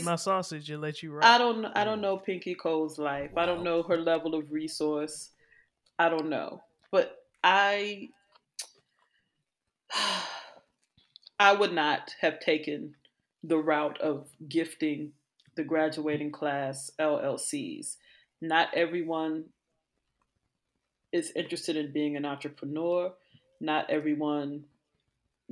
[0.00, 1.24] eat my sausage and let you rock.
[1.24, 1.64] I don't.
[1.66, 2.02] I don't mm.
[2.02, 3.30] know Pinky Cole's life.
[3.36, 5.30] I don't know her level of resource.
[5.98, 8.08] I don't know, but I.
[11.38, 12.94] I would not have taken
[13.42, 15.12] the route of gifting
[15.54, 17.96] the graduating class LLCs.
[18.42, 19.44] Not everyone
[21.12, 23.12] is interested in being an entrepreneur.
[23.60, 24.64] Not everyone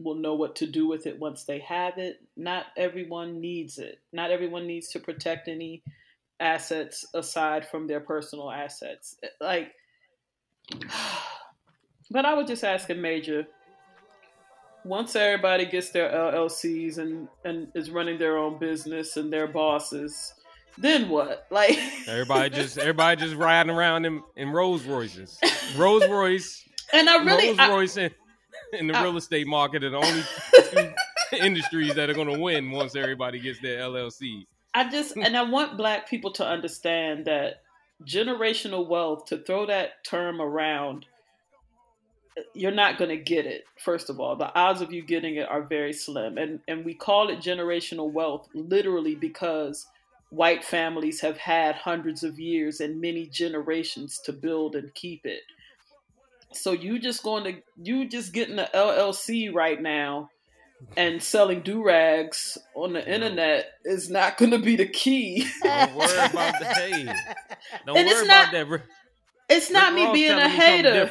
[0.02, 2.20] will know what to do with it once they have it.
[2.36, 4.00] Not everyone needs it.
[4.12, 5.82] Not everyone needs to protect any
[6.40, 9.16] assets aside from their personal assets.
[9.22, 9.72] Eh, like,
[12.10, 13.46] but I was just asking Major
[14.84, 20.34] once everybody gets their LLCs and and is running their own business and their bosses,
[20.78, 21.46] then what?
[21.50, 25.38] Like everybody just everybody just riding around in, in Rolls Royces,
[25.76, 28.10] Rolls Royce, and I really Rolls Royce in,
[28.72, 30.22] in the real estate market are the only
[30.70, 34.46] two industries that are going to win once everybody gets their LLCs.
[34.74, 37.62] I just and I want Black people to understand that
[38.04, 41.06] generational wealth to throw that term around
[42.54, 45.48] you're not going to get it first of all the odds of you getting it
[45.48, 49.86] are very slim and and we call it generational wealth literally because
[50.30, 55.40] white families have had hundreds of years and many generations to build and keep it
[56.52, 60.30] so you just going to you just getting the llc right now
[60.96, 65.44] and selling do rags on the internet is not going to be the key.
[65.60, 67.04] Don't worry about the hey.
[67.84, 68.82] Don't and worry not, about that.
[69.48, 71.10] It's not Rick me Ross being a hater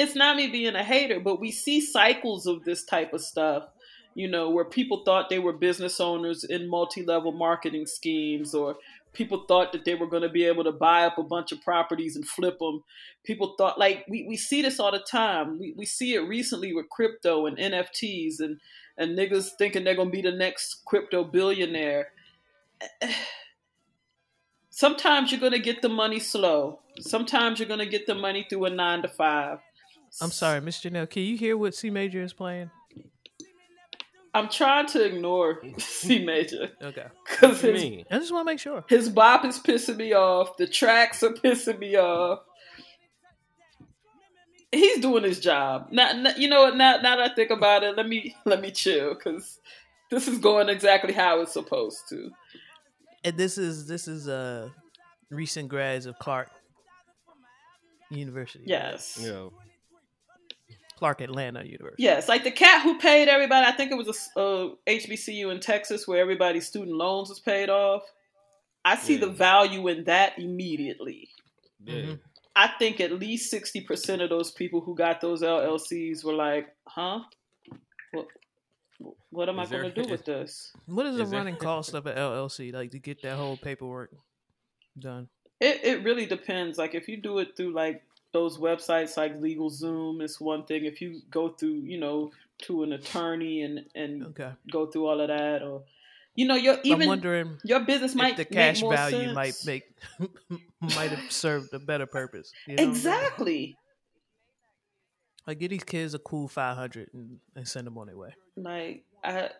[0.00, 3.64] it's not me being a hater, but we see cycles of this type of stuff,
[4.14, 8.76] you know, where people thought they were business owners in multi level marketing schemes, or
[9.12, 11.60] people thought that they were going to be able to buy up a bunch of
[11.62, 12.82] properties and flip them.
[13.24, 15.58] People thought, like, we, we see this all the time.
[15.58, 18.60] We, we see it recently with crypto and NFTs and,
[18.96, 22.08] and niggas thinking they're going to be the next crypto billionaire.
[24.70, 26.80] Sometimes you're going to get the money slow.
[27.00, 29.58] Sometimes you're going to get the money through a nine to five.
[30.20, 31.10] I'm sorry, Miss Janelle.
[31.10, 32.70] Can you hear what C Major is playing?
[34.34, 36.70] I'm trying to ignore C Major.
[36.82, 37.06] Okay.
[37.28, 38.84] Because I just want to make sure.
[38.88, 40.56] His bop is pissing me off.
[40.56, 42.40] The tracks are pissing me off.
[44.72, 45.88] He's doing his job.
[45.90, 46.76] Now, you know what?
[46.76, 49.58] Now, now that I think about it, let me let me chill because
[50.10, 52.30] this is going exactly how it's supposed to.
[53.24, 54.68] And this is this is uh
[55.28, 56.50] recent grads of Clark
[58.10, 58.64] University.
[58.66, 59.18] Yes.
[59.20, 59.48] Yeah.
[61.00, 62.02] Clark Atlanta University.
[62.02, 63.66] Yes, like the cat who paid everybody.
[63.66, 67.70] I think it was a, a HBCU in Texas where everybody's student loans was paid
[67.70, 68.02] off.
[68.84, 69.20] I see yeah.
[69.20, 71.30] the value in that immediately.
[71.82, 71.94] Yeah.
[71.94, 72.14] Mm-hmm.
[72.54, 76.68] I think at least sixty percent of those people who got those LLCs were like,
[76.86, 77.20] "Huh,
[78.12, 78.26] what,
[79.30, 81.94] what am is I going to do with this?" What is, is the running cost
[81.94, 84.10] of an LLC, like to get that whole paperwork
[84.98, 85.28] done?
[85.60, 86.76] It it really depends.
[86.76, 88.02] Like if you do it through like
[88.32, 90.84] those websites like LegalZoom is one thing.
[90.84, 92.30] If you go through, you know,
[92.62, 94.52] to an attorney and and okay.
[94.70, 95.82] go through all of that, or
[96.34, 99.34] you know, your even I'm wondering your business might the cash value sense.
[99.34, 99.84] might make
[100.80, 102.52] might have served a better purpose.
[102.66, 103.76] You know exactly.
[105.46, 108.34] Like get these kids a cool five hundred and, and send them on their way.
[108.56, 109.50] Like I,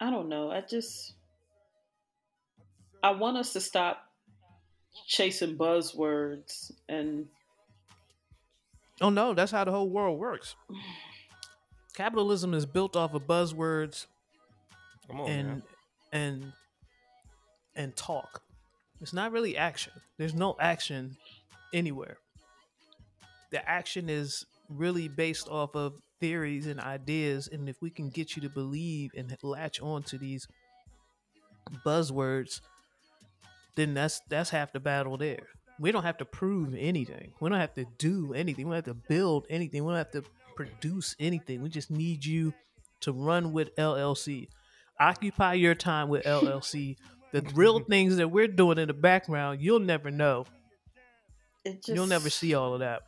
[0.00, 0.50] I don't know.
[0.50, 1.14] I just
[3.02, 4.08] I want us to stop
[5.06, 7.26] chasing buzzwords and
[9.00, 10.56] oh no that's how the whole world works.
[11.94, 14.06] Capitalism is built off of buzzwords
[15.10, 15.62] on, and man.
[16.12, 16.52] and
[17.76, 18.42] and talk.
[19.00, 19.92] It's not really action.
[20.16, 21.16] There's no action
[21.72, 22.18] anywhere.
[23.50, 28.34] The action is really based off of theories and ideas and if we can get
[28.34, 30.46] you to believe and latch on to these
[31.84, 32.60] buzzwords
[33.76, 35.46] then that's that's half the battle there.
[35.80, 37.32] We don't have to prove anything.
[37.40, 38.66] We don't have to do anything.
[38.66, 39.84] We don't have to build anything.
[39.84, 40.22] We don't have to
[40.54, 41.62] produce anything.
[41.62, 42.54] We just need you
[43.00, 44.48] to run with LLC.
[45.00, 46.96] Occupy your time with LLC.
[47.32, 50.46] the real things that we're doing in the background, you'll never know.
[51.66, 53.02] Just, you'll never see all of that.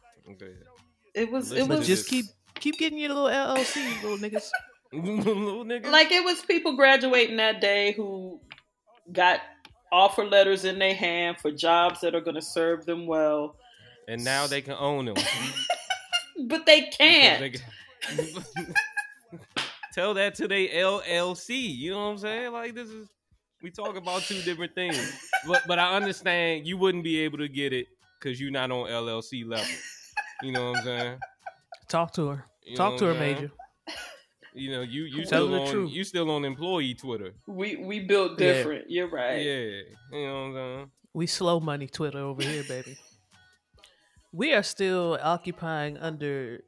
[1.14, 1.52] It was.
[1.52, 2.26] It was just keep
[2.58, 4.50] keep getting your little LLC, little niggas.
[4.92, 5.90] little niggas.
[5.90, 8.40] Like it was people graduating that day who
[9.12, 9.40] got
[9.92, 13.56] offer letters in their hand for jobs that are going to serve them well.
[14.08, 15.16] And now they can own them.
[16.46, 17.40] but they can't.
[17.40, 18.74] They can...
[19.94, 21.76] Tell that to the LLC.
[21.76, 22.52] You know what I'm saying?
[22.52, 23.08] Like this is
[23.62, 25.30] we talk about two different things.
[25.46, 27.86] but but I understand you wouldn't be able to get it
[28.20, 29.66] because you're not on LLC level.
[30.42, 31.18] You know what I'm saying?
[31.88, 32.44] Talk to her.
[32.64, 33.50] You Talk to her, Major.
[34.56, 35.92] You know, you you Tell still the on truth.
[35.92, 37.32] you still on employee Twitter.
[37.46, 38.52] We we built Yeah.
[38.52, 38.90] different.
[38.90, 39.36] You're right.
[39.42, 39.58] Yeah,
[40.12, 40.90] you know what I'm saying.
[41.12, 42.96] We slow money Twitter over here, baby.
[44.32, 46.60] We are still occupying under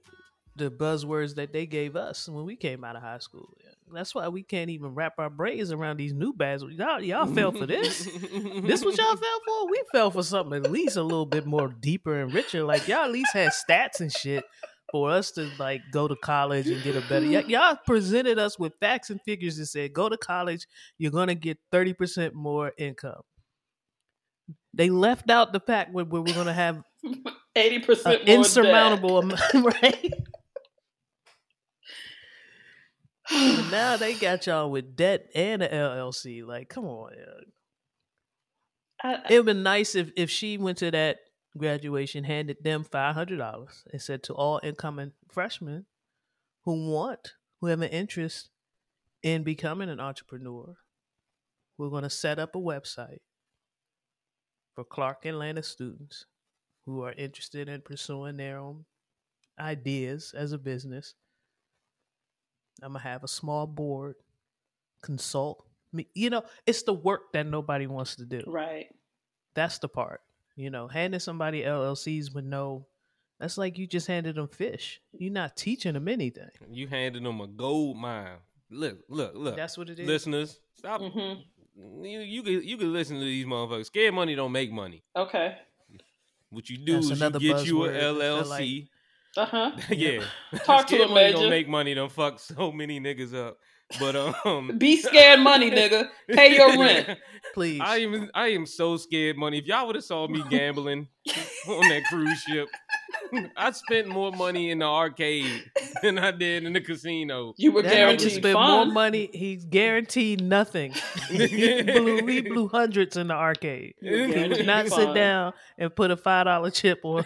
[0.56, 3.54] the buzzwords that they gave us when we came out of high school.
[3.92, 6.62] That's why we can't even wrap our brains around these new bads.
[6.62, 8.04] Y'all, y'all fell for this.
[8.62, 9.70] this what y'all fell for?
[9.70, 12.64] We fell for something at least a little bit more deeper and richer.
[12.64, 14.44] Like y'all at least had stats and shit
[14.90, 17.26] for us to like go to college and get a better.
[17.26, 20.66] Y- y'all presented us with facts and figures and said, go to college,
[20.98, 23.20] you're gonna get thirty percent more income.
[24.74, 26.82] They left out the fact where, where we're gonna have
[27.56, 30.12] Eighty an percent more insurmountable amount, right?
[33.70, 36.46] Now they got y'all with debt and an LLC.
[36.46, 37.12] Like, come on.
[37.14, 37.24] yeah.
[39.02, 41.18] I, It would have been nice if, if she went to that
[41.58, 45.86] graduation, handed them five hundred dollars, and said to all incoming freshmen
[46.64, 48.50] who want, who have an interest
[49.22, 50.76] in becoming an entrepreneur,
[51.76, 53.18] we're going to set up a website
[54.74, 56.26] for Clark Atlanta students
[56.86, 58.84] who are interested in pursuing their own
[59.58, 61.14] ideas as a business.
[62.82, 64.14] I'm gonna have a small board
[65.02, 66.06] consult me.
[66.14, 68.42] You know, it's the work that nobody wants to do.
[68.46, 68.86] right.
[69.54, 70.20] That's the part.
[70.58, 72.84] You know, handing somebody LLCs with no,
[73.38, 75.00] that's like you just handed them fish.
[75.12, 76.48] You're not teaching them anything.
[76.68, 78.38] You handed them a gold mine.
[78.68, 79.54] Look, look, look.
[79.54, 80.08] That's what it is.
[80.08, 81.00] Listeners, stop.
[81.00, 82.04] Mm-hmm.
[82.04, 83.86] You you can you can listen to these motherfuckers.
[83.86, 85.04] Scared money don't make money.
[85.14, 85.58] Okay.
[86.50, 87.96] What you do That's is you get you a buzzword.
[87.96, 88.88] I feel LLC.
[89.36, 89.70] Uh huh.
[89.90, 90.24] yeah.
[90.64, 91.38] Talk to Scared the money major.
[91.38, 91.94] don't make money.
[91.94, 93.58] Don't fuck so many niggas up.
[93.98, 96.08] But um, Be scared, money, nigga.
[96.30, 97.18] Pay your rent.
[97.54, 97.80] Please.
[97.82, 99.58] I am I am so scared money.
[99.58, 101.08] If y'all would have saw me gambling
[101.66, 102.68] on that cruise ship,
[103.56, 105.64] I spent more money in the arcade
[106.02, 107.54] than I did in the casino.
[107.56, 109.30] You were that nigga guaranteed spent more money.
[109.32, 110.92] He's guaranteed nothing.
[111.28, 113.94] he blew he blew hundreds in the arcade.
[114.00, 117.24] He would guaranteed not sit down and put a five dollar chip on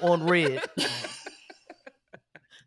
[0.00, 0.62] on red.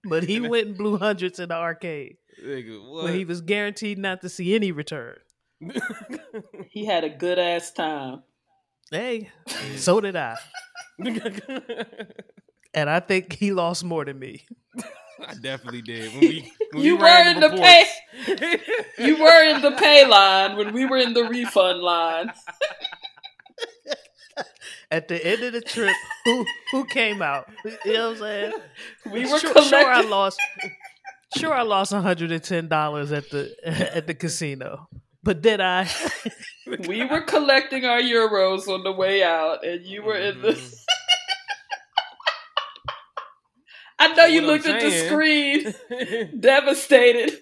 [0.03, 3.03] But he went and blew hundreds in the arcade Nigga, what?
[3.05, 5.17] when he was guaranteed not to see any return.
[6.69, 8.23] He had a good ass time.
[8.91, 9.29] Hey,
[9.75, 10.35] so did I.
[12.73, 14.45] And I think he lost more than me.
[15.27, 16.11] I definitely did.
[16.13, 17.91] When we, when You we were in the reports.
[18.99, 22.31] You were in the pay line when we were in the refund line.
[24.91, 25.95] At the end of the trip,
[26.25, 27.49] who who came out?
[27.85, 28.53] You know what I'm saying?
[29.11, 29.79] We were sure, collecting.
[29.79, 30.39] sure I lost.
[31.37, 33.55] Sure, I lost 110 dollars at the
[33.95, 34.89] at the casino,
[35.23, 35.87] but did I?
[36.87, 40.53] we were collecting our euros on the way out, and you were in the.
[40.53, 40.75] Mhm.
[44.01, 45.73] I know you I'm looked at the screen,
[46.39, 47.37] devastated.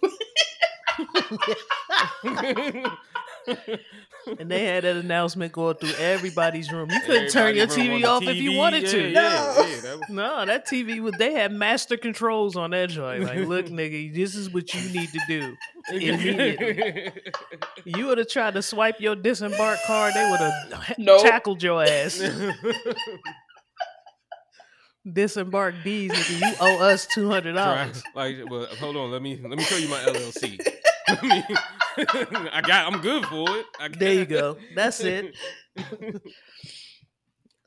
[4.39, 6.89] and they had that announcement going through everybody's room.
[6.91, 9.01] You couldn't turn your TV off the if you wanted Yeah, to.
[9.09, 9.65] Yeah, No.
[9.67, 11.13] yeah, that was- No, that TV was.
[11.17, 13.23] They had master controls on that joint.
[13.23, 15.55] Like, look, nigga, this is what you need to do.
[15.91, 17.11] Immediately.
[17.85, 20.13] You would have tried to swipe your disembark card.
[20.13, 21.21] They would have Nope.
[21.21, 22.21] tackled your ass.
[25.09, 26.49] Disembark D's, nigga.
[26.49, 28.03] You owe us two hundred dollars.
[28.13, 29.09] like, well, hold on.
[29.11, 30.59] Let me let me show you my LLC.
[31.97, 32.91] Let me- I got.
[32.93, 33.65] I'm good for it.
[33.79, 34.57] I There you go.
[34.75, 35.35] That's it.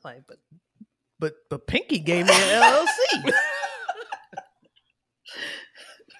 [0.03, 0.37] Like, but
[1.19, 3.31] but but Pinky gave me an LLC.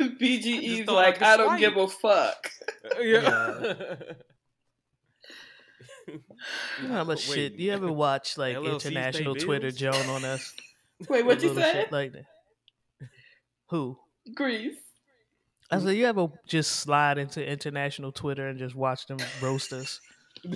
[0.01, 1.59] BGE's Just thought I like, could I don't swipe.
[1.59, 2.51] give a fuck.
[3.01, 3.95] yeah.
[6.07, 7.53] You know how much Wait, shit?
[7.53, 9.71] You ever watch like LLCs international Twitter?
[9.71, 10.53] Joan on us?
[11.09, 11.71] Wait, what you Little say?
[11.73, 12.25] shit Like that.
[13.69, 13.97] Who?
[14.35, 14.77] Grease.
[15.71, 15.97] I said, mm.
[15.97, 20.01] you ever just slide into international Twitter and just watch them roast us?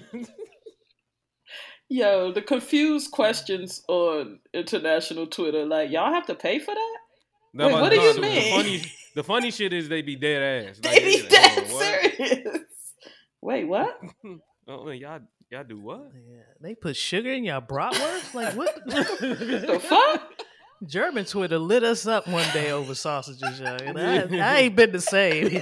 [1.90, 6.98] Yo, the confused questions on international Twitter, like, y'all have to pay for that?
[7.54, 8.34] No, Wait, but what do you the, mean?
[8.34, 10.80] The funny, the funny shit is they be dead ass.
[10.82, 12.60] They Like, be like, dead oh, serious.
[13.42, 13.98] Wait, what?
[14.68, 15.20] Oh, y'all,
[15.52, 16.10] y'all do what?
[16.16, 18.34] Yeah, they put sugar in your bratwurst.
[18.34, 18.76] Like what?
[18.88, 20.32] The fuck?
[20.86, 23.60] German Twitter lit us up one day over sausages.
[23.60, 25.62] And I, I ain't been the same.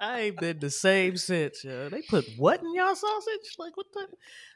[0.00, 1.88] I ain't been the same since, yo.
[1.88, 3.56] They put what in y'all sausage?
[3.58, 4.06] Like what the?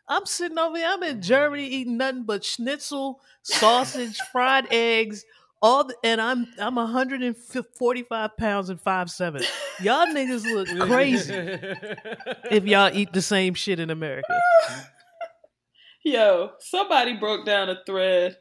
[0.07, 0.89] I'm sitting over here.
[0.91, 5.25] I'm in Germany eating nothing but schnitzel, sausage, fried eggs,
[5.61, 9.43] all, the, and I'm I'm 145 pounds and five seven.
[9.81, 11.35] Y'all niggas look crazy
[12.51, 14.41] if y'all eat the same shit in America.
[16.13, 18.37] Yo, somebody broke down a thread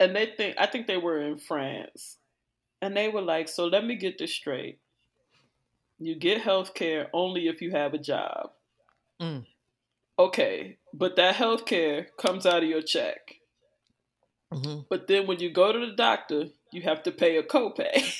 [0.00, 2.18] and they think I think they were in France.
[2.80, 4.78] and they were like, "So let me get this straight.
[6.00, 8.50] You get health care only if you have a job."
[9.20, 9.46] Mm.
[10.18, 13.36] Okay, but that health care comes out of your check.
[14.52, 14.80] Mm-hmm.
[14.90, 18.02] But then when you go to the doctor, you have to pay a copay.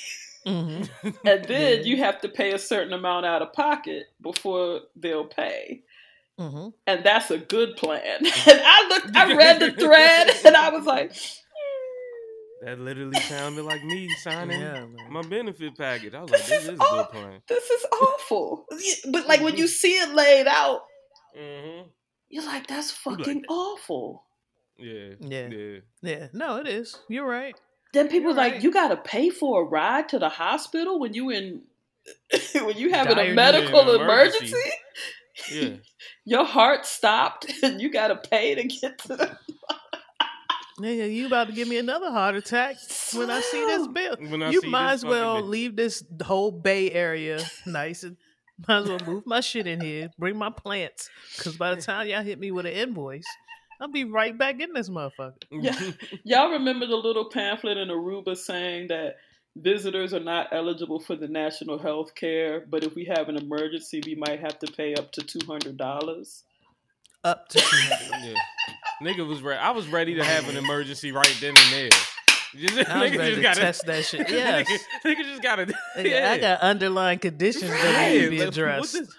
[0.45, 1.09] Mm-hmm.
[1.25, 5.83] and then you have to pay a certain amount out of pocket before they'll pay.
[6.39, 6.69] Mm-hmm.
[6.87, 8.19] And that's a good plan.
[8.25, 11.13] And I looked, I read the thread, and I was like,
[12.63, 16.13] That literally sounded like me signing Yeah, my benefit package.
[16.15, 17.41] I was like, This this is is a good plan.
[17.47, 18.65] "This is awful."
[19.11, 20.81] But like when you see it laid out,
[21.37, 21.87] Mm-hmm.
[22.29, 23.49] you're like, "That's like fucking that.
[23.53, 24.23] awful."
[24.77, 25.15] Yeah.
[25.19, 25.47] Yeah.
[25.49, 25.77] Yeah.
[26.01, 26.27] Yeah.
[26.33, 26.97] No, it is.
[27.09, 27.55] You're right.
[27.93, 28.63] Then people You're like, right.
[28.63, 31.61] "You got to pay for a ride to the hospital when you in."
[32.55, 34.53] when you having Dire a medical emergency.
[34.55, 34.71] emergency,
[35.51, 35.75] Yeah.
[36.25, 39.37] Your heart stopped and you got to pay to get to the
[40.79, 42.77] Nigga, you about to give me another heart attack
[43.13, 44.15] when I see this bill.
[44.19, 48.01] When I you see might this as well fucking- leave this whole Bay Area nice
[48.03, 48.17] and
[48.67, 52.07] might as well move my shit in here, bring my plants, because by the time
[52.07, 53.23] y'all hit me with an invoice,
[53.79, 55.33] I'll be right back in this motherfucker.
[55.51, 55.79] Yeah.
[56.23, 59.17] Y'all remember the little pamphlet in Aruba saying that
[59.55, 64.01] visitors are not eligible for the national health care, but if we have an emergency,
[64.05, 66.43] we might have to pay up to $200?
[67.23, 68.25] Up to 200.
[68.25, 68.33] yeah.
[69.01, 69.59] Nigga was ready.
[69.59, 71.89] I was ready to have an emergency right then and there.
[72.55, 74.29] Just, I was nigga ready just to gotta, test that shit.
[74.29, 74.67] Yes.
[74.67, 75.73] nigga, nigga just gotta.
[75.97, 76.31] Yeah.
[76.31, 78.93] I got underlying conditions that need to be Yeah, like, what addressed.
[78.93, 79.15] this-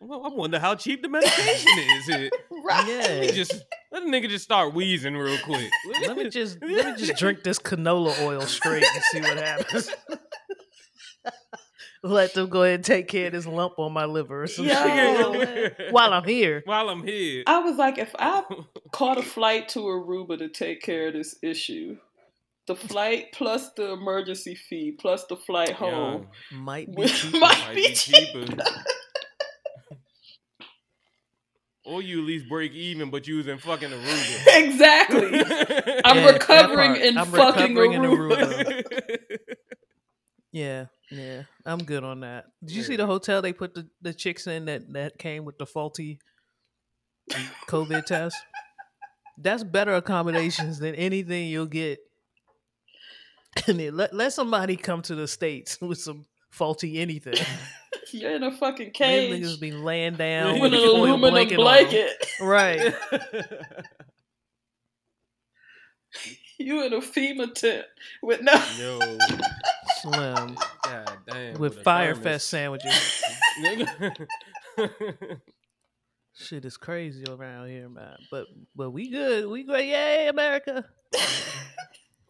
[0.00, 2.06] Well, I wonder how cheap the medication is.
[2.06, 2.30] Here.
[2.66, 2.88] Right.
[2.88, 3.20] Yeah.
[3.22, 3.52] He just
[3.92, 5.70] let the nigga just start wheezing real quick.
[6.02, 9.90] Let me just let me just drink this canola oil straight and see what happens.
[12.02, 14.66] Let them go ahead and take care of this lump on my liver or some
[14.66, 14.74] Yo.
[14.74, 15.76] shit.
[15.80, 16.62] Oh, While I'm here.
[16.64, 17.42] While I'm here.
[17.46, 18.42] I was like, if I
[18.92, 21.96] caught a flight to Aruba to take care of this issue,
[22.68, 27.32] the flight plus the emergency fee plus the flight home Might be will- cheap.
[27.32, 28.62] might Might be be cheaper.
[31.86, 31.96] Cheaper.
[31.96, 34.46] Or you at least break even, but you was in fucking Aruba.
[34.64, 35.40] exactly.
[36.04, 38.82] I'm Yeah, recovering in I'm fucking recovering in Aruba.
[40.52, 41.42] Yeah, yeah.
[41.66, 42.46] I'm good on that.
[42.64, 45.58] Did you see the hotel they put the, the chicks in that, that came with
[45.58, 46.18] the faulty
[47.68, 48.36] COVID test?
[49.36, 51.98] That's better accommodations than anything you'll get.
[53.66, 57.34] And let, let somebody come to the States with some faulty anything.
[58.12, 60.96] You're in a fucking Them cage niggas be laying down with with an a foil
[60.96, 61.56] aluminum blanket.
[61.56, 62.10] blanket.
[62.40, 62.94] Right.
[66.58, 67.84] You in a FEMA tent
[68.22, 68.54] with no.
[68.78, 68.98] Yo,
[70.00, 70.56] Slim.
[70.84, 71.58] god damn.
[71.58, 72.14] With a Fyre.
[72.14, 73.22] Fest sandwiches.
[76.34, 78.16] Shit is crazy around here, man.
[78.30, 79.46] But but we good.
[79.48, 79.88] We great.
[79.88, 80.86] Yay, America.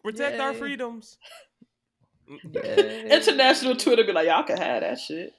[0.03, 1.17] Protect our freedoms.
[2.51, 3.09] Yay.
[3.09, 5.31] International Twitter be like, y'all can have that shit.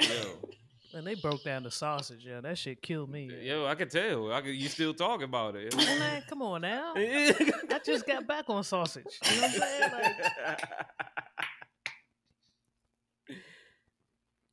[0.00, 0.24] Yo,
[0.94, 2.40] And they broke down the sausage, yeah.
[2.40, 3.30] That shit killed me.
[3.42, 4.32] yo, I could tell.
[4.32, 5.76] I could, you still talk about it.
[5.76, 6.94] Man, come on now.
[6.96, 9.04] I just got back on sausage.
[9.24, 9.92] You know what I'm saying?
[9.92, 10.68] Like,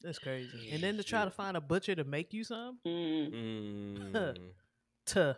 [0.01, 0.70] that's crazy.
[0.72, 4.36] And then to try to find a butcher to make you some, Mm.
[5.06, 5.34] Tuh.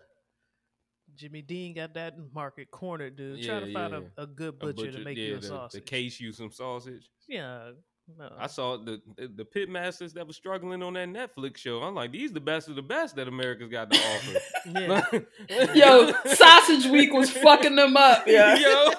[1.15, 3.43] Jimmy Dean got that market cornered, dude.
[3.43, 5.47] try Yeah, to find a, a good A butcher, to make yeah, you a the-
[5.47, 5.83] sausage.
[5.83, 7.09] To case you some sausage.
[7.27, 7.71] yeah.
[8.15, 8.31] No.
[8.37, 11.81] I saw the the, pit masters that were struggling on that Netflix show.
[11.81, 14.39] I'm like, these the best of the best that America's got to offer.
[15.49, 15.73] yeah.
[15.73, 18.23] Yo, Sausage Week was fucking them up.
[18.25, 18.55] Yeah.
[18.57, 18.91] Yo.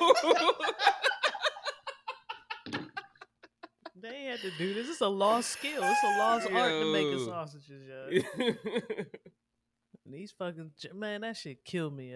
[4.01, 4.89] They had to do this.
[4.91, 5.83] It's a lost skill.
[5.83, 7.27] It's a lost art to making Yo.
[7.27, 8.55] sausages, yeah.
[10.05, 12.15] These fucking man, that shit killed me.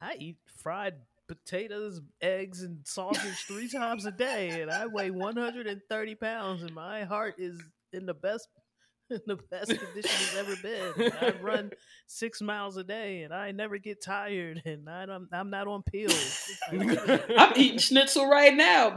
[0.00, 0.94] I eat fried
[1.30, 7.04] potatoes, eggs, and sausage three times a day, and I weigh 130 pounds, and my
[7.04, 7.60] heart is
[7.92, 8.48] in the best
[9.10, 11.12] in the best condition it's ever been.
[11.20, 11.70] I run
[12.06, 15.82] six miles a day, and I never get tired, and I don't, I'm not on
[15.82, 16.48] pills.
[16.70, 18.94] I'm eating schnitzel right now.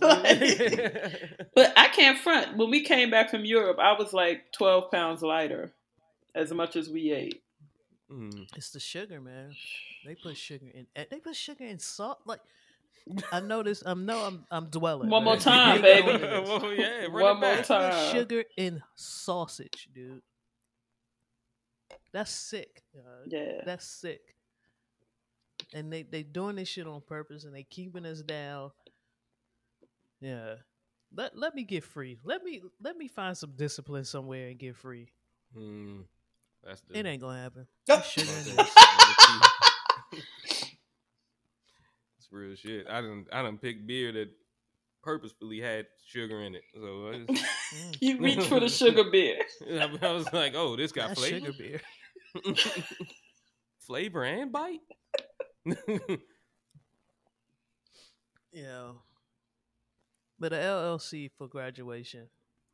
[0.00, 2.56] Like- but I can't front.
[2.56, 5.72] When we came back from Europe, I was like 12 pounds lighter,
[6.34, 7.42] as much as we ate.
[8.10, 8.48] Mm.
[8.56, 9.54] It's the sugar, man.
[10.04, 10.86] They put sugar in.
[10.94, 12.18] They put sugar in salt.
[12.26, 12.40] Like
[13.32, 13.82] I noticed.
[13.86, 14.18] I'm no.
[14.24, 15.10] I'm I'm dwelling.
[15.10, 16.18] One more time, they baby.
[16.18, 16.44] doing.
[16.44, 17.58] Well, yeah, One it more back.
[17.58, 18.12] Put time.
[18.12, 20.22] sugar in sausage, dude.
[22.12, 22.82] That's sick.
[22.96, 23.62] uh, Yeah.
[23.64, 24.20] That's sick.
[25.72, 28.72] And they they doing this shit on purpose, and they keeping us down.
[30.20, 30.54] Yeah.
[31.14, 32.18] Let let me get free.
[32.24, 35.12] Let me let me find some discipline somewhere and get free.
[35.56, 36.04] Mm.
[36.64, 37.66] That's the It ain't gonna happen.
[37.68, 37.94] Oh.
[37.94, 38.74] There's sugar in that's
[42.18, 42.86] It's real shit.
[42.88, 44.28] I done I done picked beer that
[45.02, 46.62] purposefully had sugar in it.
[46.74, 49.38] So I, just- Mm, You reach for the sugar beer.
[49.70, 51.80] I I was like, oh, this got that's flavor, sugar beer.
[53.80, 54.80] flavor and bite.
[58.52, 58.92] Yeah.
[60.38, 62.28] But a LLC for graduation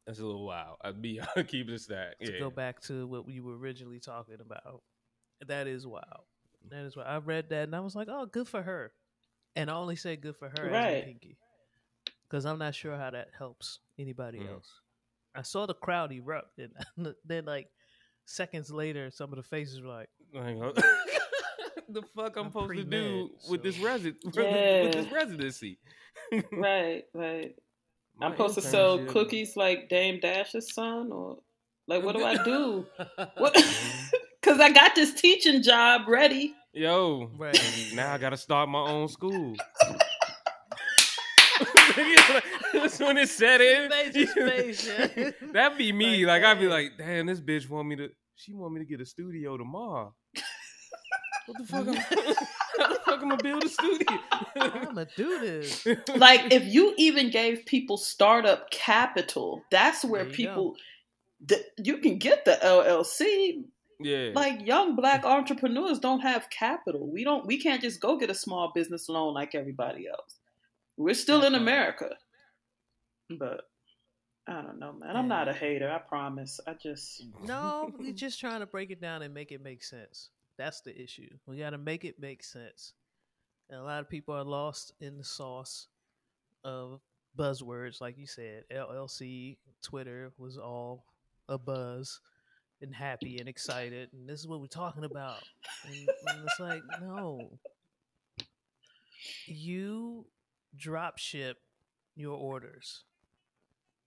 [0.06, 0.76] That's a little wild.
[0.82, 2.18] I'd be keeping it stack.
[2.20, 2.38] to Yeah.
[2.38, 4.82] go back to what we were originally talking about.
[5.46, 6.25] That is wild.
[6.70, 7.08] That is wild.
[7.08, 8.92] I read that and I was like, oh, good for her.
[9.56, 11.04] And I only say good for her as Right.
[11.04, 11.36] Pinky.
[12.28, 14.50] Because I'm not sure how that helps anybody Mm.
[14.52, 14.70] else.
[15.34, 16.58] I saw the crowd erupt.
[16.58, 16.72] And
[17.25, 17.68] then, like,
[18.26, 20.72] seconds later, some of the faces were like, Like, uh,
[21.88, 24.34] the fuck I'm, I'm supposed to pre-med, do with this so- resident with
[24.92, 25.78] this residency?
[26.52, 27.54] Right, right.
[28.18, 31.38] My I'm supposed to sell cookies like Dame Dash's son, or
[31.87, 32.87] like what do I do?
[33.37, 33.54] What?
[34.40, 36.54] Because I got this teaching job ready.
[36.73, 37.58] Yo, Right.
[37.94, 39.56] now I gotta start my own school.
[42.73, 43.88] That's when it set in.
[43.88, 45.30] Made his face, yeah.
[45.52, 46.25] That'd be me.
[46.25, 48.08] Like, Like, I'd be like, damn, this bitch want me to.
[48.37, 50.14] She want me to get a studio tomorrow.
[51.46, 52.95] What the fuck?
[53.16, 54.18] I'm, fuck I'm gonna build a studio?
[54.56, 55.87] I'm going to do this.
[56.16, 60.76] Like if you even gave people startup capital, that's where you people.
[61.44, 63.64] The, you can get the LLC.
[64.00, 67.06] yeah, Like young black entrepreneurs don't have capital.
[67.06, 67.46] We don't.
[67.46, 70.38] We can't just go get a small business loan like everybody else.
[70.96, 71.62] We're still in That part.
[71.62, 72.08] America,
[73.38, 73.68] but
[74.49, 75.16] I don't know, man.
[75.16, 75.90] I'm not a hater.
[75.90, 76.61] I promise.
[76.66, 80.30] I just No, we're just trying to break it down and make it make sense.
[80.56, 81.28] That's the issue.
[81.46, 82.94] We got to make it make sense.
[83.70, 85.88] And a lot of people are lost in the sauce
[86.64, 87.00] of
[87.37, 88.64] buzzwords, like you said.
[88.73, 91.04] LLC, Twitter was all
[91.49, 92.20] a buzz
[92.82, 95.42] and happy and excited, and this is what we're talking about.
[95.87, 97.58] And, and it's like, no,
[99.46, 100.26] you
[100.76, 101.58] drop ship
[102.14, 103.04] your orders.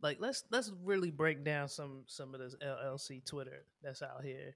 [0.01, 4.55] Like let's let's really break down some some of this LLC Twitter that's out here.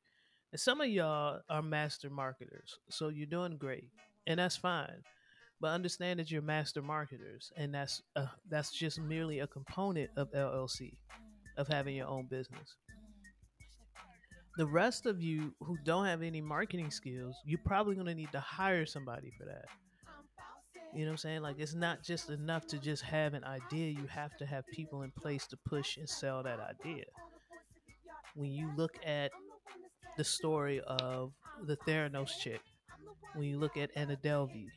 [0.52, 3.90] And some of y'all are master marketers, so you're doing great,
[4.28, 5.04] and that's fine.
[5.60, 10.32] But understand that you're master marketers, and that's uh, that's just merely a component of
[10.32, 10.98] LLC,
[11.58, 12.76] of having your own business.
[14.58, 18.32] The rest of you who don't have any marketing skills, you're probably going to need
[18.34, 19.66] to hire somebody for that.
[20.94, 21.42] You know what I'm saying?
[21.42, 23.90] Like it's not just enough to just have an idea.
[23.90, 27.06] You have to have people in place to push and sell that idea.
[28.36, 29.32] When you look at
[30.18, 31.32] the story of
[31.64, 32.62] the Theranos chick,
[33.36, 34.68] when you look at Anna Delvey,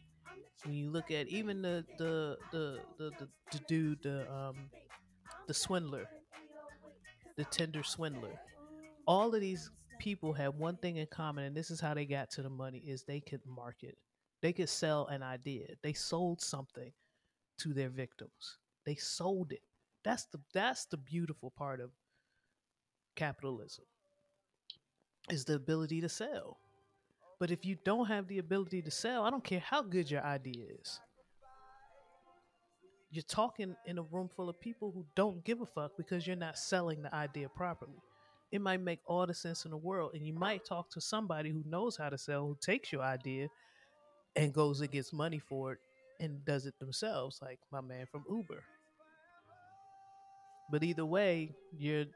[0.64, 4.70] when you look at even the the the the, the, the dude the um
[5.46, 6.08] the swindler,
[7.36, 8.38] the Tinder Swindler,
[9.06, 12.30] all of these people have one thing in common, and this is how they got
[12.32, 13.96] to the money: is they could market
[14.42, 15.66] they could sell an idea.
[15.82, 16.92] They sold something
[17.58, 18.58] to their victims.
[18.84, 19.62] They sold it.
[20.04, 21.90] That's the that's the beautiful part of
[23.16, 23.84] capitalism.
[25.28, 26.58] Is the ability to sell.
[27.38, 30.22] But if you don't have the ability to sell, I don't care how good your
[30.22, 31.00] idea is.
[33.10, 36.36] You're talking in a room full of people who don't give a fuck because you're
[36.36, 38.00] not selling the idea properly.
[38.52, 41.50] It might make all the sense in the world, and you might talk to somebody
[41.50, 43.48] who knows how to sell, who takes your idea
[44.34, 45.78] and goes and gets money for it
[46.20, 48.62] and does it themselves, like my man from Uber.
[50.70, 52.06] But either way, you're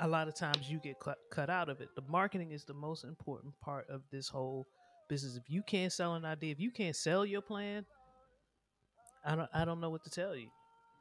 [0.00, 1.88] a lot of times you get cut, cut out of it.
[1.96, 4.66] The marketing is the most important part of this whole
[5.08, 5.36] business.
[5.36, 7.84] If you can't sell an idea, if you can't sell your plan,
[9.24, 10.48] I don't I don't know what to tell you.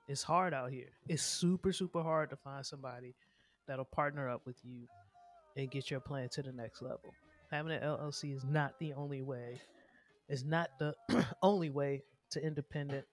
[0.08, 0.90] It's hard out here.
[1.08, 3.14] It's super super hard to find somebody
[3.68, 4.88] that'll partner up with you
[5.56, 7.14] and get your plan to the next level.
[7.52, 9.60] Having an LLC is not the only way
[10.30, 10.94] is not the
[11.42, 13.06] only way to independent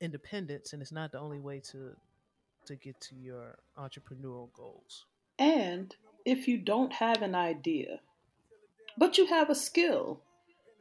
[0.00, 1.94] independence and it's not the only way to
[2.72, 5.04] to get to your entrepreneurial goals
[5.38, 8.00] And if you don't have an idea,
[8.96, 10.22] but you have a skill,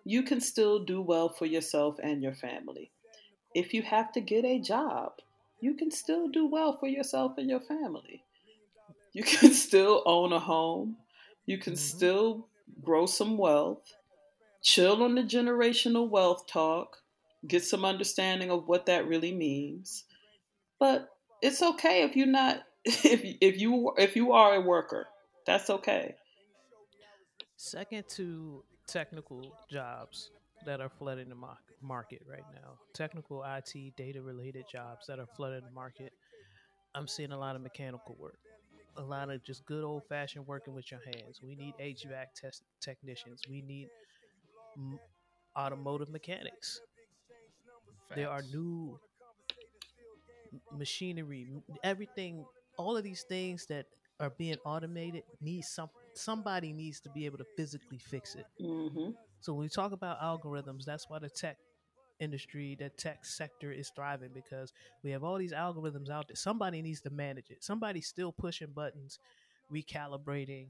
[0.06, 2.92] you can still do well for yourself and your family.
[3.54, 5.14] If you have to get a job,
[5.62, 8.24] you can still do well for yourself and your family.
[9.14, 10.98] You can still own a home.
[11.46, 11.78] You can Mhm.
[11.78, 12.48] still
[12.82, 13.86] grow some wealth,
[14.62, 16.98] chill on the generational wealth talk,
[17.48, 20.06] get some understanding of what that really means.
[20.80, 21.10] But
[21.42, 25.08] it's okay if you're not if if you if you are a worker,
[25.46, 26.16] that's okay.
[27.58, 30.32] second to technical jobs
[30.66, 31.36] that are flooding the
[31.82, 32.78] market right now.
[32.94, 36.14] Technical it data related jobs that are flooding the market.
[36.96, 38.38] I'm seeing a lot of mechanical work.
[38.98, 41.40] A lot of just good old fashioned working with your hands.
[41.44, 43.42] We need hvac test technicians.
[43.50, 43.88] We need
[44.78, 45.00] m-
[45.58, 46.82] automotive mechanics.
[48.16, 49.00] There are new m-
[50.72, 51.48] machinery,
[51.84, 52.46] everything,
[52.78, 53.86] all of these things that
[54.20, 58.46] are being automated need some somebody needs to be able to physically fix it.
[58.60, 59.12] hmm
[59.42, 61.58] So when we talk about algorithms, that's why the tech
[62.20, 64.72] industry, the tech sector is thriving because
[65.04, 66.36] we have all these algorithms out there.
[66.36, 67.64] Somebody needs to manage it.
[67.64, 69.20] Somebody's still pushing buttons,
[69.72, 70.68] recalibrating,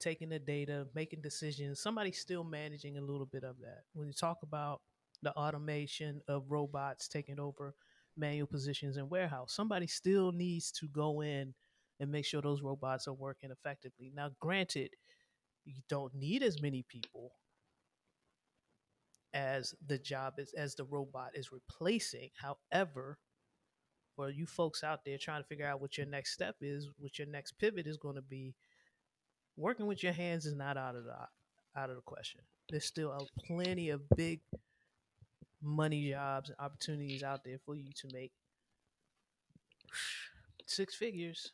[0.00, 1.80] taking the data, making decisions.
[1.80, 3.82] Somebody's still managing a little bit of that.
[3.92, 4.80] When you talk about
[5.22, 7.74] the automation of robots taking over
[8.20, 11.54] manual positions in warehouse, somebody still needs to go in
[11.98, 14.12] and make sure those robots are working effectively.
[14.14, 14.90] Now, granted,
[15.64, 17.32] you don't need as many people
[19.32, 22.30] as the job is as the robot is replacing.
[22.36, 23.18] However,
[24.16, 27.18] for you folks out there trying to figure out what your next step is, what
[27.18, 28.54] your next pivot is going to be,
[29.56, 31.14] working with your hands is not out of the
[31.76, 32.40] out of the question.
[32.68, 34.40] There's still plenty of big
[35.62, 38.32] money jobs and opportunities out there for you to make
[40.66, 41.52] six figures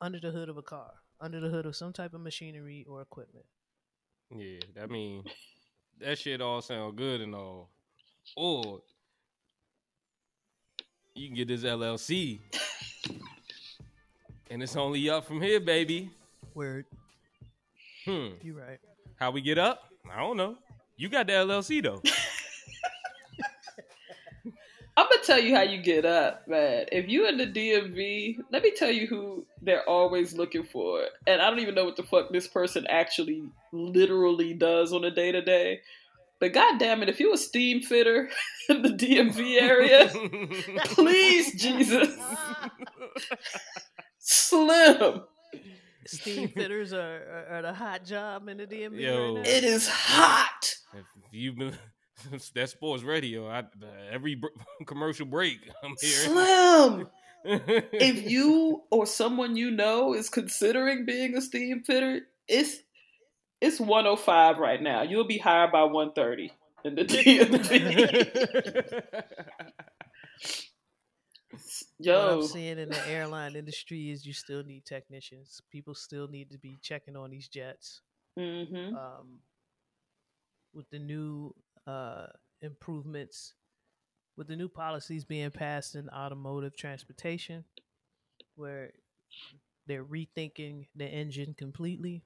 [0.00, 3.00] under the hood of a car, under the hood of some type of machinery or
[3.02, 3.44] equipment.
[4.34, 5.24] Yeah, I mean,
[6.00, 7.70] that shit all sound good and all.
[8.36, 8.80] Or
[11.14, 12.40] you can get this LLC.
[14.50, 16.10] and it's only up from here, baby.
[16.54, 16.86] Word,
[18.04, 18.28] Hmm.
[18.42, 18.78] you right.
[19.16, 19.84] How we get up?
[20.10, 20.56] I don't know.
[20.96, 22.02] You got the LLC though.
[24.98, 26.86] I'm gonna tell you how you get up, man.
[26.90, 31.02] If you in the DMV, let me tell you who they're always looking for.
[31.26, 35.10] And I don't even know what the fuck this person actually literally does on a
[35.10, 35.80] day to day.
[36.40, 38.30] But god damn it, if you a steam fitter
[38.70, 40.08] in the DMV area,
[40.86, 42.08] please Jesus,
[44.18, 45.22] Slim.
[46.06, 49.34] Steam fitters are, are, are the hot job in the DMV Yo.
[49.34, 49.50] right now.
[49.50, 50.74] It is hot.
[50.94, 51.76] If you've been
[52.54, 53.64] that sports radio, I,
[54.10, 54.48] every br-
[54.86, 56.10] commercial break, I'm here.
[56.10, 57.08] Slim.
[57.44, 62.78] if you or someone you know is considering being a steam fitter, it's
[63.60, 65.02] it's 105 right now.
[65.02, 66.52] You'll be hired by 130
[66.84, 69.02] in the DMV.
[72.04, 75.60] What I'm seeing in the airline industry is you still need technicians.
[75.70, 78.02] People still need to be checking on these jets.
[78.36, 79.40] hmm Um,
[80.74, 81.54] with the new
[81.86, 82.26] uh,
[82.60, 83.54] improvements,
[84.36, 87.64] with the new policies being passed in automotive transportation,
[88.54, 88.92] where
[89.86, 92.24] they're rethinking the engine completely,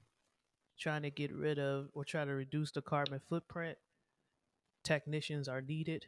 [0.79, 3.77] trying to get rid of or try to reduce the carbon footprint.
[4.83, 6.05] Technicians are needed.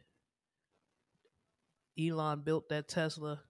[1.98, 3.40] Elon built that Tesla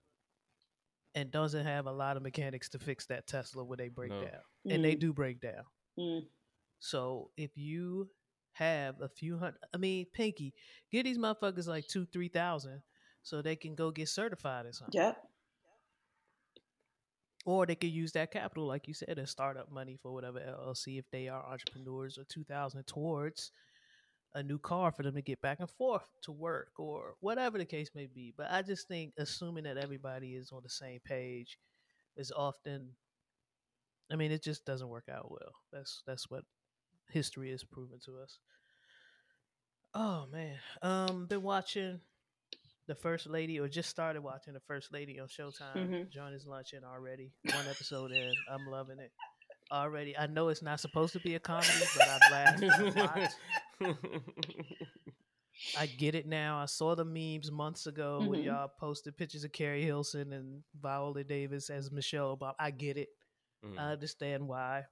[1.15, 4.21] and doesn't have a lot of mechanics to fix that Tesla when they break No.
[4.21, 4.41] down.
[4.69, 5.65] And they do break down.
[5.99, 6.27] Mm.
[6.81, 8.11] So if you
[8.55, 10.55] have a few hundred, I mean, Pinky,
[10.91, 12.83] get these motherfuckers like two, three thousand,
[13.23, 15.01] so they can go get certified or something.
[15.01, 15.17] Yep.
[17.47, 20.99] Or they could use that capital, like you said, as startup money for whatever LLC
[20.99, 23.53] if they are entrepreneurs, or two thousand towards
[24.35, 27.65] a new car for them to get back and forth to work, or whatever the
[27.65, 28.33] case may be.
[28.37, 31.59] But I just think assuming that everybody is on the same page
[32.17, 32.91] is often
[34.13, 35.53] I mean, it just doesn't work out well.
[35.73, 36.45] That's that's what
[37.11, 38.39] history has proven to us.
[39.95, 42.01] Oh man, um, been watching
[42.87, 45.75] the First Lady, or just started watching the First Lady on Showtime.
[45.89, 46.11] Mhm.
[46.11, 47.33] John is lunching already.
[47.45, 49.13] One episode in, I'm loving it
[49.73, 50.17] already.
[50.19, 53.31] I know it's not supposed to be a comedy, but I've laughed a lot.
[55.79, 56.59] I get it now.
[56.59, 58.45] I saw the memes months ago when Mhm.
[58.47, 62.55] y'all posted pictures of Keri Hilson and Viola Davis as Michelle Obama.
[62.59, 63.09] I get it.
[63.65, 63.79] Mm.
[63.79, 64.85] I understand why.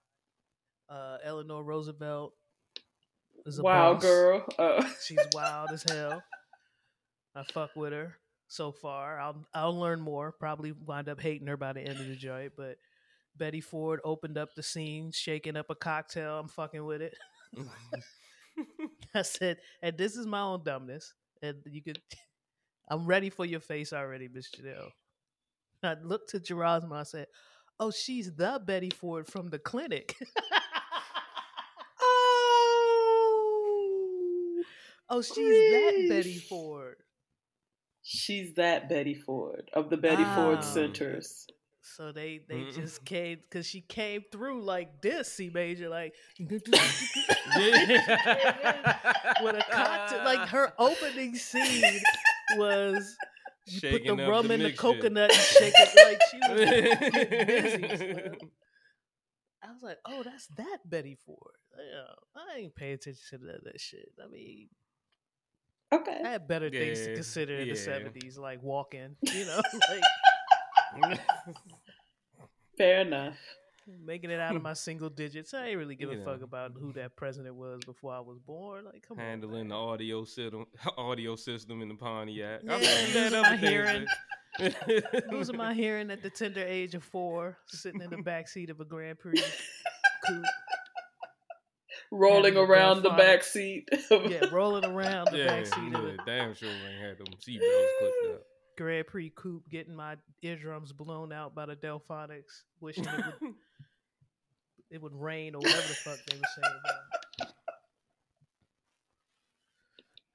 [0.92, 2.34] Uh, Eleanor Roosevelt
[3.46, 4.02] is a Wow, boss.
[4.02, 4.44] girl.
[4.58, 6.22] Uh, She's wild as hell.
[7.34, 8.16] I fuck with her
[8.48, 9.18] so far.
[9.18, 10.32] I'll I'll learn more.
[10.32, 12.52] Probably wind up hating her by the end of the joint.
[12.56, 12.76] But
[13.36, 16.38] Betty Ford opened up the scene, shaking up a cocktail.
[16.38, 17.14] I'm fucking with it.
[19.14, 21.14] I said, and this is my own dumbness.
[21.40, 22.00] And you could,
[22.90, 24.90] I'm ready for your face already, Miss Janelle.
[25.82, 26.92] I looked to Gerasmo.
[26.92, 27.26] I said,
[27.80, 30.14] "Oh, she's the Betty Ford from the clinic."
[35.12, 36.96] Oh, oh, she's that Betty Ford.
[38.02, 40.62] she's that Betty Ford of the Betty Ford Ah.
[40.74, 41.46] centers.
[41.82, 42.74] So they they Mm.
[42.74, 45.32] just came because she came through like this.
[45.32, 46.14] C major like
[49.42, 50.24] with a cocktail.
[50.24, 52.00] Like her opening scene
[52.56, 53.16] was
[53.66, 56.60] you Shaking put the rum the in the coconut and shake it like she was
[57.46, 57.96] busy.
[57.96, 58.36] Slim.
[59.64, 61.54] I was like, oh, that's that Betty Ford.
[61.76, 62.14] Yeah,
[62.54, 64.08] I ain't paying attention to that, that shit.
[64.22, 64.68] I mean,
[65.92, 66.20] Okay.
[66.24, 67.74] I had better things to consider in yeah.
[67.74, 69.16] the seventies, like walking.
[69.22, 69.60] You know,
[71.00, 71.20] like
[72.76, 73.36] Fair enough.
[74.04, 75.52] making it out of my single digits.
[75.54, 78.38] I ain't really give a You fuck about who that president was before I was
[78.38, 78.84] born.
[78.86, 79.24] Like, come on.
[79.24, 82.60] handling the audio system, audio system in the Pontiac.
[82.64, 84.06] Yeah, I mean, you had losing my hearing.
[84.58, 88.70] that- losing my hearing at the tender age of four, sitting in the back seat
[88.70, 89.42] of a Grand Prix
[90.26, 90.44] coupe.
[92.14, 93.16] Rolling around the grandfather.
[93.16, 93.88] back seat.
[94.10, 97.32] Yeah, rolling around the yeah, back seat of yeah, the damn sure ain't had them
[97.40, 98.42] seatbelts clipped up.
[98.76, 103.54] Grand Prix coupe, getting my eardrums blown out by the Delfonics, wishing it would
[104.90, 107.48] it would rain or whatever the fuck they were saying about.
[107.48, 107.54] it.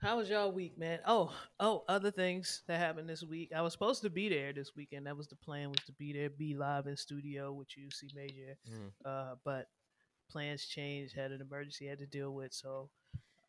[0.01, 0.99] How was y'all week, man?
[1.07, 3.51] Oh, oh, other things that happened this week.
[3.55, 5.07] I was supposed to be there this weekend.
[5.07, 8.07] That was the plan was to be there, be live in studio with you, C
[8.15, 8.57] Major.
[8.71, 8.91] Mm.
[9.03, 9.67] Uh, but
[10.29, 12.53] plans changed, had an emergency I had to deal with.
[12.53, 12.89] So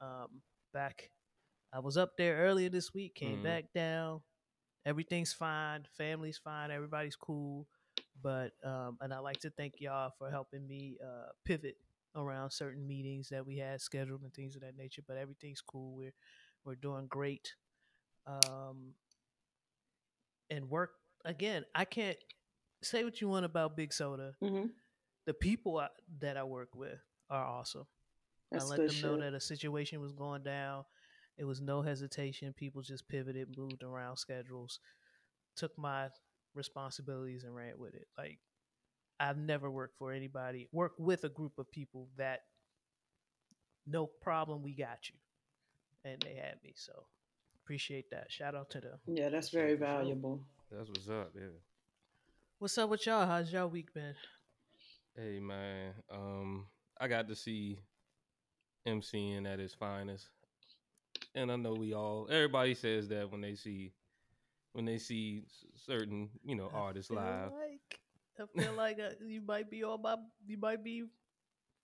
[0.01, 1.11] um back
[1.73, 3.43] I was up there earlier this week, came Mhm.
[3.43, 4.23] back down.
[4.87, 7.67] Everything's fine, family's fine, everybody's cool.
[8.23, 11.77] But um and I like to thank y'all for helping me uh pivot
[12.17, 15.03] around certain meetings that we had scheduled and things of that nature.
[15.07, 15.97] But everything's cool.
[15.97, 16.15] We're
[16.65, 17.55] we're doing great.
[18.27, 18.95] Um
[20.51, 20.93] and work
[21.25, 22.19] again, I can't
[22.83, 24.67] say what you want about Big Soda hmm
[25.29, 25.89] the people I,
[26.21, 27.85] that I work with are awesome.
[28.51, 29.21] That's I let good them know shit.
[29.21, 30.85] that a situation was going down.
[31.37, 32.55] It was no hesitation.
[32.55, 34.81] People just pivoted, moved around schedules,
[35.55, 36.09] took my
[36.55, 38.07] responsibilities and ran with it.
[38.17, 38.39] Like
[39.21, 42.41] I've never worked for anybody, worked with a group of people that
[43.87, 45.17] no problem, we got you.
[46.11, 46.73] And they had me.
[46.75, 47.05] So
[47.63, 48.33] appreciate that.
[48.33, 48.99] Shout out to them.
[49.07, 50.41] Yeah, that's For very sure, for valuable.
[50.73, 51.49] That's what's up, yeah.
[52.61, 53.27] What's up with y'all?
[53.27, 54.15] How's y'all week been?
[55.21, 56.67] Hey man, um,
[57.01, 57.81] I got to see
[58.87, 60.29] MCN at his finest,
[61.35, 62.29] and I know we all.
[62.31, 63.95] Everybody says that when they see
[64.75, 65.43] when they see
[65.75, 67.51] certain you know artists I live.
[67.51, 67.99] Like,
[68.57, 70.15] I feel like uh, you might be on my,
[70.47, 71.03] you might be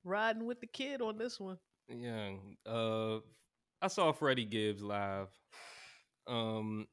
[0.05, 1.59] riding with the kid on this one.
[1.89, 3.19] Yeah, uh,
[3.83, 5.27] I saw Freddie Gibbs live.
[6.29, 6.87] Um,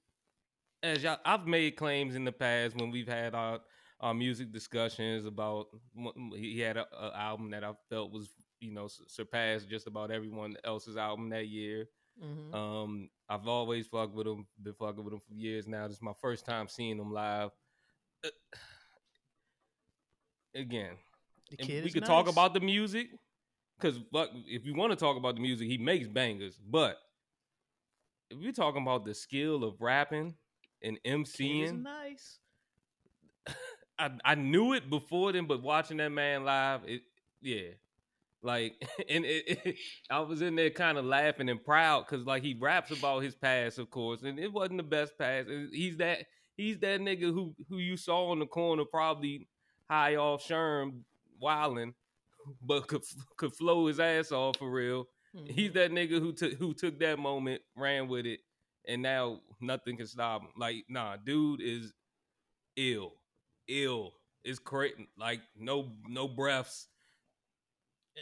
[0.82, 3.60] as y'all, I've made claims in the past when we've had our
[4.02, 5.68] our music discussions about
[6.36, 10.58] he had a, a album that I felt was you know surpassed just about everyone
[10.64, 11.88] else's album that year.
[12.24, 12.54] Mm-hmm.
[12.54, 15.88] Um, I've always fucked with him, been fucking with him for years now.
[15.88, 17.52] This is my first time seeing him live.
[18.26, 18.30] Uh,
[20.56, 20.98] again,
[21.60, 23.08] we could talk about the music
[23.80, 24.00] because
[24.48, 26.58] if you want to talk about the music, he makes bangers.
[26.58, 26.98] But
[28.30, 30.36] if you're talking about the skill of rapping
[30.82, 32.40] and MCing, nice.
[34.02, 37.04] I I knew it before then, but watching that man live, it
[37.42, 37.70] yeah,
[38.44, 38.76] like
[39.10, 39.76] and it, it,
[40.10, 43.36] I was in there kind of laughing and proud because like he raps about his
[43.36, 45.50] past, of course, and it wasn't the best past.
[45.72, 46.26] He's that
[46.58, 49.48] he's that nigga who who you saw in the corner probably
[49.90, 51.02] high off Sherm
[51.40, 51.94] wilding,
[52.62, 53.04] but could
[53.38, 55.06] could flow his ass off for real.
[55.46, 55.74] He's Mhm.
[55.76, 58.42] that nigga who took who took that moment, ran with it,
[58.88, 60.50] and now nothing can stop him.
[60.58, 61.94] Like, nah, dude is
[62.76, 63.14] ill,
[63.72, 64.14] ill.
[64.44, 65.08] It's crazy.
[65.18, 66.88] Like, no, no breaths.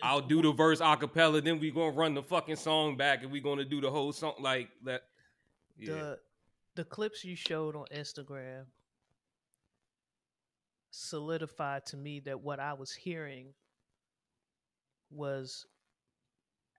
[0.04, 3.32] I'll do the verse a cappella, then we gonna run the fucking song back, and
[3.32, 5.04] we gonna do the whole song like that.
[5.78, 6.20] Yeah, the
[6.76, 8.66] the clips you showed on Instagram
[10.92, 13.54] solidified to me that what I was hearing
[15.10, 15.66] was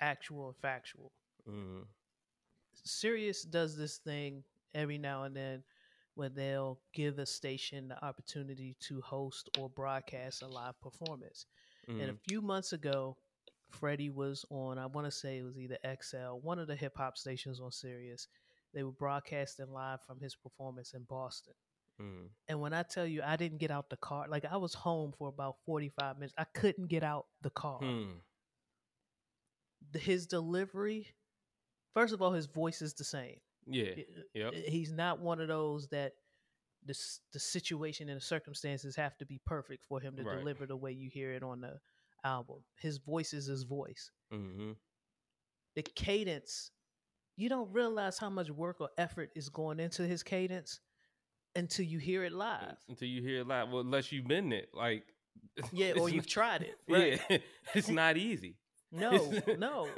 [0.00, 1.12] actual and factual.
[1.46, 1.86] Mhm.
[2.74, 5.64] Sirius does this thing every now and then
[6.20, 11.46] where they'll give a station the opportunity to host or broadcast a live performance.
[11.88, 12.20] And a Mhm.
[12.28, 13.16] few months ago,
[13.70, 16.94] Freddie was on, I want to say it was either XL, one of the hip
[16.98, 18.28] hop stations on Sirius.
[18.74, 21.54] They were broadcasting live from his performance in Boston.
[21.98, 22.30] Mhm.
[22.48, 25.12] And when I tell you I didn't get out the car, like I was home
[25.12, 27.80] for about 45 minutes, I couldn't get out the car.
[27.80, 28.18] Hmm.
[29.94, 31.14] His delivery,
[31.94, 33.40] first of all, his voice is the same.
[33.66, 33.92] Yeah.
[34.34, 34.54] Yep.
[34.66, 36.12] He's not one of those that
[36.86, 36.94] the
[37.32, 40.38] the situation and the circumstances have to be perfect for him to Right.
[40.38, 41.78] deliver the way you hear it on the
[42.24, 42.64] album.
[42.76, 44.10] His voice is his voice.
[44.30, 44.72] hmm
[45.76, 46.70] The cadence,
[47.36, 50.80] you don't realize how much work or effort is going into his cadence
[51.54, 52.76] until you hear it live.
[52.88, 55.04] Until you hear it live, well, unless you've been there, like
[55.72, 56.76] Yeah, or you've not- tried it.
[56.88, 57.20] Right.
[57.28, 57.38] Yeah,
[57.74, 58.56] it's not easy.
[58.92, 59.88] No, no.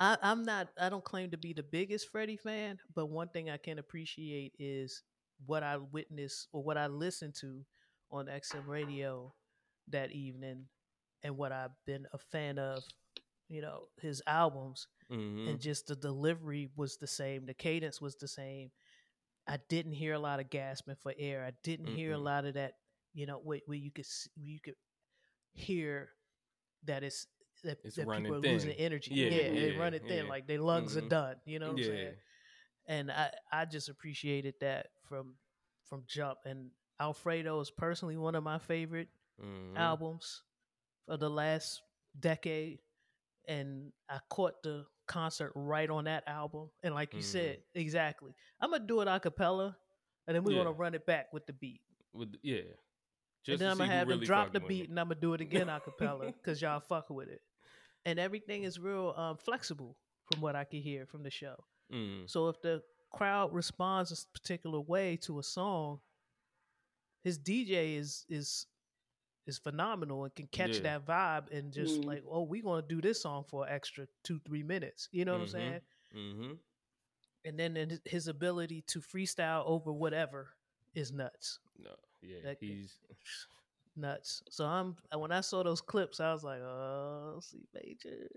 [0.00, 0.68] I, I'm not.
[0.80, 4.52] I don't claim to be the biggest Freddie fan, but one thing I can appreciate
[4.58, 5.02] is
[5.46, 7.64] what I witnessed or what I listened to
[8.10, 9.32] on XM radio
[9.88, 10.66] that evening,
[11.22, 12.84] and what I've been a fan of
[13.48, 15.48] you know, his albums, Mhm.
[15.48, 18.70] and just the delivery was the same, the cadence was the same.
[19.46, 21.44] I didn't hear a lot of gasping for air.
[21.44, 22.74] I didn't hear a lot of that,
[23.14, 24.06] you know, where, where you could
[24.36, 24.74] where you could
[25.54, 26.10] hear
[26.84, 27.26] that it's
[27.62, 28.52] that, It's that people are thin.
[28.52, 29.14] losing energy.
[29.14, 30.30] Yeah, Yeah, they run it thin, yeah.
[30.30, 31.08] like their lungs are Mhm.
[31.08, 31.36] done.
[31.44, 32.14] You know what I'm saying?
[32.86, 35.36] And I I just appreciated that from
[35.84, 36.40] from jump.
[36.44, 39.08] And Alfredo is personally one of my favorite
[39.40, 39.76] Mhm.
[39.76, 40.42] albums
[41.06, 41.82] of the last
[42.18, 42.80] decade
[43.46, 47.24] and I caught the concert right on that album and like you Mhm.
[47.24, 49.78] said exactly I'm gonna do it a cappella
[50.26, 50.64] and then we're Yeah.
[50.64, 51.80] gonna run it back with the beat
[52.12, 52.60] With yeah.
[53.46, 55.40] and then I'm gonna have really them drop the beat and I'm gonna do it
[55.40, 57.40] again a cappella because y'all fuck with it
[58.08, 59.96] and everything is real um, flexible
[60.30, 61.56] from what I can hear from the show
[61.92, 62.28] Mm.
[62.28, 66.00] so if the crowd responds a particular way to a song,
[67.24, 68.66] his DJ is is
[69.46, 70.82] is phenomenal and can catch Yeah.
[70.98, 72.04] that vibe and just Mm.
[72.04, 75.08] like, oh, we gonna do this song for an extra two three minutes.
[75.12, 75.44] You know what Mhm.
[75.44, 75.80] I'm saying?
[76.14, 76.52] Mm-hmm.
[77.46, 80.54] And then his- his ability to freestyle over whatever
[80.94, 81.96] is nuts, No.
[82.20, 82.40] Yeah.
[82.42, 82.98] That- he's
[83.98, 84.42] nuts.
[84.50, 88.28] So I'm when I saw those clips, I was like, oh, see, major.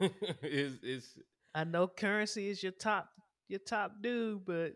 [0.42, 1.18] is is
[1.54, 3.08] I know currency is your top
[3.48, 4.72] your top dude, but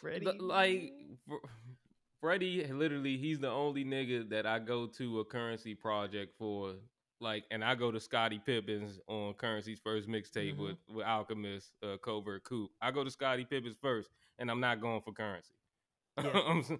[0.00, 0.92] Freddie, like
[1.26, 1.46] Fr-
[2.20, 6.74] Freddie, literally, he's the only nigga that I go to a currency project for.
[7.20, 10.58] Like, and I go to Scottie Pippens on Currency's first mixtape Mhm.
[10.58, 12.68] with with Alchemist, uh, Covert Coup.
[12.82, 15.54] I go to Scottie Pippens first, and I'm not going for Currency.
[16.22, 16.76] Yeah.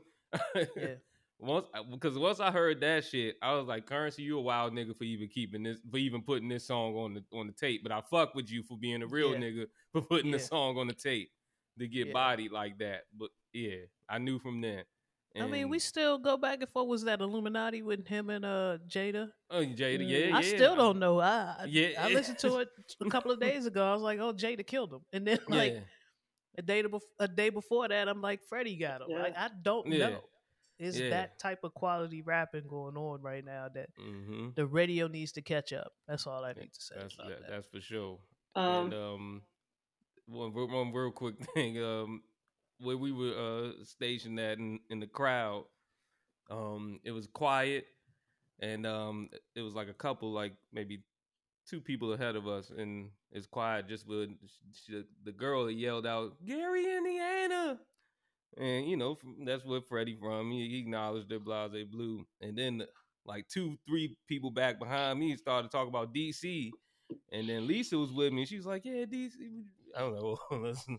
[0.77, 0.95] Yeah,
[1.45, 4.97] once because once I heard that shit, I was like, "Currency, you a wild nigga
[4.97, 7.93] for even keeping this, for even putting this song on the on the tape." But
[7.93, 9.39] I fuck with you for being a real Yeah.
[9.39, 11.31] nigga for putting the song on the tape
[11.79, 12.13] to get Yeah.
[12.13, 13.03] bodied like that.
[13.17, 13.77] But yeah,
[14.09, 14.85] I knew from then.
[15.37, 16.87] I mean, we still go back and forth.
[16.87, 19.31] Was that Illuminati with him and uh Jada?
[19.51, 20.37] oh Jada, Mm, yeah, yeah.
[20.37, 21.19] I still don't know.
[21.21, 21.89] I I- Yeah.
[22.05, 22.69] I listened to it
[23.01, 23.85] a couple of days ago.
[23.85, 25.81] I was like, oh, Jada killed him, and then like yeah,
[26.59, 29.09] a day to bef- a day before that, I'm like, Freddie got him.
[29.11, 29.23] Yeah.
[29.23, 30.11] Like I don't Yeah.
[30.11, 30.21] know.
[30.79, 31.11] It's Yeah.
[31.11, 35.43] that type of quality rapping going on right now that hmm the radio needs to
[35.43, 35.93] catch up.
[36.09, 36.95] That's all I need to say.
[36.99, 37.51] that's about that, that.
[37.51, 38.19] that's for sure.
[38.57, 39.43] Um, and um,
[40.27, 41.83] one, real- one real quick thing.
[41.83, 42.23] Um,
[42.81, 43.35] where we were
[43.79, 45.65] uh stationed at in, in the crowd,
[46.51, 47.87] um, it was quiet,
[48.61, 51.05] and um, it was like a couple, like maybe
[51.69, 53.89] two people ahead of us, and it's quiet.
[53.89, 54.31] Just with
[54.73, 57.79] she, the girl that yelled out, "Gary, Indiana."
[58.57, 60.51] And you know that's where Freddie from.
[60.51, 62.85] He, he acknowledged that Blase Blue, and then
[63.27, 66.71] like two, three people back behind me started talking about DC,
[67.33, 68.45] and then Lisa was with me.
[68.45, 69.33] She was like, "Yeah, DC."
[69.97, 70.37] I don't know.
[70.59, 70.99] Listen,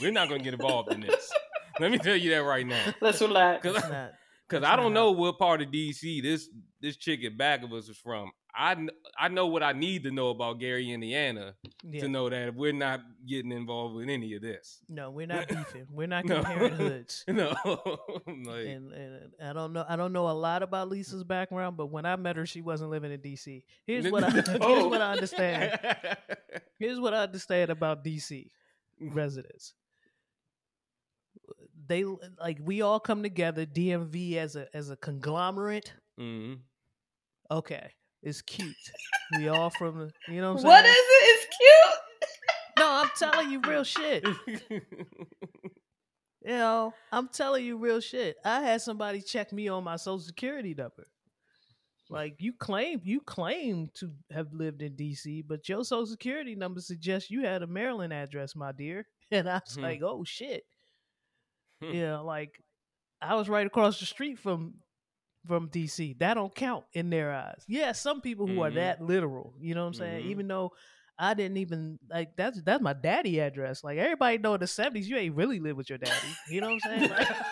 [0.00, 1.32] we're not gonna get involved in this.
[1.78, 3.62] Let me tell you that right now, let's relax.
[3.62, 4.12] because It's not.
[4.48, 6.48] because That's I don't not know what part of DC this
[6.80, 8.30] this chick at back of us is from.
[8.54, 11.54] I I know what I need to know about Gary, Indiana,
[11.88, 12.00] Yeah.
[12.02, 14.80] to know that we're not getting involved with any of this.
[14.88, 15.86] No, we're not beefing.
[15.90, 16.42] We're not No.
[16.42, 17.24] comparing hoods.
[17.28, 17.50] No,
[18.26, 19.84] like and, and I don't know.
[19.88, 22.90] I don't know a lot about Lisa's background, but when I met her, she wasn't
[22.90, 23.62] living in DC.
[23.86, 24.88] Here's what I here's Oh.
[24.88, 25.78] what I understand.
[26.78, 28.50] Here's what I understand about DC
[29.00, 29.74] residents.
[31.86, 33.66] They like we all come together.
[33.66, 35.92] DMV as a as a conglomerate.
[36.18, 36.58] Mhm.
[37.50, 37.90] Okay,
[38.22, 38.74] it's cute.
[39.36, 40.12] we all from the.
[40.32, 40.98] You know what I'm what is it?
[40.98, 41.96] It's cute.
[42.78, 44.26] No, I'm telling you real shit.
[46.42, 48.36] You know, I'm telling you real shit.
[48.44, 51.06] I had somebody check me on my social security number.
[52.08, 56.80] Like you claim you claim to have lived in DC, but your social security number
[56.80, 59.06] suggests you had a Maryland address, my dear.
[59.30, 59.82] And I was Hmm.
[59.82, 60.64] like, oh shit.
[61.82, 61.92] Hmm.
[61.92, 62.58] Yeah, like
[63.20, 64.74] I was right across the street from
[65.46, 66.18] from DC.
[66.18, 67.64] That don't count in their eyes.
[67.66, 68.74] Yeah, some people who are Mhm.
[68.76, 70.24] that literal, you know what I'm saying?
[70.24, 70.30] Mhm.
[70.30, 70.72] Even though
[71.18, 73.84] I didn't even like that's that's my daddy address.
[73.84, 76.14] Like everybody know in the seventies, you ain't really live with your daddy.
[76.48, 77.10] You know what I'm saying?
[77.10, 77.28] Like,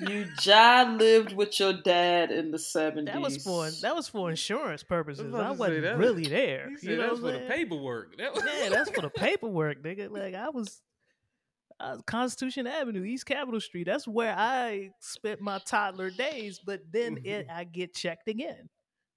[0.00, 3.06] You John lived with your dad in the seventies.
[3.14, 5.32] that was for that was for insurance purposes.
[5.32, 6.68] I to say, wasn't that- really there.
[6.70, 8.16] He said You know that's what for I'm the paperwork.
[8.18, 10.10] That was- Yeah, that's for the paperwork, nigga.
[10.10, 10.80] Like I was,
[11.82, 13.84] I was Constitution Avenue, East Capitol Street.
[13.86, 16.60] That's where I spent my toddler days.
[16.64, 18.68] But then it, I get checked again.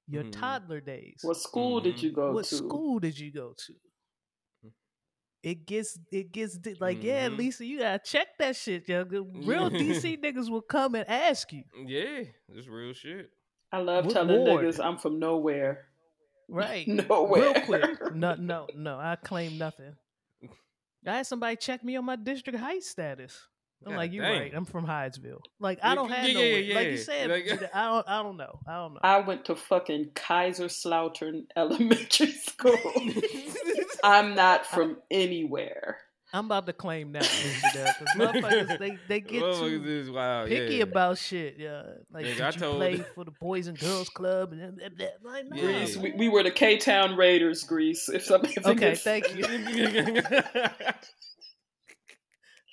[0.07, 0.31] Your Mhm.
[0.31, 1.19] toddler days.
[1.21, 2.03] What school did Mhm.
[2.03, 2.33] you go to?
[2.33, 2.55] what to?
[2.55, 3.73] school did you go to?
[5.43, 7.37] It gets it gets like yeah, Mhm.
[7.37, 9.03] Lisa, you gotta check that shit, yo.
[9.03, 13.29] Real DC niggas will come and ask you, yeah, it's real shit.
[13.71, 14.65] I love What telling ward?
[14.65, 15.87] niggas I'm from nowhere.
[16.47, 16.87] right?
[17.09, 17.41] Nowhere.
[17.41, 18.15] Real quick.
[18.15, 18.97] No, no, no.
[18.99, 19.95] I claim nothing.
[21.07, 23.47] I had somebody check me on my district height status.
[23.85, 24.39] I'm God like, you're dang.
[24.39, 24.53] right.
[24.55, 25.41] I'm from Hydesville.
[25.59, 26.73] Like, I don't Yeah, have yeah, no yeah, way.
[26.73, 28.09] Like you said, Like- I don't.
[28.09, 28.59] I don't know.
[28.67, 28.99] I don't know.
[29.03, 32.77] I went to fucking Kaiserslautern Elementary School.
[34.03, 35.97] I'm not from anywhere.
[36.33, 37.21] I'm about to claim that
[37.71, 40.83] because motherfuckers they they get Motherfuckers too is wild, picky yeah.
[40.83, 41.55] about shit.
[41.57, 44.59] Yeah, like Nigga, did I you told- play for the Boys and Girls Club and
[44.61, 45.61] then- then- then- like, no.
[45.61, 48.09] Greece, we, we were the K Town Raiders, Greece.
[48.09, 49.43] If something Okay, gets- thank you,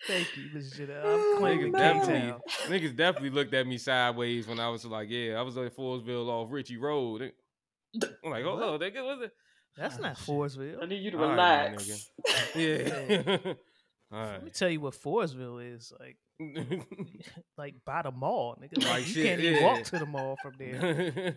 [0.06, 0.88] thank you, Mr.
[0.88, 1.04] Janelle.
[1.34, 1.98] I'm claiming Niggas man.
[1.98, 2.40] definitely, K-Town.
[2.68, 6.26] niggas definitely looked at me sideways when I was like, "Yeah, I was at Forestville
[6.28, 7.32] off Ritchie Road."
[8.24, 8.68] I'm like, "Hold What?
[8.70, 9.32] on, nigga, what's it?"
[9.76, 10.76] That's Ah, not shit.
[10.82, 12.10] I need you to All right, relax.
[12.54, 13.36] Yeah.
[14.12, 16.16] All Let me tell you what Forestville is like.
[17.56, 18.78] Like by the mall, nigga.
[18.82, 19.62] Like, Like you shit, can't even yeah.
[19.64, 21.34] walk to the mall from there.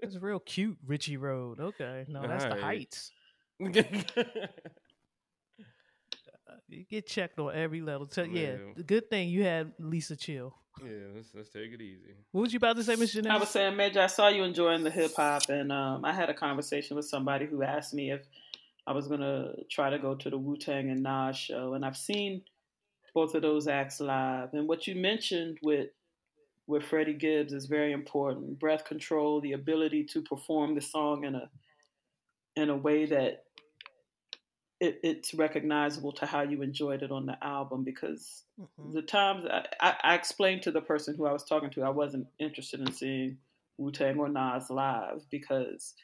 [0.00, 1.60] It's real cute, Ritchie Road.
[1.60, 2.62] Okay, no, that's the Alright.
[2.64, 3.12] Heights.
[6.48, 8.08] Uh, You get checked on every level.
[8.10, 10.54] So yeah, the good thing you had Lisa Chill.
[10.82, 12.14] Yeah, let's let's take it easy.
[12.32, 13.30] What was you about to say, Miss Janelle?
[13.30, 16.30] I was saying, Major, I saw you enjoying the hip hop, and um, I had
[16.30, 18.22] a conversation with somebody who asked me if
[18.86, 21.96] I was gonna try to go to the Wu Tang and Nas show, and I've
[21.96, 22.42] seen
[23.14, 24.54] both of those acts live.
[24.54, 25.88] And what you mentioned with
[26.66, 28.58] with Freddie Gibbs is very important.
[28.58, 31.50] Breath control, the ability to perform the song in a
[32.56, 33.44] in a way that
[34.80, 38.92] it, it's recognizable to how you enjoyed it on the album because Mhm.
[38.92, 41.90] the times I, I, I explained to the person who I was talking to I
[41.90, 43.38] wasn't interested in seeing
[43.78, 45.94] Wu Tang or Nas live because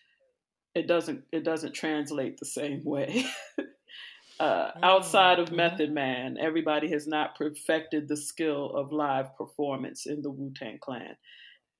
[0.74, 3.24] it doesn't it doesn't translate the same way.
[4.40, 5.52] uh, outside of.
[5.52, 10.78] Method Man, everybody has not perfected the skill of live performance in the Wu Tang
[10.78, 11.16] Clan.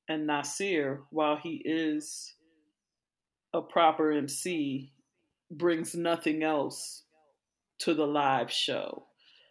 [0.09, 2.34] And Nasir, while he is
[3.53, 4.92] a proper MC,
[5.51, 7.03] brings nothing else
[7.80, 9.05] to the live show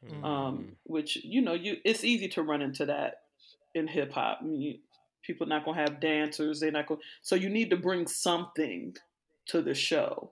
[0.06, 0.24] Mm-hmm.
[0.24, 3.22] um, which you know you it's easy to run into that
[3.74, 4.38] in hip hop.
[4.42, 4.80] I mean, you-
[5.24, 6.60] people not gonna have dancers.
[6.60, 7.00] They're not going.
[7.24, 8.96] So you need to bring something
[9.48, 10.30] to the show.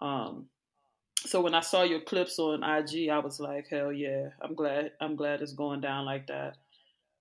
[0.00, 0.46] Um,
[1.16, 4.30] so when I saw your clips on IG, I was like, hell yeah!
[4.40, 4.92] I'm glad.
[4.98, 6.56] I'm glad it's going down like that.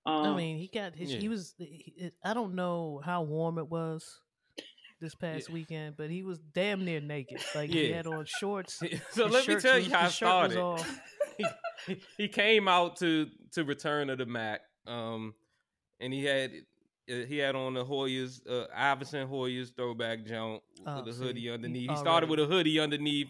[0.06, 1.12] Um, I mean, he got his.
[1.12, 1.20] yeah.
[1.20, 1.54] He was.
[1.58, 4.20] He, I don't know how warm it was
[5.02, 7.42] this past weekend, but he was damn near naked.
[7.56, 8.76] Like he had on shorts.
[9.12, 10.86] so his let me tell was- you how it his shirt was started.
[11.88, 15.34] he, he came out to to Return of the Mack, um,
[16.00, 16.52] and he had
[17.12, 21.24] uh, he had on the Hoyas, uh, Iverson Hoyas throwback jump Oh, with a see,
[21.24, 21.90] hoodie he underneath.
[21.90, 23.28] He started already- with a hoodie underneath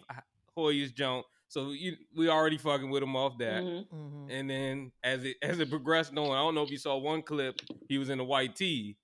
[0.56, 3.62] Hoyas jump, so you, we already fucking with him off that.
[3.62, 3.86] mhm.
[3.88, 4.26] Mhm.
[4.30, 7.22] And then as it as it progressed on, I don't know if you saw one
[7.22, 8.96] clip, he was in a white tee.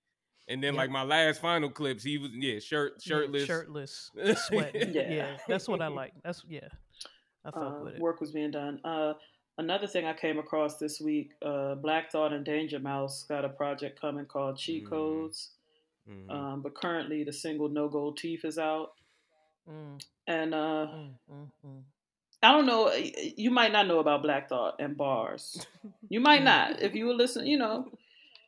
[0.49, 0.79] And then Yep.
[0.79, 3.45] like my last final clips, he was yeah, shirt Yeah, shirtless.
[3.47, 4.11] shirtless,
[4.47, 4.95] sweating.
[4.95, 5.11] Yeah.
[5.13, 5.37] yeah.
[5.47, 6.13] that's what I like.
[6.25, 6.69] That's yeah,
[7.45, 8.01] I fuck uh, with it.
[8.01, 8.81] work was being done.
[8.85, 9.13] Uh,
[9.59, 13.49] another thing I came across this week: uh, Black Thought and Danger Mouse got a
[13.51, 14.89] project coming called Cheat Mhm.
[14.91, 15.51] Codes.
[16.09, 16.31] Mhm.
[16.31, 18.93] Um, but currently, the single No Gold Teeth is out,
[19.71, 21.83] Mm, and uh, mm, mm, mm.
[22.43, 22.91] I don't know.
[22.95, 25.67] You might not know about Black Thought and bars.
[26.09, 27.49] You might not if you were listening.
[27.49, 27.93] You know,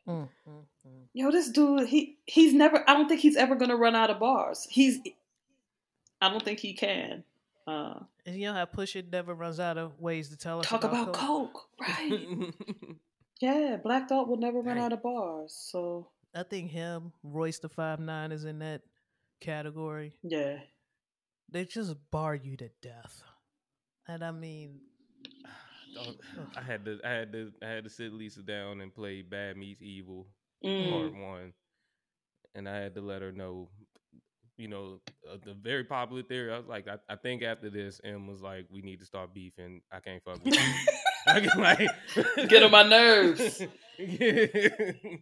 [0.07, 0.51] Mm, mm,
[0.87, 1.03] mm.
[1.13, 2.83] yo, this dude, he he's never.
[2.89, 4.67] I don't think he's ever gonna run out of bars.
[4.69, 4.99] He's.
[6.21, 7.23] I don't think he can.
[7.67, 10.83] Uh, And you know how Pusha never runs out of ways to tell us talk
[10.83, 11.53] about coke?
[11.53, 12.53] coke, right?
[13.41, 14.85] yeah, Black Thought will never run Dang.
[14.85, 15.53] out of bars.
[15.53, 18.81] So I think him, Royce the Five Nine is in that
[19.39, 20.13] category.
[20.23, 20.57] yeah,
[21.49, 23.23] They just bar you to death,
[24.07, 24.90] and I mean, Dog,
[26.55, 29.57] I had to, I had to, I had to sit Lisa down and play Bad
[29.57, 30.27] Meets Evil
[30.63, 30.89] Mm.
[30.91, 31.53] Part One,
[32.53, 33.69] and I had to let her know,
[34.57, 36.53] you know, uh, the very popular theory.
[36.53, 39.33] I was like, I, I think after this, M was like, we need to start
[39.33, 39.81] beefing.
[39.91, 40.61] I can't fuck with you.
[41.27, 41.89] I get like,
[42.49, 43.63] Get on my nerves.
[43.97, 45.15] yeah,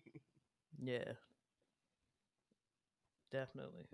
[3.32, 3.86] definitely.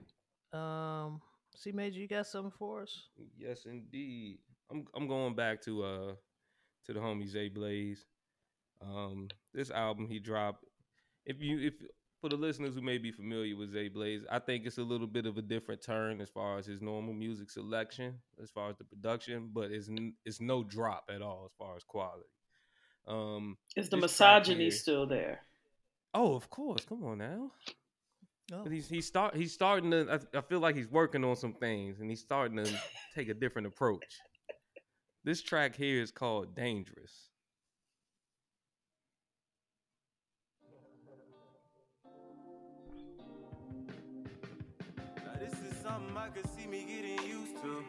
[0.53, 1.21] Um,
[1.55, 3.09] see, Major, you got something for us?
[3.38, 4.39] yes, indeed.
[4.71, 6.13] I'm, I'm going back to uh,
[6.86, 8.05] to the homie Zay Blaze.
[8.81, 10.65] Um, this album he dropped.
[11.25, 11.73] If you if
[12.21, 15.07] for the listeners who may be familiar with Zay Blaze, I think it's a little
[15.07, 18.77] bit of a different turn as far as his normal music selection, as far as
[18.77, 22.25] the production, but it's n- it's no drop at all as far as quality.
[23.07, 25.41] Um, Is the misogyny here- still there?
[26.13, 27.51] oh, of course, come on now.
[28.53, 30.19] Oh, But he's he's start he's starting to.
[30.33, 32.71] I, I feel like he's working on some things, and he's starting to
[33.15, 34.03] take a different approach.
[35.26, 37.32] This track here is called "Dangerous."
[45.17, 47.84] Now this is something I could see me getting used to.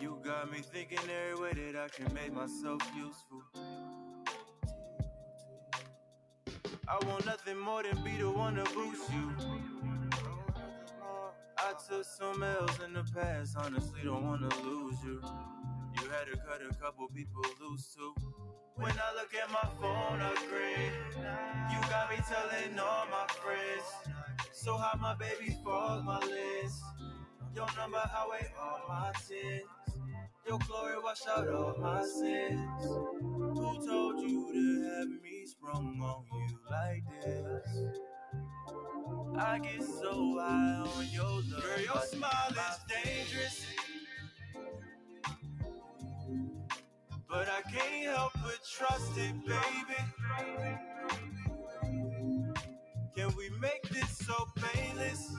[0.00, 3.42] You got me thinking every way that I can make myself useful.
[6.86, 9.71] I want nothing more than be the one to boost you.
[11.64, 15.22] I took some L's in the past, honestly don't wanna lose you.
[16.00, 18.14] You had to cut a couple people loose too.
[18.74, 20.92] When I look at my phone, I grin.
[21.70, 23.86] You got me telling all my friends.
[24.52, 26.82] So how my baby fall my list.
[27.54, 29.62] Your number outweigh all my sins.
[30.48, 32.60] Your glory wash out all my sins.
[32.82, 38.11] Who told you to have me sprung on you like this?
[39.38, 41.62] I get so high on your love.
[41.62, 43.66] Girl, your smile is dangerous.
[47.28, 50.00] But I can't help but trust it, baby.
[53.16, 55.34] Can we make this so painless?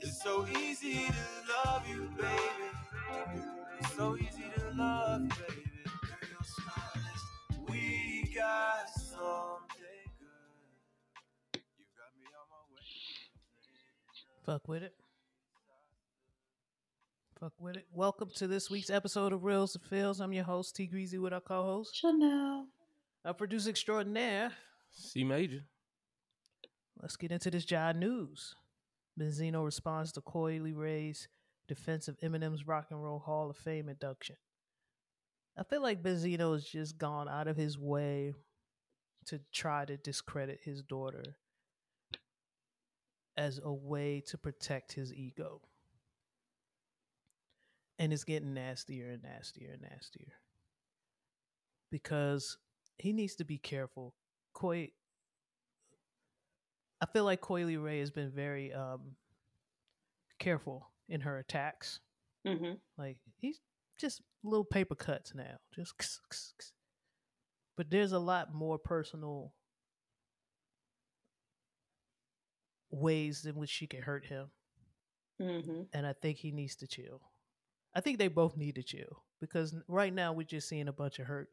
[0.00, 2.70] It's so easy to love you, baby.
[3.80, 5.70] It's so easy to love you, baby.
[5.86, 9.65] Girl, your smile is- We got something
[14.46, 14.94] Fuck with it.
[17.40, 17.86] Fuck with it.
[17.92, 20.20] Welcome to this week's episode of Reels and Feels.
[20.20, 22.68] I'm your host, T Greasy, with our co-host, Chanel.
[23.24, 24.52] our producer extraordinaire.
[24.92, 25.64] C major.
[27.02, 28.54] Let's get into this job news.
[29.20, 31.26] Benzino responds to Coi Leray's
[31.66, 34.36] defense of Eminem's Rock and Roll Hall of Fame induction.
[35.58, 38.32] I feel like Benzino has just gone out of his way
[39.24, 41.34] to try to discredit his daughter
[43.36, 45.60] as a way to protect his ego.
[47.98, 50.32] And it's getting nastier and nastier and nastier.
[51.90, 52.58] Because
[52.98, 54.14] he needs to be careful.
[54.52, 54.90] Coy
[57.00, 59.16] I feel like Coi Leray has been very um
[60.38, 62.00] careful in her attacks.
[62.46, 63.60] hmm Like he's
[63.98, 65.96] just little paper cuts now, just.
[65.98, 66.72] kss, kss, kss.
[67.76, 69.52] But there's a lot more personal
[72.90, 74.50] ways in which she can hurt him,
[75.40, 77.20] hmm and I think he needs to chill.
[77.94, 81.18] I think they both need to chill because right now we're just seeing a bunch
[81.18, 81.48] of hurt,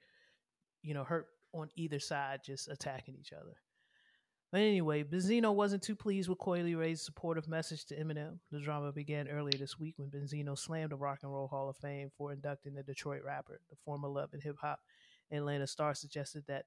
[0.81, 3.55] you know, hurt on either side just attacking each other.
[4.51, 8.37] But anyway, Benzino wasn't too pleased with Coi Leray's supportive message to Eminem.
[8.51, 11.77] The drama began earlier this week when Benzino slammed the Rock and Roll Hall of
[11.77, 13.59] Fame for inducting the Detroit rapper.
[13.71, 14.79] The former Love and Hip Hop
[15.31, 16.65] Atlanta star suggested that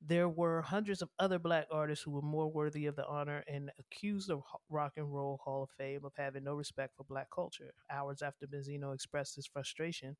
[0.00, 3.70] there were hundreds of other black artists who were more worthy of the honor and
[3.78, 4.40] accused the
[4.70, 7.74] Rock and Roll Hall of Fame of having no respect for black culture.
[7.90, 10.16] Hours after Benzino expressed his frustration,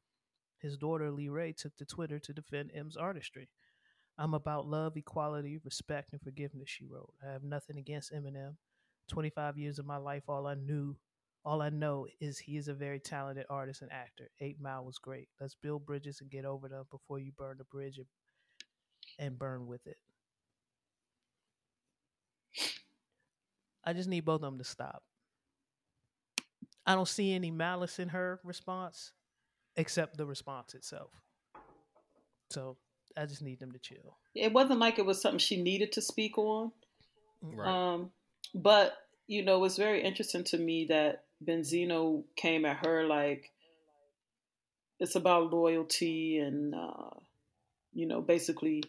[0.58, 3.48] his daughter Leray took to Twitter to defend M's artistry.
[4.18, 7.14] I'm about love, equality, respect, and forgiveness, she wrote.
[7.24, 8.56] I have nothing against Eminem.
[9.08, 10.96] 25 years of my life, all I knew,
[11.44, 14.28] all I know is he is a very talented artist and actor.
[14.40, 15.28] Eight Mile was great.
[15.40, 18.06] Let's build bridges and get over them before you burn the bridge and,
[19.18, 19.98] and burn with it.
[23.84, 25.02] I just need both of them to stop.
[26.86, 29.12] I don't see any malice in her response
[29.76, 31.10] except the response itself.
[32.50, 32.76] So
[33.16, 34.16] I just need them to chill.
[34.34, 36.72] It wasn't like it was something she needed to speak on.
[37.42, 37.68] Right.
[37.68, 38.10] Um,
[38.54, 38.94] but
[39.26, 43.50] you know, it's very interesting to me that Benzino came at her like
[44.98, 47.10] it's about loyalty and uh,
[47.92, 48.82] you know, basically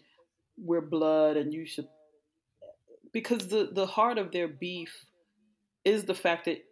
[0.64, 1.88] we're blood and you should
[3.12, 5.06] because the the heart of their beef
[5.86, 6.64] is the fact that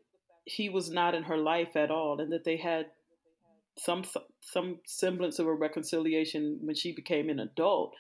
[0.46, 2.88] he was not in her life at all and that they had
[3.78, 4.04] some
[4.42, 7.94] some semblance of a reconciliation when she became an adult.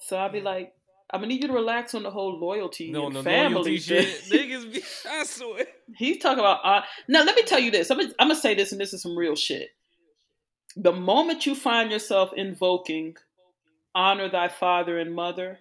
[0.00, 0.74] So I'd be like,
[1.12, 3.78] I'm gonna need you to relax on the whole loyalty no, and no, family loyalty
[3.78, 4.22] shit.
[4.28, 5.66] Niggas be, I swear.
[5.96, 6.60] He's talking about.
[6.64, 7.90] Uh, now, let me tell you this.
[7.90, 9.70] I'm gonna, I'm gonna say this, and this is some real shit.
[10.76, 13.16] The moment you find yourself invoking
[13.94, 15.60] "honor thy father and mother,"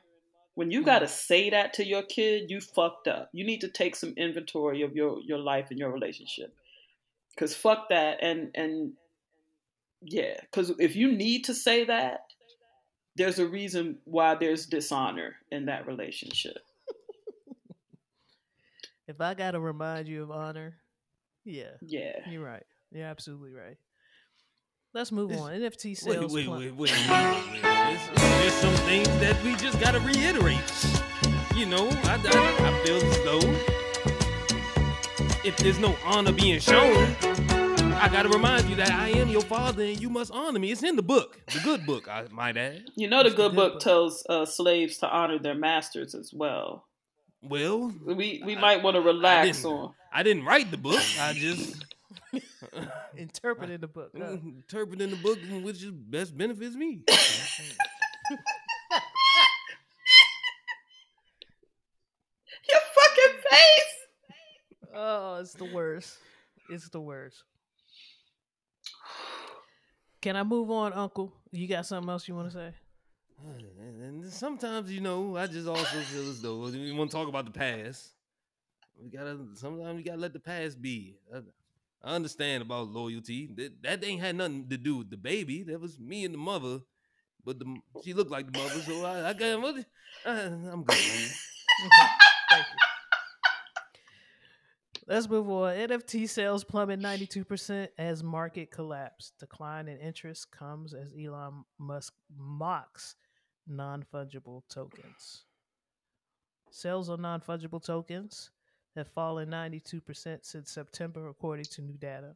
[0.56, 1.14] when you gotta mm-hmm.
[1.14, 3.30] say that to your kid, you fucked up.
[3.34, 6.54] You need to take some inventory of your your life and your relationship.
[7.38, 8.94] Cause fuck that, and and
[10.02, 12.22] yeah, because if you need to say that,
[13.16, 16.58] there's a reason why there's dishonor in that relationship.
[19.10, 20.78] If I gotta remind you of honor,
[21.44, 22.30] yeah, Yeah.
[22.30, 22.66] you're right.
[22.92, 23.76] You're absolutely right.
[24.94, 25.52] Let's move This- on.
[25.52, 26.34] NFT Wait, sales.
[26.34, 27.62] wait, wait, wait, wait, wait.
[27.62, 30.60] There's, there's some things that we just gotta reiterate.
[31.56, 33.40] You know, I, I, I feel as though
[35.48, 37.16] if there's no honor being shown,
[38.02, 40.72] I gotta remind you that I am your father and you must honor me.
[40.72, 42.86] It's in the book, the good book, I might add.
[42.96, 43.82] You know, the It's the good good book book.
[43.82, 46.86] tells uh, slaves to honor their masters as well.
[47.42, 49.94] Well, We we I- might want to relax didn't- on.
[50.12, 51.02] I didn't write the book.
[51.20, 51.86] I just
[53.18, 54.12] Interpreting the book.
[54.18, 54.24] huh?
[54.24, 54.50] Mm-hmm.
[54.58, 57.02] Interpreting the book, which is best benefits me.
[62.70, 63.96] Your fucking face.
[64.96, 66.18] Oh, it's the worst.
[66.70, 67.44] It's the worst.
[70.22, 71.34] Can I move on, Uncle?
[71.52, 72.74] You got something else you want to say?
[73.80, 77.30] And and sometimes, you know, I just also feel as though we want to talk
[77.30, 78.10] about the past.
[79.02, 81.16] We gotta sometimes we gotta let the past be.
[81.34, 81.40] I,
[82.04, 83.50] I understand about loyalty.
[83.56, 85.64] That, that ain't had nothing to do with the baby.
[85.64, 86.80] That was me and the mother.
[87.45, 90.97] But the she looked like the mother, so I, I got uh, I'm good.
[90.97, 91.30] Man.
[92.50, 92.80] Thank you.
[95.08, 95.76] Let's move on.
[95.76, 99.32] NFT sales plummet 92% as market collapse.
[99.39, 103.16] Decline in interest comes as Elon Musk mocks
[103.66, 105.45] non fungible tokens.
[106.70, 108.52] Sales of non fungible tokens
[108.96, 112.36] have fallen 92% since September, according to new data.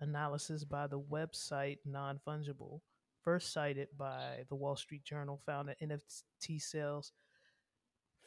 [0.00, 2.80] Analysis by the website Non Fungible,
[3.22, 7.12] first cited by the Wall Street Journal, found that NFT sales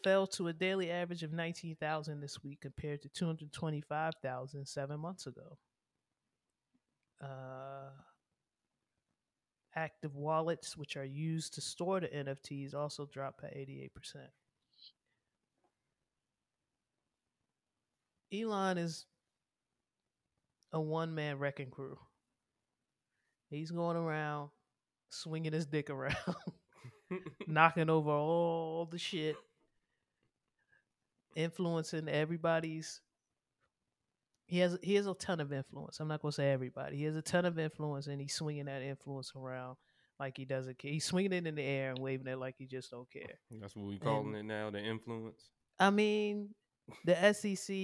[0.04, 5.58] fell to a daily average of 19,000 this week compared to 225,000 seven months ago.
[7.22, 7.92] Uh,
[9.76, 13.90] active wallets, which are used to store the NFTs, also dropped by 88%.
[18.34, 19.06] Elon is
[20.74, 21.98] a one man wrecking crew.
[23.50, 24.50] He's going around
[25.10, 26.16] swinging his dick around,
[27.48, 29.36] knocking over all the shit
[31.36, 33.02] influencing everybody's
[34.46, 36.02] he has he has a ton of influence.
[36.02, 36.98] I'm not gonna say everybody.
[36.98, 39.78] He has a ton of influence, and he's swinging that influence around
[40.20, 40.92] like he doesn't care.
[40.92, 43.40] He's swinging it in the air and waving it like he just don't care.
[43.62, 45.52] That's what we calling it now, the influence.
[45.80, 46.50] I mean,
[47.06, 47.76] the SEC.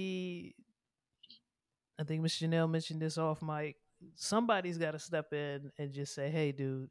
[2.00, 3.76] I think Miss Chanel mentioned this off mic.
[4.14, 6.90] Somebody's got to step in and just say, "Hey, dude,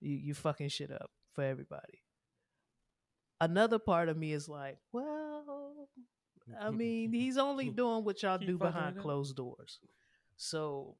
[0.00, 2.02] you you fucking shit up for everybody."
[3.40, 5.88] Another part of me is like, well,
[6.60, 9.80] I mean, he's only doing what y'all Keep do behind closed doors.
[10.36, 10.96] So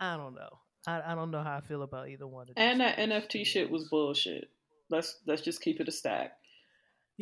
[0.00, 0.58] I don't know.
[0.86, 2.54] I, I don't know how I feel about either one of these.
[2.56, 4.48] And that NFT shit was bullshit.
[4.90, 6.32] Let's let's just keep it a stack.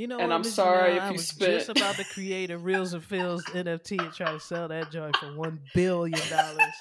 [0.01, 1.49] You know, And what, I'm Miss sorry Janelle, if I you was spit.
[1.59, 5.15] just about to create a Reels and Feels NFT and try to sell that joint
[5.15, 6.73] for one billion dollars.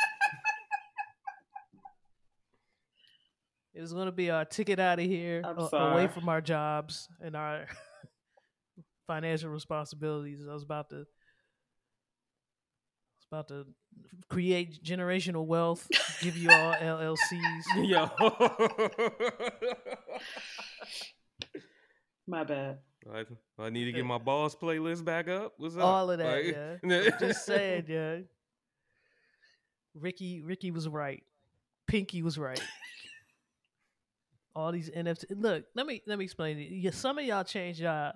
[3.73, 7.09] it was going to be our ticket out of here, a- away from our jobs
[7.19, 7.65] and our
[9.07, 10.39] financial responsibilities.
[10.49, 10.99] I was about to, I
[13.17, 13.65] was about to
[14.29, 15.89] create generational wealth,
[16.21, 17.65] give you all LLCs.
[17.83, 18.09] Yo.
[22.25, 22.77] My bad.
[23.13, 23.25] I,
[23.57, 25.53] I need to get my boss playlist back up.
[25.57, 25.83] What's up?
[25.83, 27.09] All of that, Like- yeah.
[27.19, 28.17] Just saying, yeah.
[29.95, 31.23] Ricky, Ricky was right.
[31.87, 32.61] Pinky was right.
[34.55, 35.25] All these NFT.
[35.37, 36.69] Look, let me let me explain it.
[36.71, 38.13] Yeah, some of y'all changed y'all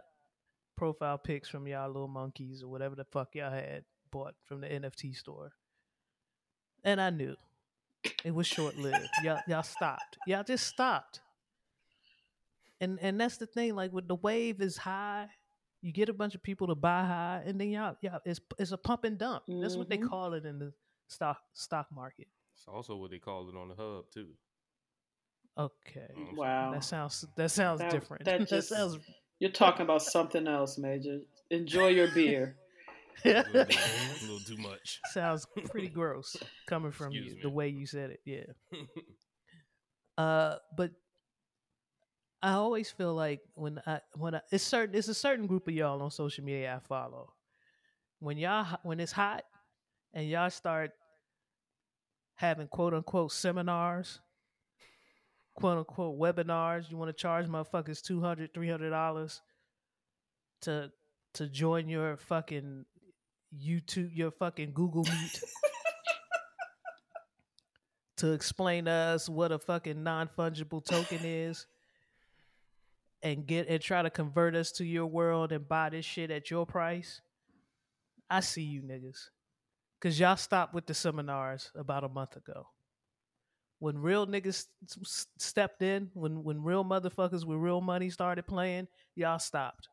[0.75, 4.67] profile pics from y'all little monkeys or whatever the fuck y'all had bought from the
[4.67, 5.51] NFT store,
[6.83, 7.35] and I knew
[8.25, 9.07] it was short lived.
[9.23, 10.17] y'all y'all stopped.
[10.27, 11.21] Y'all just stopped.
[12.81, 13.75] And and that's the thing.
[13.75, 15.27] Like when the wave is high,
[15.81, 18.71] you get a bunch of people to buy high, and then y'all y'all it's it's
[18.71, 19.43] a pump and dump.
[19.47, 20.09] That's what they Mhm.
[20.09, 20.73] call it in the
[21.07, 22.27] stock stock market.
[22.55, 24.29] It's also what they call it on the hub too.
[25.57, 26.09] Okay.
[26.33, 26.71] Wow.
[26.73, 28.25] That sounds that sounds That- different.
[28.25, 28.97] that That, sounds
[29.39, 31.19] You're talking about something else, Major.
[31.51, 32.57] Enjoy your beer.
[33.25, 34.99] A little, a little too much.
[35.13, 38.21] sounds pretty gross coming from you Excuse the way you said it.
[38.25, 38.81] Yeah.
[40.17, 40.91] Uh, but
[42.43, 45.73] I always feel like when I when I, it's certain it's a certain group of
[45.73, 47.31] y'all on social media I follow.
[48.19, 49.45] When y'all when it's hot
[50.13, 50.91] and y'all start
[52.35, 54.19] having quote unquote seminars,
[55.55, 59.41] quote unquote webinars, you want to charge motherfuckers 200 300 dollars
[60.63, 60.91] to
[61.35, 62.83] to join your fucking
[63.57, 65.43] YouTube, your fucking Google Meet.
[68.17, 71.67] to explain to us what a fucking non fungible token is
[73.23, 76.51] and get and try to convert us to your world and buy this shit at
[76.51, 77.21] your price.
[78.29, 79.29] I see you niggas.
[80.01, 82.67] Cause y'all stopped with the seminars about a month ago.
[83.79, 84.65] When real niggas
[85.37, 89.87] stepped in, when when real motherfuckers with real money started playing, y'all stopped.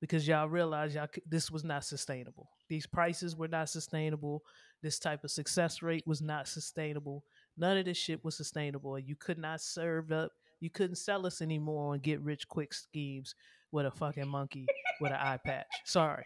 [0.00, 2.50] Because y'all realized y'all this was not sustainable.
[2.68, 4.42] These prices were not sustainable
[4.82, 7.24] this type of success rate was not sustainable.
[7.56, 8.98] None of this shit was sustainable.
[8.98, 13.34] You could not serve up, you couldn't sell us anymore and get rich quick schemes
[13.72, 14.66] with a fucking monkey
[15.00, 15.66] with an eye patch.
[15.84, 16.24] Sorry.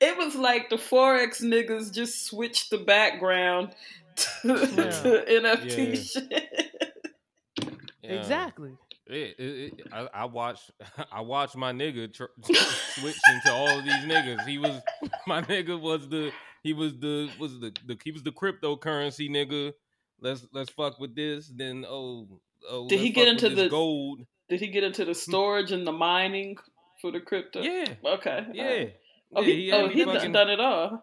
[0.00, 3.74] it was like the forex niggas just switched the background
[4.16, 4.90] to, Yeah.
[4.90, 5.94] to NFT Yeah.
[6.02, 6.70] shit.
[8.02, 8.10] Yeah.
[8.12, 8.72] Exactly.
[9.06, 10.70] It, it, it, I, I watched
[11.12, 14.46] I watched my nigga tr- switch into all of these niggas.
[14.46, 14.80] He was
[15.26, 16.32] my nigga was the
[16.62, 19.72] he was the was the, the he was the cryptocurrency nigga.
[20.20, 21.50] Let's let's fuck with this.
[21.54, 24.20] Then oh oh Did he get into the- gold?
[24.48, 26.56] Did he get into the storage and the mining
[27.00, 27.62] for the crypto?
[27.62, 28.46] Yeah Okay.
[28.52, 28.84] yeah.
[29.36, 31.02] Oh, yeah, he, oh, he done, fucking- done it all.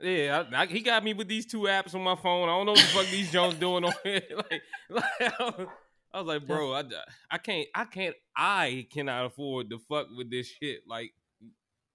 [0.00, 2.48] Yeah, I, I, he got me with these two apps on my phone.
[2.48, 4.22] I don't know what the fuck these Jones doing on here.
[4.36, 5.04] like, like,
[6.12, 6.84] I was like, bro, I,
[7.30, 11.12] I can't, I can't, I cannot afford to fuck with this shit like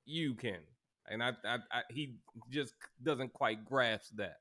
[0.06, 0.60] you can.
[1.08, 2.16] And I, I, I he
[2.50, 4.38] just doesn't quite grasp that.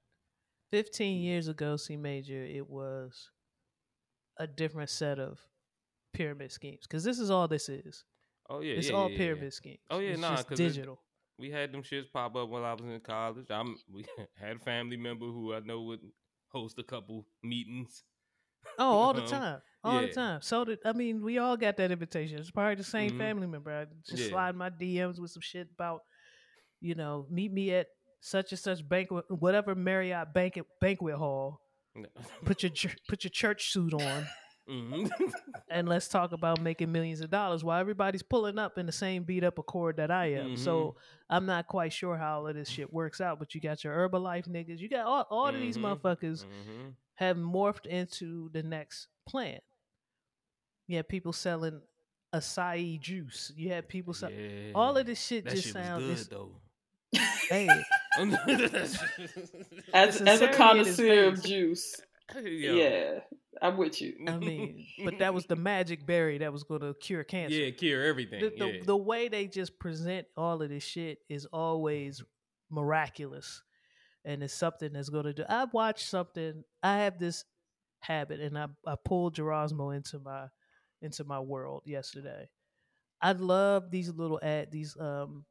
[0.71, 3.31] 15 years ago, C Major, it was
[4.39, 5.39] a different set of
[6.13, 6.81] pyramid schemes.
[6.83, 8.05] Because this is all this is.
[8.49, 9.17] Oh yeah, It's yeah, all yeah, yeah.
[9.17, 9.79] pyramid schemes.
[9.91, 11.01] Oh, yeah, it's nah, just 'cause it- digital.
[11.39, 13.47] We had them shits pop up while I was in college.
[13.51, 14.05] I'm we
[14.35, 16.01] had a family member who I know would
[16.49, 18.05] host a couple meetings.
[18.79, 20.41] Oh, all the time, all the time.
[20.43, 21.23] So did I mean?
[21.23, 22.39] We all got that invitation.
[22.39, 23.19] It's probably the same Mhm.
[23.19, 23.71] family member.
[23.71, 24.29] I just Yeah.
[24.31, 26.03] slide my DMs with some shit about,
[26.81, 27.89] you know, meet me at
[28.21, 31.61] such and such banquet, whatever Marriott banquet banquet hall.
[32.45, 32.73] Put your
[33.09, 34.27] put your church suit on,
[34.69, 35.07] hmm
[35.71, 37.65] and let's talk about making millions of dollars.
[37.65, 40.57] While everybody's pulling up in the same beat up accord that I am.
[40.57, 40.95] So
[41.29, 43.39] I'm not quite sure how all of this shit works out.
[43.41, 44.79] But you got your Herbalife niggas.
[44.79, 45.83] You got all, all of these Mhm.
[46.01, 49.59] motherfuckers hmm have morphed into the next plan.
[50.87, 51.83] You have people selling
[52.35, 53.53] acai juice.
[53.57, 54.73] You have people selling Yeah.
[54.77, 55.45] all of this shit.
[55.45, 56.61] That just shit sounds good though.
[57.51, 57.69] hey,
[59.93, 62.01] As as a sincerity in his connoisseur of juice,
[62.35, 62.75] Yo.
[62.75, 63.21] yeah,
[63.63, 64.15] I'm with you.
[64.27, 67.57] I mean, but that was the magic berry that was going to cure cancer.
[67.57, 68.41] yeah, cure everything.
[68.41, 68.83] the, the, yeah.
[68.85, 72.23] the way they just present all of this shit is always
[72.71, 73.63] miraculous
[74.25, 77.45] and it's something that's going to do I've watched something i have this
[78.01, 80.47] habit and i, I pulled Gerasmo into my
[81.03, 82.49] into my world yesterday
[83.21, 85.45] i love these little ad these um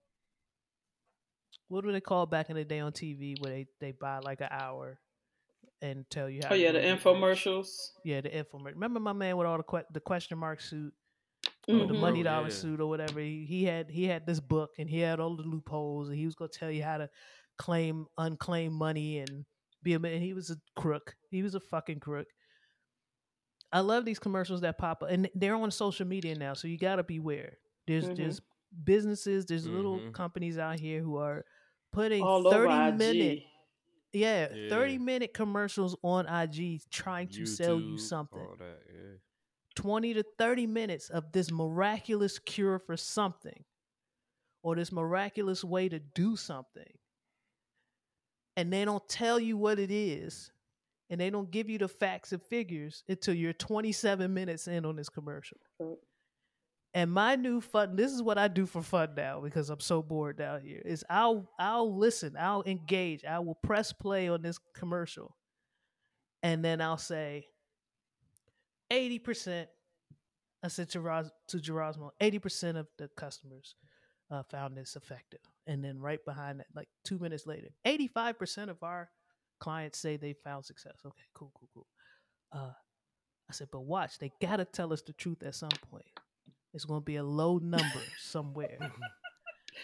[1.70, 4.42] what do they call back in the day on tv where they they buy like
[4.42, 5.00] an hour
[5.82, 7.68] and tell you how Oh yeah, the gonna infomercials.
[8.04, 10.94] yeah the infomercial remember my man with all the que- the question mark suit
[11.70, 12.54] or the money Oh, dollar yeah.
[12.54, 13.20] suit or whatever.
[13.22, 16.26] He, he had he had this book and he had all the loopholes and he
[16.26, 17.10] was gonna tell you how to
[17.58, 19.46] claim unclaimed money and
[19.84, 21.16] be a and he was a crook.
[21.30, 22.28] He was a fucking crook.
[23.72, 26.78] I love these commercials that pop up and they're on social media now, so you
[26.78, 27.54] gotta beware.
[27.88, 28.16] There's Mhm.
[28.18, 28.42] there's
[28.84, 30.14] businesses, there's little Mhm.
[30.14, 31.46] companies out here who are
[31.92, 33.44] putting All 30 minute
[34.12, 38.40] yeah, 30 minute commercials on IG trying to sell you something.
[38.40, 39.18] all that, yeah.
[39.76, 43.64] 20 to 30 minutes of this miraculous cure for something
[44.64, 46.92] or this miraculous way to do something.
[48.58, 50.52] And they don't tell you what it is.
[51.10, 54.96] And they don't give you the facts and figures until you're 27 minutes in on
[54.96, 55.58] this commercial.
[56.94, 60.02] And my new fun, this is what I do for fun now because I'm so
[60.02, 64.60] bored down here, is I'll I'll listen, I'll engage, I will press play on this
[64.74, 65.36] commercial.
[66.42, 67.46] And then I'll say,
[68.92, 69.68] 80%,
[70.64, 73.76] I said to, Ros- to Gerasmo, 80% of the customers
[74.32, 75.42] uh, found this effective.
[75.68, 79.10] And then right behind that, like two minutes later, 85% of our
[79.60, 80.96] clients say they found success.
[81.06, 81.88] Okay, cool, cool, cool.
[82.52, 82.72] Uh,
[83.50, 86.06] I said, but watch, they got to tell us the truth at some point.
[86.74, 88.78] It's going to be a low number somewhere.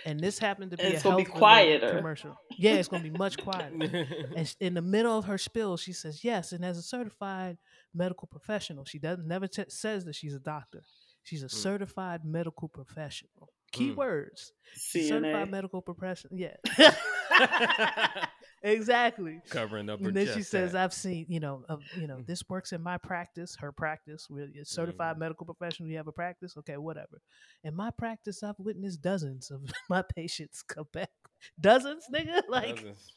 [0.04, 1.90] And this happened to be And a it's gonna be quieter.
[1.96, 2.36] commercial.
[2.58, 3.72] Yeah, it's going to be much quieter.
[4.36, 7.58] And in the middle of her spill, she says, "Yes." And as a certified
[7.94, 10.84] medical professional, she doesn't never t- says that she's a doctor.
[11.24, 13.50] She's a certified medical professional.
[13.74, 13.96] Mm.
[13.96, 16.38] Keywords: certified medical professional.
[16.38, 16.58] Yeah,
[18.72, 19.42] exactly.
[19.50, 20.76] Covering up her And then she says.
[20.76, 23.56] "I've seen, you know, uh, you know, this works in my practice.
[23.60, 25.20] Her practice, we're a certified Mhm.
[25.20, 25.90] medical professional.
[25.90, 27.22] You have a practice, okay, whatever.
[27.64, 31.12] In my practice, I've witnessed dozens of my patients come back.
[31.60, 33.14] Dozens, nigga, like Dozens.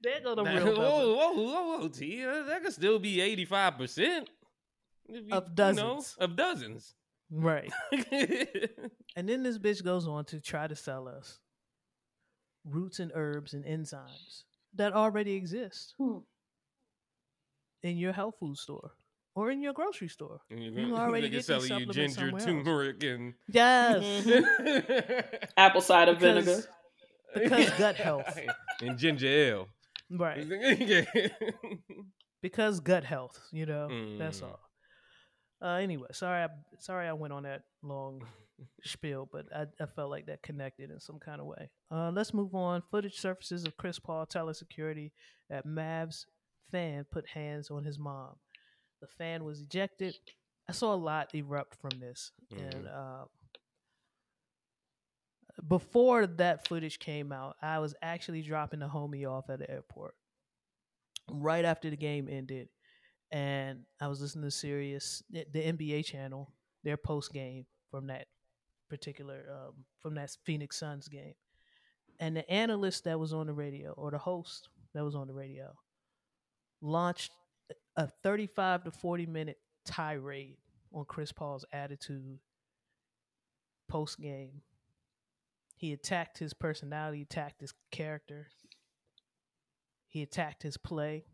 [0.00, 0.82] they're gonna Nah, real whoa, number.
[0.82, 2.24] whoa, whoa, whoa, T.
[2.24, 4.28] uh, That could still be eighty five percent
[5.30, 6.14] Of dozens.
[6.18, 6.94] of dozens.
[7.30, 7.72] right."
[9.16, 11.38] And then this bitch goes on to try to sell us
[12.64, 14.44] roots and herbs and enzymes
[14.74, 16.18] that already exist Hmm.
[17.82, 18.92] in your health food store
[19.34, 20.40] or in your grocery store.
[20.50, 24.26] And you're gonna- already they can get these sell you ginger, turmeric, and Yes.
[25.56, 26.68] Apple cider Because- vinegar.
[27.34, 28.38] because gut health.
[28.80, 29.68] and ginger ale.
[30.10, 30.46] right?
[32.42, 33.88] Because gut health, you know.
[34.18, 34.44] That's Mm.
[34.48, 34.60] all.
[35.62, 36.48] Uh, anyway, sorry, I,
[36.80, 38.26] sorry, I went on that long
[38.84, 41.70] spiel, but I, I felt like that connected in some kind of way.
[41.90, 42.82] Uh, let's move on.
[42.90, 45.12] Footage surfaces of Chris Paul telling security
[45.50, 46.24] that Mavs
[46.70, 48.36] fan put hands on his mom.
[49.00, 50.14] The fan was ejected.
[50.68, 53.24] I saw a lot erupt from this, and uh,
[55.66, 60.14] before that footage came out, I was actually dropping the homie off at the airport
[61.30, 62.68] right after the game ended,
[63.30, 66.52] and I was listening to Sirius, the the NBA channel,
[66.84, 68.26] their post game from that
[68.92, 71.32] particular um, from that Phoenix Suns game,
[72.20, 75.32] and the analyst that was on the radio or the host that was on the
[75.32, 75.72] radio
[76.82, 77.32] launched
[77.96, 80.58] a 35 to 40 minute tirade
[80.92, 82.38] on Chris Paul's attitude
[83.88, 84.60] post game.
[85.76, 88.48] He attacked his personality, attacked his character,
[90.06, 91.24] he attacked his play,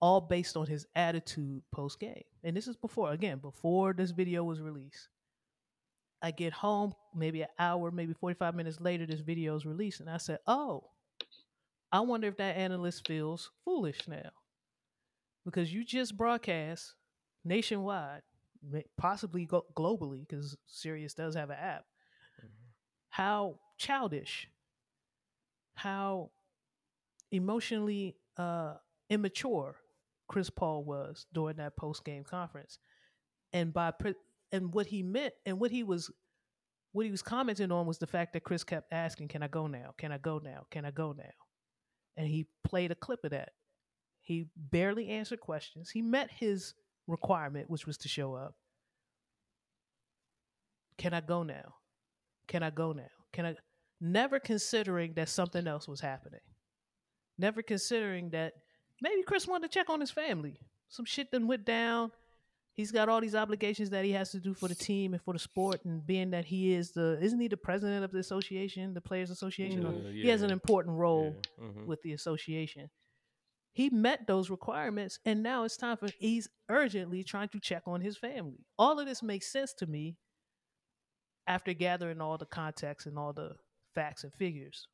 [0.00, 2.22] all based on his attitude post game.
[2.44, 5.08] And this is before, again, before this video was released.
[6.22, 10.00] I get home, maybe an hour, maybe 45 minutes later, this video is released.
[10.00, 10.84] And I said, oh,
[11.92, 14.30] I wonder if that analyst feels foolish now.
[15.44, 16.94] Because you just broadcast
[17.44, 18.22] nationwide,
[18.98, 21.84] possibly go- globally, because Sirius does have an app,
[23.08, 24.48] how childish,
[25.74, 26.30] how
[27.30, 28.74] emotionally uh,
[29.08, 29.76] immature
[30.28, 32.78] Chris Paul was during that post game conference,
[33.52, 34.14] and by pre-
[34.52, 36.10] and what he meant and what he was
[36.92, 39.66] what he was commenting on was the fact that Chris kept asking, "Can I go
[39.66, 39.94] now?
[39.98, 40.66] Can I go now?
[40.70, 41.30] Can I go now?"
[42.16, 43.50] And he played a clip of that.
[44.22, 45.90] He barely answered questions.
[45.90, 46.74] He met his
[47.06, 48.54] requirement, which was to show up.
[50.96, 51.76] Can I go now?
[52.48, 53.08] Can I go now?
[53.32, 53.56] Can I?
[54.00, 56.40] Never considering that something else was happening.
[57.36, 58.54] Never considering that
[59.00, 60.58] maybe Chris wanted to check on his family.
[60.88, 62.10] Some shit then went down.
[62.78, 65.32] He's got all these obligations that he has to do for the team and for
[65.34, 68.94] the sport, and being that he is the isn't he the president of the association,
[68.94, 69.84] the players association?
[69.84, 71.86] Uh, He has an important role Yeah, mhm.
[71.86, 72.88] with the association.
[73.72, 78.00] He met those requirements, and now it's time for he's urgently trying to check on
[78.00, 78.64] his family.
[78.78, 80.16] All of this makes sense to me
[81.48, 83.56] after gathering all the context and all the
[83.96, 84.86] facts and figures.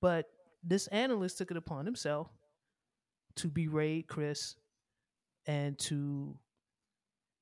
[0.00, 0.24] But
[0.62, 2.30] this analyst took it upon himself
[3.36, 4.56] to berate Chris
[5.46, 6.38] and to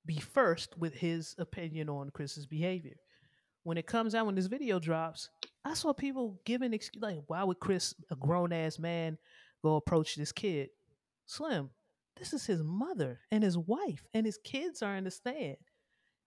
[0.05, 2.97] be first with his opinion on Chris's behavior.
[3.63, 5.29] When it comes out, when this video drops,
[5.65, 9.19] I saw people giving excuse like, "Why would Chris, a grown ass man,
[9.63, 10.71] go approach this kid?"
[11.27, 11.71] Slim,
[12.17, 15.59] this is his mother and his wife, and his kids are in the stand,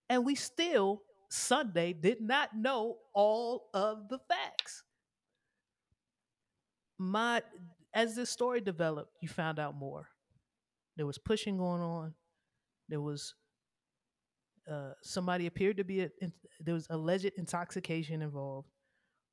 [0.07, 4.83] and we still Sunday did not know all of the facts.
[6.97, 7.43] My
[7.93, 10.09] as this story developed, you found out more.
[10.97, 12.13] There was pushing going on.
[12.87, 13.33] There was
[14.69, 18.69] uh, somebody appeared to be a, in, there was alleged intoxication involved,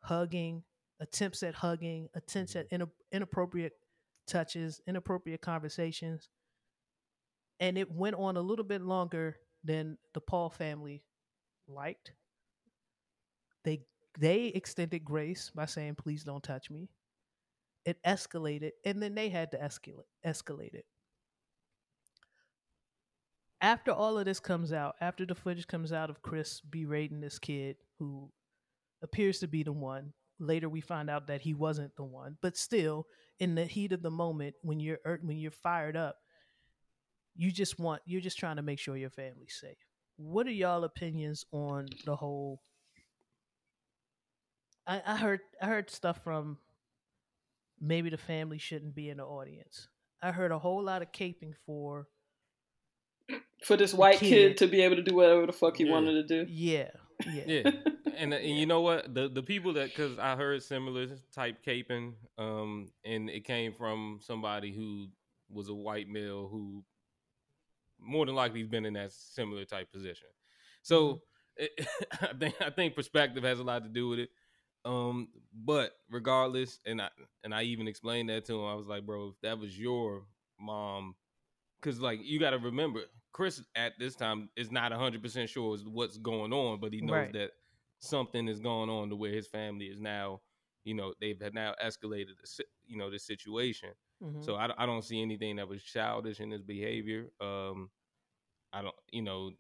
[0.01, 0.63] hugging,
[1.01, 3.73] attempts at hugging, attempts at ina- inappropriate
[4.27, 6.29] touches, inappropriate conversations,
[7.61, 11.03] and it went on a little bit longer than the Paul family
[11.69, 12.13] liked.
[13.65, 13.83] They
[14.19, 16.89] they extended grace by saying, "Please don't touch me."
[17.85, 20.85] It escalated, and then they had to escalate escalate it
[23.63, 27.39] after all of this comes out, after the footage comes out of Chris berating this
[27.39, 28.29] kid who
[29.03, 32.37] appears to be the one, later we find out that he wasn't the one.
[32.43, 33.07] But still,
[33.39, 36.17] in the heat of the moment, when you're when you're fired up,
[37.37, 39.79] you just want you're just trying to make sure your family's safe.
[40.17, 42.61] What are y'all opinions on the whole?
[44.87, 46.59] I, I heard I heard stuff from
[47.81, 49.87] maybe the family shouldn't be in the audience.
[50.21, 52.09] I heard a whole lot of caping for
[53.65, 54.29] For this white kid.
[54.29, 55.93] kid to be able to do whatever the fuck he Yeah.
[55.93, 56.51] wanted to do.
[56.53, 56.89] yeah,
[57.33, 57.43] yeah.
[57.47, 57.71] Yeah,
[58.17, 59.15] and, and you know what?
[59.15, 64.19] The the people that because I heard similar type caping, um, and it came from
[64.21, 65.09] somebody who
[65.51, 66.85] was a white male who
[68.01, 70.27] more than likely has been in that similar type position.
[70.83, 71.23] So
[71.57, 71.71] it,
[72.21, 74.31] I think I think perspective has a lot to do with it.
[74.85, 77.09] Um, but regardless, and I
[77.45, 78.67] and I even explained that to him.
[78.67, 80.25] I was like, bro, if that was your
[80.59, 81.15] mom,
[81.81, 83.03] because like you got to remember,
[83.33, 87.01] Chris at this time is not hundred percent sure is what's going on, but he
[87.01, 87.33] knows Right.
[87.33, 87.51] that
[88.01, 90.41] something is going on to where his family is now,
[90.85, 93.91] you know, they've had now escalated, the, you know, the situation.
[94.23, 94.45] Mhm.
[94.45, 97.31] So I, I don't see anything that was childish in his behavior.
[97.41, 97.91] Um,
[98.73, 99.53] I don't, you know,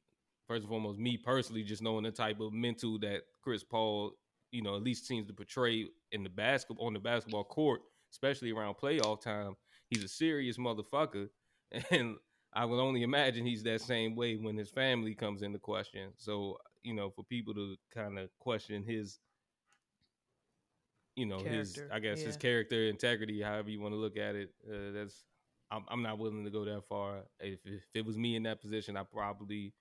[0.48, 4.12] first and foremost, me personally, just knowing the type of mental that Chris Paul,
[4.50, 8.50] you know, at least seems to portray in the basketball on the basketball court, especially
[8.50, 9.54] around playoff time.
[9.88, 11.28] He's a serious motherfucker,
[11.90, 12.16] and
[12.54, 16.12] I would only imagine he's that same way when his family comes into question.
[16.16, 19.18] So you know, for people to kind of question his,
[21.14, 24.50] you know, his, I guess his character integrity, however you want to look at it.
[24.68, 25.24] Uh, that's
[25.70, 27.20] I'm, I'm not willing to go that far.
[27.40, 29.72] If, if it was me in that position, I probably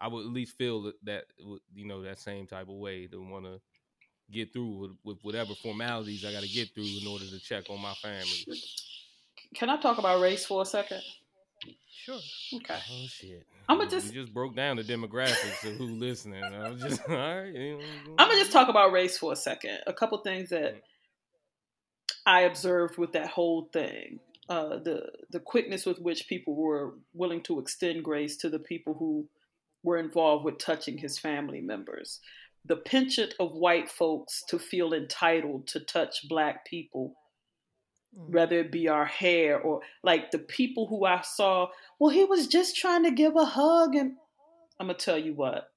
[0.00, 1.24] I would at least feel that, that
[1.74, 3.60] you know that same type of way to want to
[4.30, 7.68] get through with, with whatever formalities I got to get through in order to check
[7.70, 8.60] on my family.
[9.54, 11.02] Can I talk about race for a second?
[12.04, 12.18] Sure.
[12.56, 12.76] Okay.
[12.90, 13.46] Oh shit!
[13.68, 16.42] I'ma just- you just broke down the demographics of who listening.
[16.44, 17.78] I'm just all right.
[18.18, 19.78] I'm gonna just talk about race for a second.
[19.86, 20.82] A couple things that
[22.26, 24.20] I observed with that whole thing.
[24.48, 28.94] Uh, the the quickness with which people were willing to extend grace to the people
[28.94, 29.26] who
[29.82, 32.20] were involved with touching his family members.
[32.66, 37.23] The penchant of white folks to feel entitled to touch black people, Mm.
[38.18, 38.32] Mm.
[38.32, 42.46] whether it be our hair or like the people who I saw, well, he was
[42.46, 43.96] just trying to give a hug.
[43.96, 44.12] And
[44.78, 45.70] I'm going to tell you what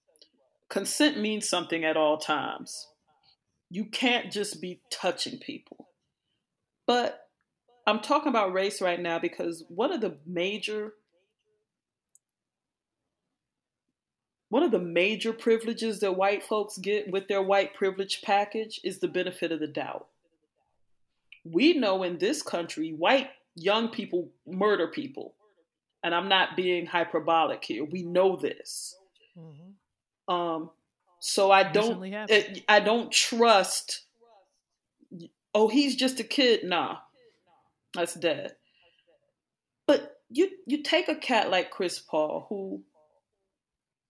[0.70, 2.88] consent means something at all times.
[3.70, 5.88] You can't just be touching people.
[6.86, 7.28] But
[7.86, 10.94] I'm talking about race right now because one of the major
[14.50, 19.00] one of the major privileges that white folks get with their white privilege package is
[19.00, 20.08] the benefit of the doubt.
[21.52, 25.34] We know in this country, white young people murder people.
[26.04, 27.84] And I'm not being hyperbolic here.
[27.84, 28.96] We know this.
[29.38, 29.74] Mhm.
[30.34, 30.72] Um,
[31.20, 34.06] so I don't, it- I don't trust.
[35.54, 36.64] Oh, he's just a kid.
[36.64, 36.98] Nah,
[37.94, 38.56] that's dead.
[39.88, 42.84] But you, you take a cat like Chris Paul, who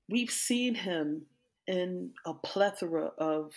[0.09, 1.27] we've seen him
[1.67, 3.53] in a plethora of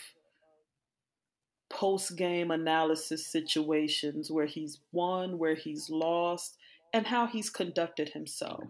[1.70, 6.58] post game analysis situations where he's won, where he's lost,
[6.92, 8.64] and how he's conducted himself.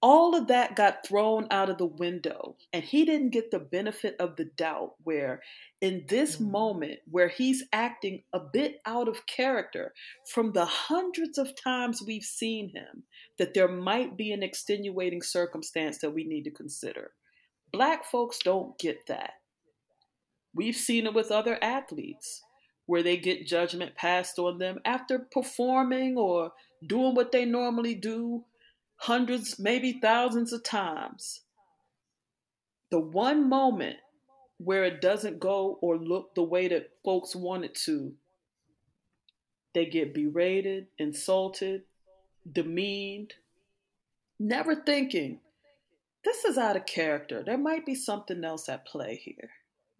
[0.00, 4.14] All of that got thrown out of the window, and he didn't get the benefit
[4.20, 4.94] of the doubt.
[5.02, 5.42] Where
[5.80, 6.50] in this Mhm.
[6.50, 9.92] moment, where he's acting a bit out of character
[10.24, 13.08] from the hundreds of times we've seen him,
[13.38, 17.14] that there might be an extenuating circumstance that we need to consider.
[17.72, 19.40] Black folks don't get that.
[20.54, 22.42] We've seen it with other athletes
[22.86, 26.52] where they get judgment passed on them after performing or
[26.86, 28.44] doing what they normally do
[28.96, 31.42] hundreds, maybe thousands of times.
[32.90, 33.96] The one moment
[34.56, 38.14] where it doesn't go or look the way that folks want it to,
[39.74, 41.82] they get berated, insulted,
[42.50, 43.34] demeaned,
[44.40, 45.40] never thinking,
[46.24, 47.42] this is out of character.
[47.44, 49.50] There might be something else at play here.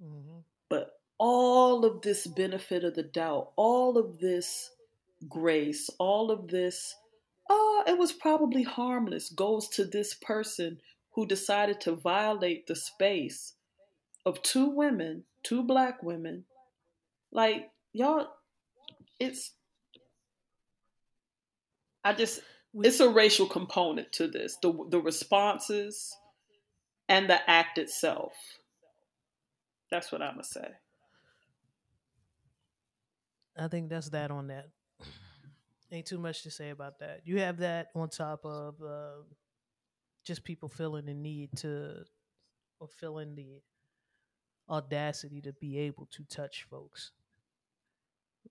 [0.03, 0.45] Mhm.
[0.69, 4.71] But all of this benefit of the doubt, all of this
[5.29, 6.95] grace, all of this,
[7.49, 10.81] oh, it was probably harmless, goes to this person
[11.13, 13.55] who decided to violate the space
[14.25, 16.45] of two women, two black women.
[17.33, 18.29] Like, y'all,
[19.19, 19.53] it's,
[22.05, 22.41] I just,
[22.75, 26.17] it's a racial component to this the, the responses
[27.09, 28.33] and the act itself.
[29.91, 30.69] That's what I'm to say.
[33.57, 34.69] I think that's that on that.
[35.91, 37.23] Ain't too much to say about that.
[37.25, 39.23] You have that on top of uh,
[40.25, 42.05] just people feeling the need to,
[42.79, 43.63] or feeling the
[44.69, 47.13] audacity to be able to touch folks.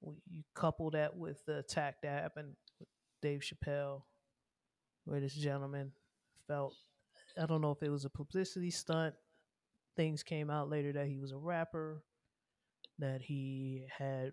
[0.02, 2.90] You couple that with the attack that happened with
[3.22, 4.02] Dave Chappelle,
[5.06, 5.92] where this gentleman
[6.48, 6.76] felt,
[7.42, 9.14] I don't know if it was a publicity stunt.
[9.98, 12.04] Things came out later that he was a rapper,
[13.00, 14.32] that he had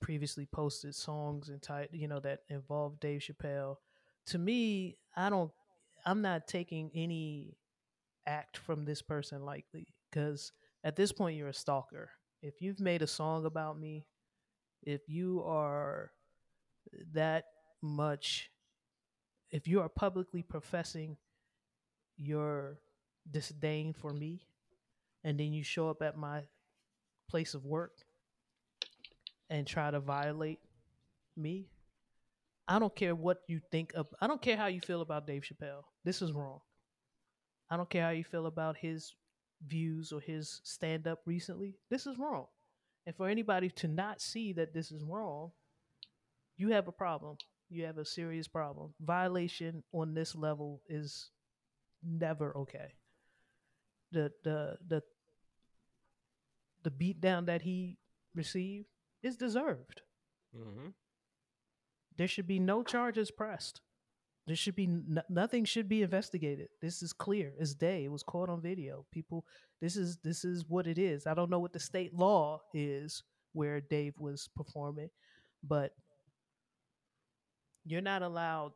[0.00, 1.62] previously posted songs and
[1.92, 3.76] you know that involved Dave Chappelle.
[4.26, 5.50] To me, I don't
[6.06, 7.56] I'm not taking any
[8.26, 10.52] act from this person lightly because
[10.84, 12.10] at this point you're a stalker.
[12.42, 14.06] If you've made a song about me,
[14.82, 16.12] if you are
[17.12, 17.44] that
[17.82, 18.50] much
[19.50, 21.16] if you are publicly professing
[22.16, 22.78] your
[23.30, 24.42] disdain for me
[25.24, 26.42] and then you show up at my
[27.28, 27.92] place of work
[29.48, 30.60] and try to violate
[31.36, 31.68] me,
[32.66, 34.06] I don't care what you think of.
[34.20, 35.82] I don't care how you feel about Dave Chappelle.
[36.04, 36.60] This is wrong.
[37.70, 39.14] I don't care how you feel about his
[39.66, 41.76] views or his stand up recently.
[41.90, 42.46] This is wrong.
[43.06, 45.50] And for anybody to not see that this is wrong,
[46.56, 47.36] you have a problem.
[47.68, 48.94] You have a serious problem.
[49.00, 51.30] Violation on this level is
[52.02, 52.92] never okay.
[54.12, 55.02] The the the
[56.82, 57.98] the beat down that he
[58.34, 58.86] received
[59.22, 60.02] is deserved.
[60.56, 60.88] Mm-hmm.
[62.16, 63.80] There should be no charges pressed.
[64.46, 66.68] There should be n- nothing should be investigated.
[66.80, 68.04] This is clear as day.
[68.04, 69.06] It was caught on video.
[69.12, 69.44] People,
[69.80, 71.26] this is this is what it is.
[71.26, 75.10] I don't know what the state law is where Dave was performing,
[75.62, 75.92] but
[77.84, 78.72] you're not allowed.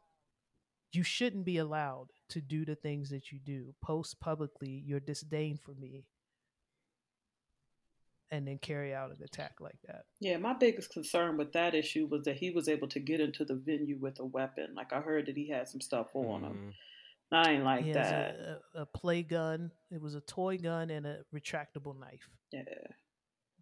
[0.93, 3.75] You shouldn't be allowed to do the things that you do.
[3.83, 6.05] Post publicly your disdain for me,
[8.31, 10.03] and then carry out an attack like that.
[10.21, 13.45] Yeah, my biggest concern with that issue was that he was able to get into
[13.45, 14.75] the venue with a weapon.
[14.75, 16.53] Like I heard that he had some stuff on him.
[16.53, 16.73] Mhm.
[17.33, 18.35] I ain't like he has that.
[18.37, 19.73] a, a, a play gun.
[19.91, 22.29] It was a toy gun and a retractable knife.
[22.53, 22.63] yeah.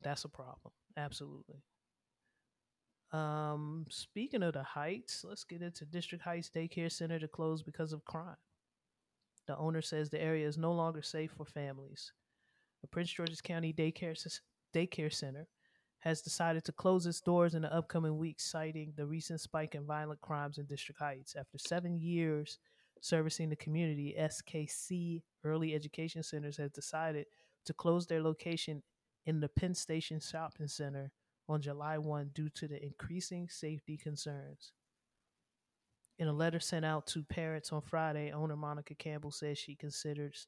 [0.02, 0.74] That's a problem.
[0.98, 1.62] Absolutely.
[3.10, 7.94] Um, speaking of the Heights, let's get into District Heights Daycare Center to close because
[7.94, 8.36] of crime.
[9.46, 12.12] The owner says the area is no longer safe for families.
[12.80, 14.40] The Prince George's County Daycare
[14.74, 15.48] Daycare Center
[16.00, 19.86] has decided to close its doors in the upcoming weeks, citing the recent spike in
[19.86, 21.34] violent crimes in District Heights.
[21.34, 22.58] After seven years
[23.00, 27.26] servicing the community, SKC Early Education Centers has decided
[27.64, 28.82] to close their location
[29.26, 31.10] in the Penn Station Shopping Center
[31.48, 34.72] on July 1 due to the increasing safety concerns.
[36.18, 40.46] In a letter sent out to parents on Friday, owner Monica Campbell says she considers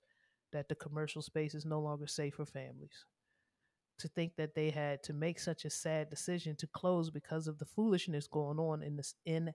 [0.52, 3.04] that the commercial space is no longer safe for families.
[4.00, 7.58] To think that they had to make such a sad decision to close because of
[7.58, 9.52] the foolishness going on in this in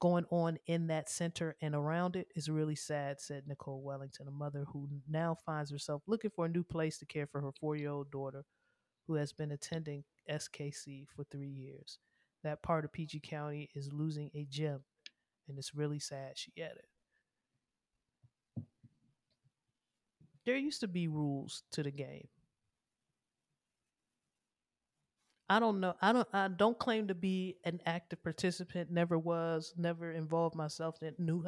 [0.00, 4.30] going on in that center and around it is really sad, said Nicole Wellington, a
[4.30, 7.76] mother who now finds herself looking for a new place to care for her four
[7.76, 8.44] year old daughter
[9.06, 11.98] who has been attending SKC for three years.
[12.42, 14.80] That part of PG County is losing a gem,
[15.48, 16.86] and it's really sad, she added.
[20.44, 22.28] There used to be rules to the game.
[25.48, 25.94] I don't know.
[26.00, 26.28] I don't.
[26.32, 28.90] I don't claim to be an active participant.
[28.90, 29.72] Never was.
[29.76, 30.98] Never involved myself.
[31.00, 31.44] That knew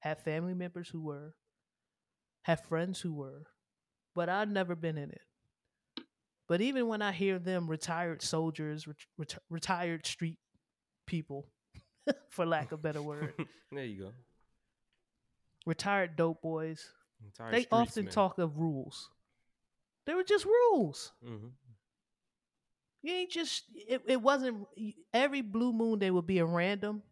[0.00, 1.34] have family members who were,
[2.42, 3.44] have friends who were,
[4.14, 5.20] but I've never been in it.
[6.48, 10.38] But even when I hear them, retired soldiers, ret- ret- retired street
[11.06, 11.48] people,
[12.28, 13.34] for lack of a better word,
[13.72, 14.12] there you go.
[15.66, 16.86] retired dope boys,
[17.24, 18.12] Entire they streets, often man.
[18.12, 19.10] talk of rules.
[20.06, 21.12] They were just rules.
[21.24, 21.48] Mm-hmm.
[23.02, 24.66] You ain't just it, it wasn't
[25.14, 27.02] every blue moon there would be a random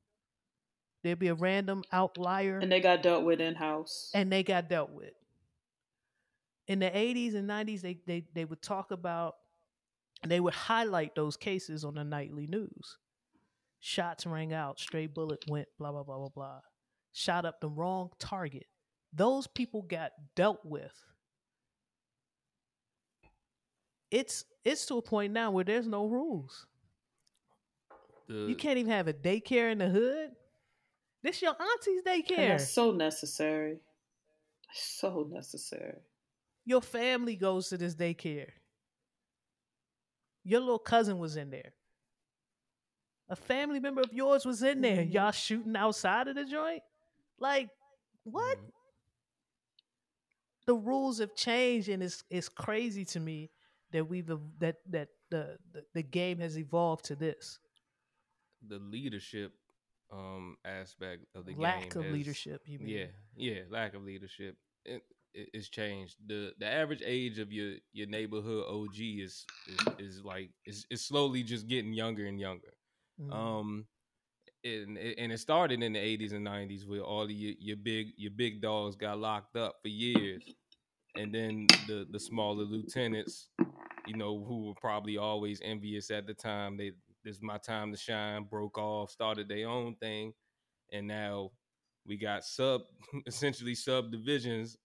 [1.04, 4.10] there'd be a random outlier And they got dealt with in house.
[4.14, 5.12] and they got dealt with.
[6.66, 9.36] In the 80s and 90s they they they would talk about
[10.22, 12.98] and they would highlight those cases on the nightly news.
[13.80, 16.60] Shots rang out, stray bullet went, blah blah blah blah blah.
[17.12, 18.66] Shot up the wrong target.
[19.12, 20.92] Those people got dealt with.
[24.10, 26.66] It's it's to a point now where there's no rules.
[28.28, 30.30] The, You can't even have a daycare in the hood.
[31.22, 32.48] This your auntie's And daycare.
[32.48, 33.78] that's so necessary.
[34.72, 35.98] So necessary.
[36.64, 38.50] Your family goes to this daycare.
[40.44, 41.72] Your little cousin was in there.
[43.28, 45.04] A family member of yours was in there.
[45.04, 45.12] Mhm.
[45.12, 46.82] Y'all shooting outside of the joint?
[47.38, 47.68] Like,
[48.24, 48.58] what?
[48.58, 48.72] Mhm.
[50.66, 53.50] The rules have changed, and it's it's crazy to me
[53.92, 54.26] that we've
[54.58, 57.58] that that the the, the game has evolved to this
[58.66, 59.52] the leadership
[60.10, 62.62] um aspect of the game lack game of has- leadership.
[62.66, 62.88] You mean?
[62.88, 63.06] Yeah,
[63.36, 64.56] yeah, lack of leadership.
[64.84, 65.02] It,
[65.34, 66.16] it, it's changed.
[66.26, 71.02] the The average age of your your neighborhood OG is is, is like is, is
[71.02, 72.72] slowly just getting younger and younger.
[73.18, 73.58] Mhm.
[73.60, 73.88] Um,
[74.64, 78.08] and and it started in the eighties and nineties where all of your, your big
[78.16, 80.50] your big dogs got locked up for years,
[81.16, 83.50] and then the the smaller lieutenants,
[84.04, 86.92] you know, who were probably always envious at the time, they
[87.24, 90.34] this is my time to shine, broke off, started their own thing,
[90.92, 91.52] and now
[92.06, 92.82] we got sub
[93.26, 94.78] essentially subdivisions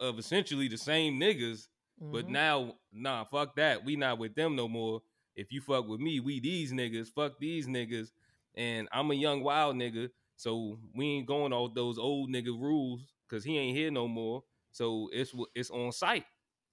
[0.00, 1.68] of essentially the same niggas
[2.08, 2.28] but Mhm.
[2.28, 3.84] now, nah, fuck that.
[3.84, 5.02] We not with them no more.
[5.36, 7.08] If you fuck with me, we these niggas.
[7.12, 8.10] Fuck these niggas.
[8.54, 13.02] And I'm a young wild nigga, so we ain't going off those old nigga rules
[13.28, 14.44] because he ain't here no more.
[14.72, 16.24] So it's it's on site.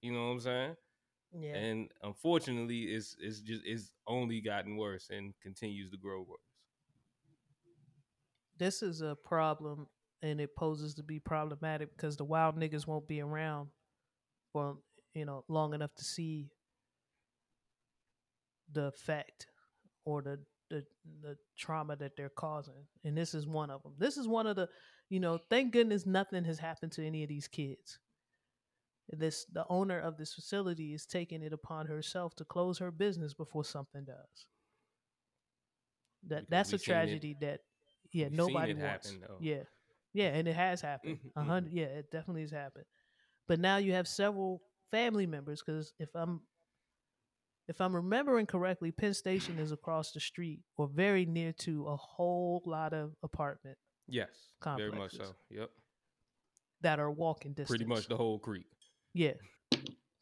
[0.02, 0.76] You know what I'm saying?
[1.34, 1.56] yeah.
[1.56, 6.40] And unfortunately, it's it's just it's only gotten worse and continues to grow worse.
[8.58, 9.88] this is a problem
[10.22, 13.70] and it poses to be problematic because the wild niggas won't be around
[14.52, 14.78] for
[15.14, 16.50] you know long enough to see
[18.74, 19.48] the effect
[20.06, 20.40] or the
[20.70, 20.84] the,
[21.22, 24.56] the trauma that they're causing and this is one of them this is one of
[24.56, 24.68] the
[25.10, 28.00] you know thank goodness nothing has happened to any of these kids
[29.10, 33.34] this the owner of this facility is taking it upon herself to close her business
[33.34, 34.46] before something does
[36.28, 37.62] that that's a tragedy that
[38.12, 39.10] yeah, nobody wants.
[39.10, 39.24] happen.
[39.40, 39.64] Yeah,
[40.14, 41.18] yeah, and it has happened.
[41.36, 42.86] A Mhm, hundred, yeah, it definitely has happened.
[43.48, 46.42] But now you have several family members because if I'm
[47.68, 51.96] if I'm remembering correctly, Penn Station is across the street or very near to a
[51.96, 53.78] whole lot of apartment
[54.08, 54.30] Yes,
[54.64, 55.34] very much so.
[55.50, 55.70] Yep,
[56.82, 57.70] that are walking distance.
[57.70, 58.68] pretty much the whole creek.
[59.14, 59.34] Yeah.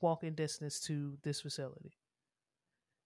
[0.01, 1.93] Walking distance to this facility.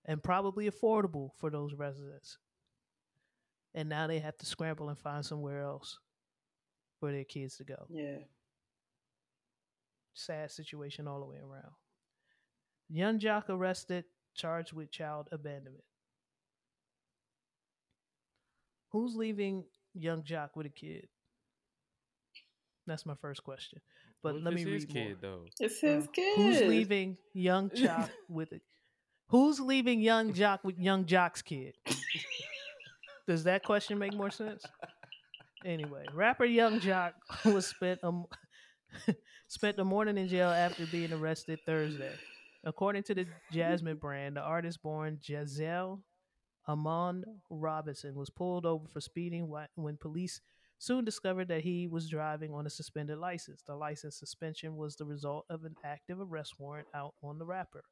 [0.05, 2.37] And probably affordable for those residents.
[3.73, 5.99] And now they have to scramble and find somewhere else
[6.99, 7.85] for their kids to go.
[7.89, 8.19] Yeah.
[10.13, 11.73] Sad situation all the way around.
[12.89, 14.05] Yung Joc arrested,
[14.35, 15.83] charged with child abandonment.
[18.91, 21.07] Who's leaving Yung Joc with a kid?
[22.87, 23.81] That's my first question.
[24.21, 25.03] But What let me it's read his more.
[25.05, 25.45] kid though.
[25.59, 26.37] It's his Uh, kid.
[26.37, 28.61] Who's leaving Yung Joc with it?
[29.29, 31.73] Who's leaving Yung Joc with Yung Joc's kid?
[33.27, 34.63] Does that question make more sense?
[35.65, 37.13] Anyway, rapper Yung Joc
[37.45, 38.25] was spent um,
[39.47, 42.13] spent the morning in jail after being arrested Thursday.
[42.65, 46.01] According to the Jasmine brand, the artist born Jasiel
[46.67, 50.41] Amon Robinson was pulled over for speeding when police
[50.79, 53.61] soon discovered that he was driving on a suspended license.
[53.65, 57.83] The license suspension was the result of an active arrest warrant out on the rapper.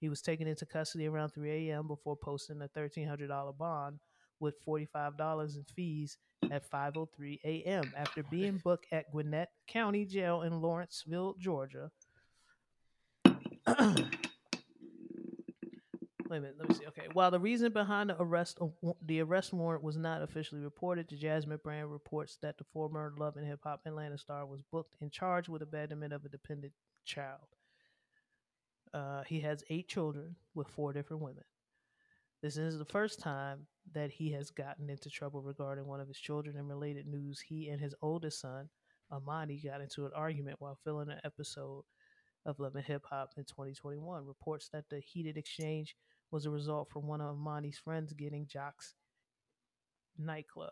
[0.00, 1.86] He was taken into custody around 3 a.m.
[1.86, 3.98] before posting a $1,300 bond
[4.38, 6.16] with $45 in fees
[6.50, 7.92] at 5:03 a.m.
[7.96, 11.90] after being booked at Gwinnett County Jail in Lawrenceville, Georgia.
[16.30, 16.86] Wait a minute, let me see.
[16.86, 18.58] Okay, while the reason behind the arrest
[19.04, 23.36] the arrest warrant was not officially reported, the Jasmine brand reports that the former Love
[23.36, 26.72] and Hip Hop Atlanta star was booked and charged with abandonment of a dependent
[27.04, 27.40] child.
[28.94, 31.44] Uh, he has eight children with four different women.
[32.42, 36.18] This is the first time that he has gotten into trouble regarding one of his
[36.18, 36.56] children.
[36.56, 38.68] In related news, he and his oldest son,
[39.12, 41.82] Amani, got into an argument while filming an episode
[42.46, 44.26] of Love and Hip Hop in 2021.
[44.26, 45.96] Reports that the heated exchange
[46.30, 48.94] was a result from one of Amani's friends getting Joc's
[50.18, 50.70] nightclub.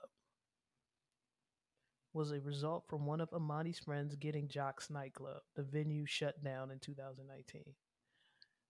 [2.15, 5.40] Was a result from one of Amani's friends getting Joc's nightclub.
[5.57, 7.62] The venue shut down in 2019.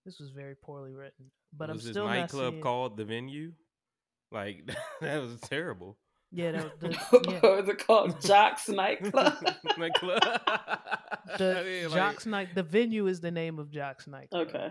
[0.05, 3.53] This was very poorly written, but was I'm still not nightclub called the venue?
[4.33, 4.69] Like
[5.01, 5.99] that was terrible.
[6.31, 6.89] Yeah, the, the,
[7.29, 7.39] yeah.
[7.41, 8.21] What is it called?
[8.21, 9.35] Joc's nightclub.
[9.79, 10.21] Nightclub.
[11.39, 12.55] the I mean, like- Joc's night.
[12.55, 14.29] The venue is the name of Joc's night.
[14.33, 14.69] okay.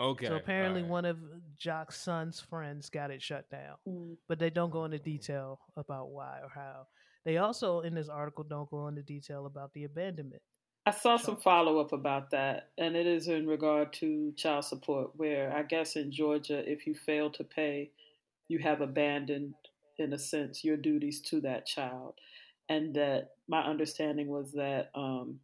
[0.00, 0.26] Okay.
[0.28, 0.90] So apparently, alright.
[0.90, 1.18] one of
[1.58, 4.16] Joc's son's friends got it shut down, Mm.
[4.28, 6.86] but they don't go into detail about why or how.
[7.26, 10.40] They also, in this article, don't go into detail about the abandonment.
[10.86, 15.10] I saw some follow up about that, and it is in regard to child support,
[15.16, 17.90] where I guess in Georgia, if you fail to pay,
[18.48, 19.52] you have abandoned,
[20.00, 22.14] in a sense, your duties to that child.
[22.68, 25.40] And that my understanding was that um,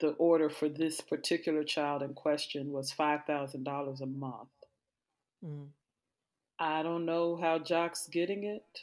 [0.00, 4.48] the order for this particular child in question was $5,000 a month.
[5.44, 5.68] Mm.
[6.58, 8.80] I don't know how Joc's getting it.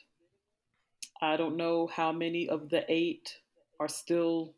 [1.21, 3.39] I don't know how many of the eight
[3.79, 4.53] are still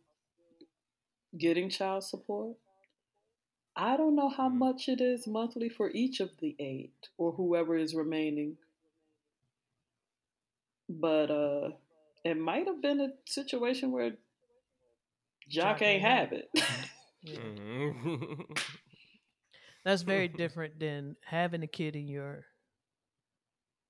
[1.38, 2.58] getting child support.
[3.76, 4.60] I don't know how Hmm.
[4.60, 8.58] much it is monthly for each of the eight or whoever is remaining.
[11.00, 11.70] But uh
[12.24, 14.12] it might have been a situation where
[15.52, 16.50] Joc Joc ain't ain't have it.
[17.26, 17.38] Yeah.
[19.86, 22.46] That's very different than having a kid in your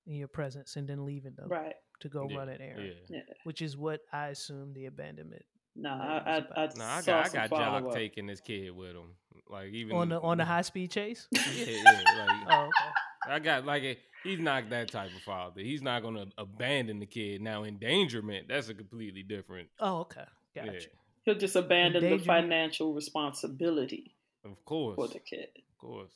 [0.06, 1.74] in your presence and then leaving them right.
[2.02, 3.18] to go Yeah, run an errand, Yeah.
[3.18, 3.34] Yeah.
[3.44, 7.02] which is what I assume the abandonment No, Yeah, I, I, I, about- No, I
[7.02, 7.96] got I got Joc follow-up.
[7.96, 9.16] taking his kid with him.
[9.50, 11.28] Like even on the on the high speed chase.
[11.34, 11.84] Yeah, yeah,
[12.28, 12.92] like, Oh, okay.
[13.30, 15.62] I got like a, he's not that type of father.
[15.62, 17.42] He's not gonna abandon the kid.
[17.42, 19.70] Now endangerment, that's a completely different.
[19.80, 20.24] Oh, okay.
[20.56, 20.72] Gotcha.
[20.74, 20.80] Yeah,
[21.26, 24.14] He'll just abandon the financial responsibility
[24.46, 25.48] of course, for the kid.
[25.56, 26.12] of course.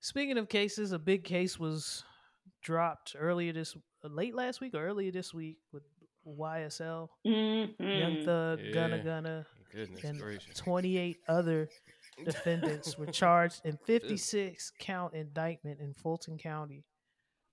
[0.00, 2.02] Speaking of cases, a big case was
[2.60, 5.84] dropped earlier this late last week or earlier this week with
[6.26, 8.24] YSL, Young Mhm.
[8.24, 10.56] Thug, Gunna Gunna, Goodness and gracious.
[10.58, 11.68] 28 other
[12.32, 16.84] defendants were charged in 56 count indictment in Fulton County.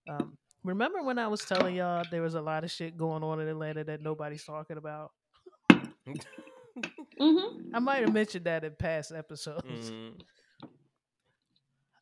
[0.07, 3.39] Um, remember when I was telling y'all there was a lot of shit going on
[3.39, 5.11] in Atlanta that nobody's talking about?
[7.19, 7.71] Mhm.
[7.73, 9.91] I might have mentioned that in past episodes.
[9.91, 10.21] Mhm.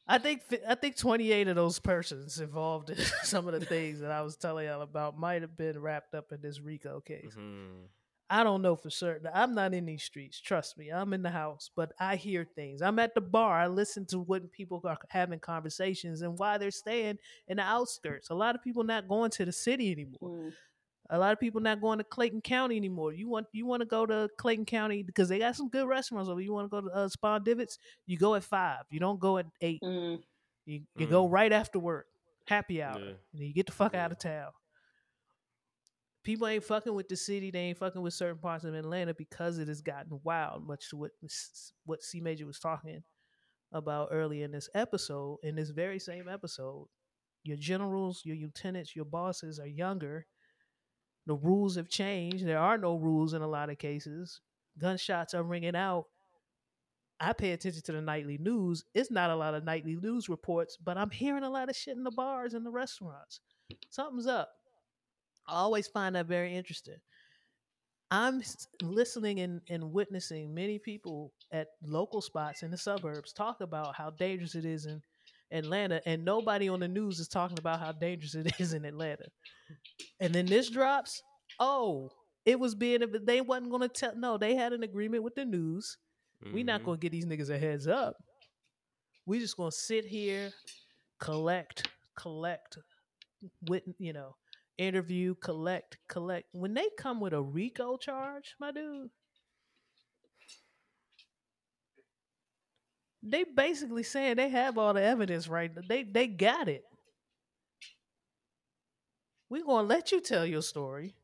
[0.08, 4.12] I think I think 28 of those persons involved in some of the things that
[4.12, 7.34] I was telling y'all about might have been wrapped up in this RICO case.
[7.36, 7.88] Mhm.
[8.30, 9.30] I don't know for certain.
[9.34, 10.40] I'm not in these streets.
[10.42, 10.90] Trust me.
[10.90, 12.82] I'm in the house, but I hear things.
[12.82, 13.58] I'm at the bar.
[13.60, 18.30] I listen to what people are having conversations and why they're staying in the outskirts.
[18.30, 20.18] A lot of people not going to the city anymore.
[20.30, 20.52] Mm.
[21.10, 23.14] A lot of people not going to Clayton County anymore.
[23.14, 26.28] You want you want to go to Clayton County because they got some good restaurants
[26.30, 26.42] over.
[26.42, 27.78] You want to go to uh, Spondivits?
[28.08, 28.82] You go at five.
[28.90, 29.82] You don't go at eight.
[29.82, 30.22] Mm.
[30.66, 31.10] You you Mm.
[31.10, 32.08] go right after work,
[32.46, 33.06] happy hour, Yeah.
[33.34, 34.04] and you get the fuck Yeah.
[34.04, 34.52] out of town.
[36.28, 37.52] People ain't fucking with the city.
[37.52, 40.68] They ain't fucking with certain parts of Atlanta because it has gotten wild.
[40.68, 41.12] Much to what
[41.86, 43.02] what C Major was talking
[43.72, 45.38] about earlier in this episode.
[45.42, 46.90] In this very same episode,
[47.46, 50.26] your generals, your lieutenants, your bosses are younger.
[51.28, 52.46] The rules have changed.
[52.46, 54.42] There are no rules in a lot of cases.
[54.78, 56.08] Gunshots are ringing out.
[57.22, 58.84] I pay attention to the nightly news.
[58.94, 61.96] It's not a lot of nightly news reports, but I'm hearing a lot of shit
[61.96, 63.40] in the bars and the restaurants.
[63.90, 64.57] Something's up.
[65.48, 66.98] I always find that very interesting.
[68.10, 68.42] I'm
[68.82, 74.12] listening and, and witnessing many people at local spots in the suburbs talk about how
[74.12, 75.02] dangerous it is in
[75.52, 79.26] Atlanta, and nobody on the news is talking about how dangerous it is in Atlanta.
[80.22, 81.22] And then this drops.
[81.60, 82.12] Oh,
[82.46, 84.16] it was being they wasn't going to tell.
[84.16, 85.98] No, they had an agreement with the news.
[86.54, 86.86] We're not Mhm.
[86.86, 88.16] gonna get these niggas a heads up.
[89.26, 90.54] We just gonna sit here,
[91.20, 92.78] collect, collect,
[93.68, 94.36] with you know,
[94.78, 96.48] interview, collect, collect.
[96.52, 99.10] When they come with a RICO charge, my dude,
[103.24, 105.72] they basically saying they have all the evidence right.
[105.88, 106.84] They they got it.
[109.50, 111.16] We're gonna let you tell your story.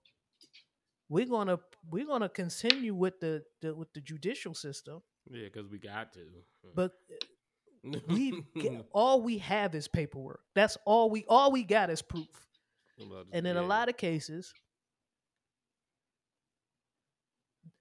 [1.10, 1.60] We're gonna
[1.92, 5.02] we're gonna continue with the, the with the judicial system.
[5.30, 6.20] Yeah, because we got to.
[6.76, 6.92] But
[8.08, 10.42] we get, all we have is paperwork.
[10.56, 12.28] That's all we all we got is proof.
[13.32, 14.54] And in a lot of cases,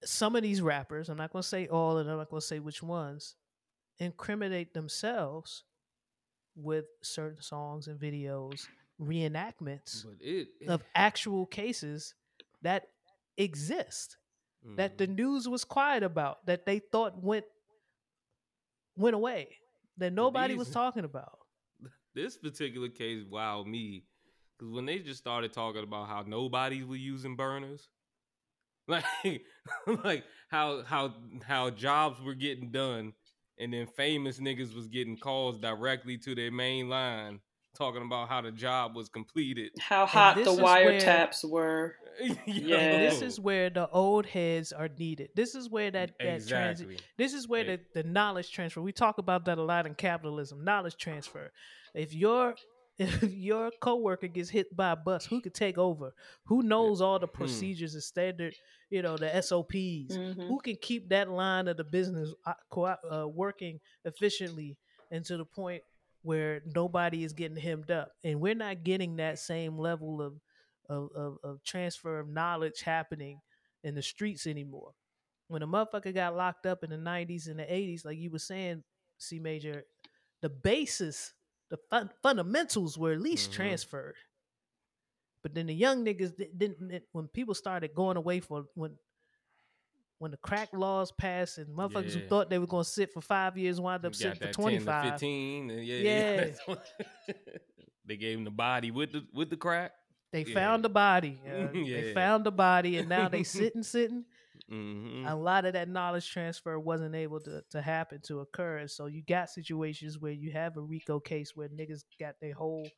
[0.05, 2.47] some of these rappers, I'm not going to say all, and I'm not going to
[2.47, 3.37] say which ones,
[3.99, 5.65] incriminate themselves
[6.55, 8.67] with certain songs and videos,
[9.01, 12.15] reenactments but it, of actual cases
[12.63, 12.89] that
[13.37, 14.17] exist
[14.77, 15.17] that the Mhm.
[15.17, 17.45] news was quiet about, that they thought went
[18.95, 19.59] went away,
[19.97, 21.39] that nobody was talking about.
[22.15, 24.05] this particular case wowed me
[24.63, 27.89] because when they just started talking about how nobody was using burners,
[28.89, 29.05] like
[30.05, 31.15] like how how
[31.47, 33.13] how jobs were getting done,
[33.59, 37.41] and then famous niggas was getting calls directly to their main line
[37.77, 39.71] talking about how the job was completed.
[39.81, 41.95] How hot the is where- wiretaps were.
[42.47, 42.99] Yeah.
[43.09, 45.31] This is where the old heads are needed.
[45.35, 46.87] This is where that that transit.
[46.91, 46.97] exactly.
[47.17, 47.77] This is where Yeah.
[47.95, 48.83] the, the knowledge transfer.
[48.83, 50.63] We talk about that a lot in capitalism.
[50.63, 51.51] Knowledge transfer.
[51.95, 52.55] If your
[52.99, 56.15] if your coworker gets hit by a bus, who could take over?
[56.45, 57.37] Who knows all the Hmm.
[57.39, 58.55] procedures and standard,
[58.91, 59.73] you know, the SOPs?
[60.19, 60.47] Mhm.
[60.49, 64.77] Who can keep that line of the business uh, uh, working efficiently
[65.11, 65.83] and to the point
[66.23, 70.35] where nobody is getting hemmed up, and we're not getting that same level of
[70.89, 73.41] of, of, of transfer of knowledge happening
[73.85, 74.93] in the streets anymore.
[75.49, 78.39] When a motherfucker got locked up in the '90s and the '80s, like you were
[78.39, 78.85] saying,
[79.19, 79.85] C Major,
[80.43, 81.33] the basis,
[81.73, 83.55] the fun- fundamentals were at least Mhm.
[83.55, 84.15] transferred.
[85.43, 87.03] But then the young niggas didn't.
[87.13, 88.97] When people started going away for when
[90.19, 93.21] when the crack laws passed and motherfuckers who thought they were going to sit for
[93.21, 95.05] five years wound up sitting for that 10 25.
[95.15, 95.69] 15.
[95.71, 96.51] yeah, Yeah.
[96.69, 96.75] yeah.
[98.05, 99.93] they gave him the body with the with the crack.
[100.31, 100.55] They Yeah.
[100.55, 101.41] found the body.
[101.47, 104.25] uh, They found the body, and now they sitting, sitting.
[104.73, 108.87] Hmm A lot of that knowledge transfer wasn't able to, to happen to occur.
[108.89, 112.89] So you got situations where you have a RICO case where niggas got their whole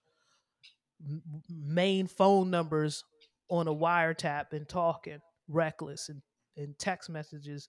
[1.49, 3.05] main phone numbers
[3.49, 6.23] on a wiretap and talking reckless, and,
[6.57, 7.69] and text messages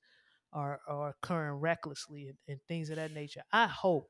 [0.54, 3.44] are, are occurring recklessly and, and things of that nature.
[3.52, 4.10] I hope.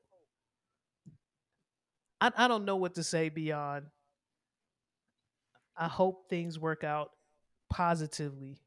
[2.21, 3.87] I, I don't know what to say beyond.
[5.77, 7.11] I hope things work out
[7.69, 8.57] positively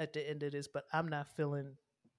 [0.00, 1.76] at the end of this, but I'm not feeling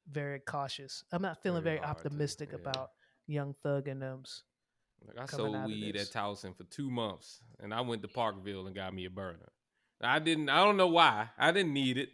[0.09, 1.03] very cautious.
[1.11, 2.59] I'm not feeling Very very, to- optimistic yeah.
[2.59, 2.91] about
[3.27, 4.43] Young Thug and them's.
[5.05, 8.67] Like I coming sold weed at Towson for two months, and I went to Parkville
[8.67, 9.51] and got me a burner.
[9.99, 10.49] I didn't.
[10.49, 11.29] I don't know why.
[11.39, 12.09] I didn't need it,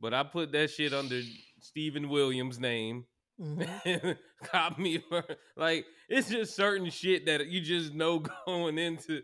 [0.00, 1.20] but I put that shit under
[1.60, 3.04] Stephen Williams' name.
[3.38, 4.16] Mhm.
[4.52, 5.36] got me a burner.
[5.54, 9.20] Like it's just certain shit that you just know going into.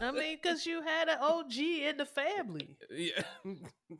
[0.00, 2.76] I mean, because you had an OG in the family.
[2.90, 3.22] yeah.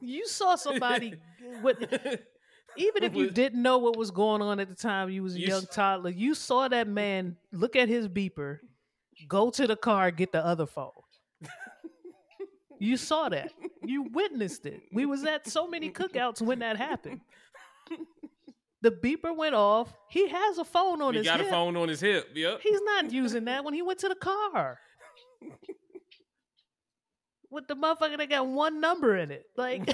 [0.01, 1.15] You saw somebody
[1.63, 1.79] with,
[2.77, 5.41] even if you didn't know what was going on at the time, you was a
[5.41, 6.11] You young toddler.
[6.11, 8.59] You saw that man look at his beeper,
[9.29, 10.91] go to the car, get the other phone.
[12.81, 13.53] You saw that.
[13.85, 14.83] You witnessed it.
[14.93, 17.21] We was at so many cookouts when that happened.
[18.83, 19.95] The beeper went off.
[20.11, 21.49] He has a phone on he his got hip.
[21.49, 22.29] a phone on his hip.
[22.35, 22.61] Yep.
[22.63, 24.79] He's not using that when he went to the car.
[27.51, 29.45] With the motherfucker that got one number in it.
[29.57, 29.87] Like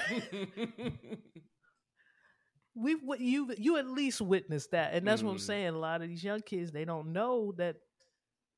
[2.75, 5.41] we w- you you at least witnessed that, and that's what I'm Mm.
[5.41, 5.67] saying.
[5.69, 7.77] A lot of these young kids they don't know that,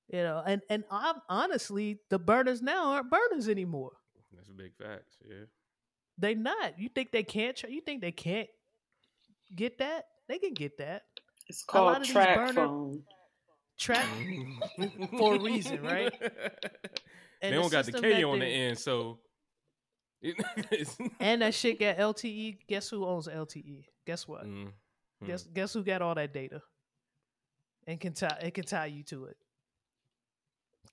[0.09, 3.93] you know, and and I'm, honestly, the burners now aren't burners anymore.
[4.35, 5.17] That's a big facts.
[5.29, 5.45] Yeah.
[6.19, 6.79] They not.
[6.79, 7.57] You think they can't?
[7.57, 8.49] Tr- you think they can't
[9.57, 10.05] get that?
[10.29, 11.03] They can get that.
[11.49, 13.03] It's called Trac burner- phone.
[13.83, 14.07] Trac
[15.19, 16.13] for a reason, right?
[17.45, 19.19] And they don't got the K on the end, so.
[21.19, 22.59] And that shit got LTE.
[22.69, 23.85] Guess who owns LTE?
[24.07, 24.47] Guess what?
[24.47, 25.27] Mm, mm.
[25.27, 26.63] Guess guess who got all that data?
[27.89, 29.37] And can tie it can tie you to it.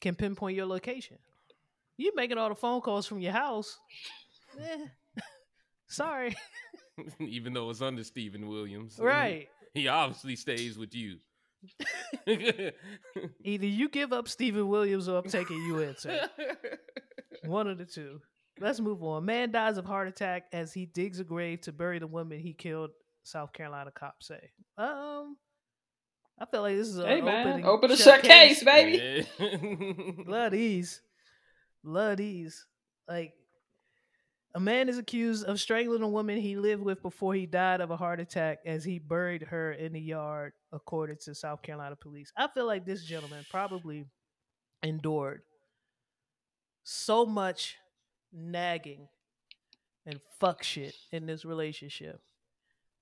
[0.02, 1.18] Can pinpoint your location.
[1.98, 3.78] You making all the phone calls from your house.
[4.60, 4.86] Eh.
[5.88, 6.36] Sorry.
[7.20, 9.48] Even though it's under Stephen Williams, right.
[9.76, 11.20] He obviously stays with you.
[13.44, 16.28] Either you give up Stephen Williams or I'm taking you in, sir.
[17.46, 18.22] One of the two.
[18.60, 19.26] Let's move on.
[19.26, 22.54] Man dies of heart attack as he digs a grave to bury the woman he
[22.54, 22.92] killed.
[23.24, 24.52] South Carolina cops say.
[24.78, 25.38] Um,
[26.40, 29.26] I feel like this is a Hey man, opening open a shut shut case, baby.
[29.40, 29.58] Yeah.
[30.26, 31.02] Love these.
[31.84, 32.66] Love these.
[33.08, 33.34] Like,
[34.56, 37.92] a man is accused of strangling a woman he lived with before he died of
[37.92, 42.32] a heart attack as he buried her in the yard, according to South Carolina police.
[42.36, 44.06] I feel like this gentleman probably
[44.82, 45.42] endured
[46.84, 47.78] so much
[48.34, 49.08] nagging
[50.06, 52.20] and fuck shit in this relationship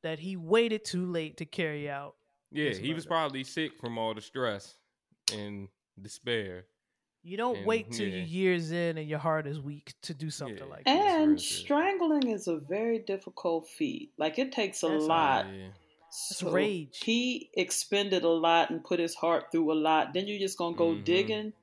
[0.04, 2.16] that he waited too late to carry out.
[2.52, 4.76] Yeah, he was probably sick from all the stress
[5.34, 5.70] and
[6.02, 6.66] despair.
[7.28, 8.16] You don't And, wait till yeah.
[8.18, 10.64] you're years in and your heart is weak to do something Yeah.
[10.76, 11.20] like that.
[11.20, 14.14] And real strangling is a very difficult feat.
[14.18, 15.46] Like it takes a That's- lot.
[15.54, 15.68] Yeah.
[16.10, 17.00] So rage.
[17.04, 20.14] He expended a lot and put his heart through a lot.
[20.14, 21.04] Then you're just gonna go Mhm.
[21.04, 21.54] digging.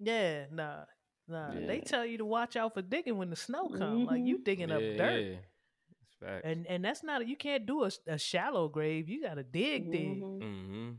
[0.00, 0.84] Yeah, nah,
[1.28, 1.52] nah.
[1.52, 4.06] They tell you to watch out for digging when the snow comes.
[4.08, 5.36] Like you digging up dirt, yeah.
[6.20, 6.42] Facts.
[6.44, 9.10] and and that's not you can't do a, a shallow grave.
[9.10, 10.22] You got to dig, dig.
[10.22, 10.96] Mhm.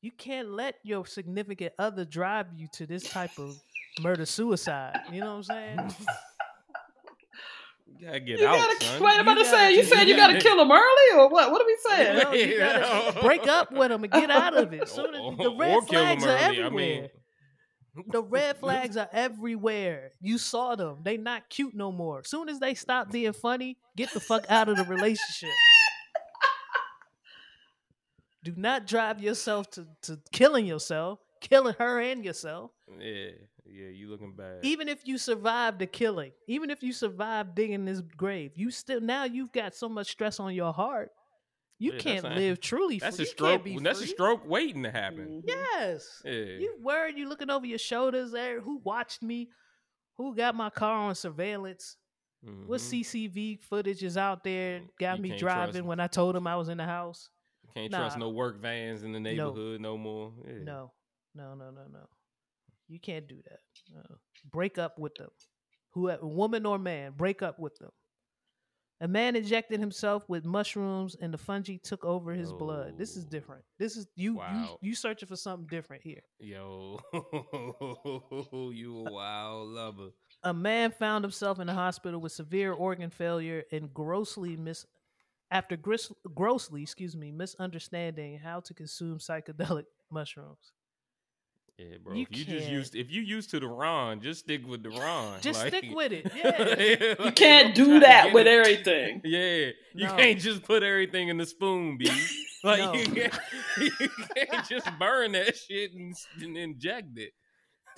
[0.00, 3.56] You can't let your significant other drive you to this type of
[4.00, 4.96] murder suicide.
[5.12, 5.94] You know what I'm saying?
[8.00, 9.02] You gotta get You out, gotta son.
[9.02, 9.14] wait.
[9.14, 9.70] I'm about You to gotta say.
[9.70, 11.50] You get- said you you gotta gotta- kill him early, or what?
[11.50, 12.18] What are we You, saying?
[12.18, 14.88] know, you gotta break up with him and get out of it.
[14.88, 16.70] Soon as the red or kill 'em flags are early, I everywhere.
[17.00, 17.08] mean-
[18.12, 20.12] the red flags are everywhere.
[20.20, 20.98] You saw them.
[21.02, 22.22] They not cute no more.
[22.22, 25.48] Soon as they stop being funny, get the fuck out of the relationship.
[28.44, 32.70] Do not drive yourself to, to killing yourself, killing her and yourself.
[33.00, 33.30] Yeah,
[33.66, 34.60] yeah, you looking bad.
[34.62, 39.00] Even if you survive the killing, even if you survive digging this grave, you still
[39.00, 41.10] now you've got so much stress on your heart.
[41.80, 42.98] You Yeah, can't live truly.
[42.98, 43.24] that's free.
[43.24, 43.64] a stroke.
[43.64, 45.42] be That's a stroke waiting to happen.
[45.42, 45.44] Mhm.
[45.46, 46.22] Yes.
[46.24, 46.32] Yeah.
[46.32, 48.60] You worried, you looking over your shoulders there.
[48.60, 49.50] Who watched me?
[50.16, 51.96] Who got my car on surveillance?
[52.40, 53.04] What Mhm.
[53.04, 56.68] CCV footage is out there got You me driving when I told him I was
[56.68, 57.30] in the house?
[57.78, 60.32] Can't trust no work vans in the neighborhood no, more.
[60.46, 60.64] Yeah.
[60.64, 60.92] No,
[61.34, 62.06] no, no, no, no.
[62.88, 63.60] You can't do that.
[63.94, 64.16] No.
[64.50, 65.28] Break up with them.
[65.92, 67.90] Who, woman or man, break up with them.
[69.00, 72.98] A man injected himself with mushrooms and the fungi took over his blood.
[72.98, 73.62] This is different.
[73.78, 74.78] This is you Wow.
[74.82, 76.22] you you searching for something different here.
[76.40, 76.98] Yo,
[78.72, 80.08] you a wild lover.
[80.42, 84.84] a man found himself in the hospital with severe organ failure and grossly mis
[85.50, 90.72] after gris- grossly, excuse me, misunderstanding how to consume psychedelic mushrooms.
[91.78, 92.14] Yeah, bro.
[92.14, 92.72] You if you just can't.
[92.72, 95.40] used if you used to the Ron, just stick with the Ron.
[95.40, 97.24] Just like- stick with it, yeah.
[97.24, 98.50] You can't don't do try to that with it.
[98.50, 99.20] everything.
[99.24, 100.16] Yeah, you No.
[100.16, 102.10] can't just put everything in the spoon, B.
[102.64, 102.92] Like No.
[102.94, 103.38] you, can't,
[103.78, 103.90] you
[104.34, 106.12] can't just burn that shit and,
[106.42, 107.32] and inject it.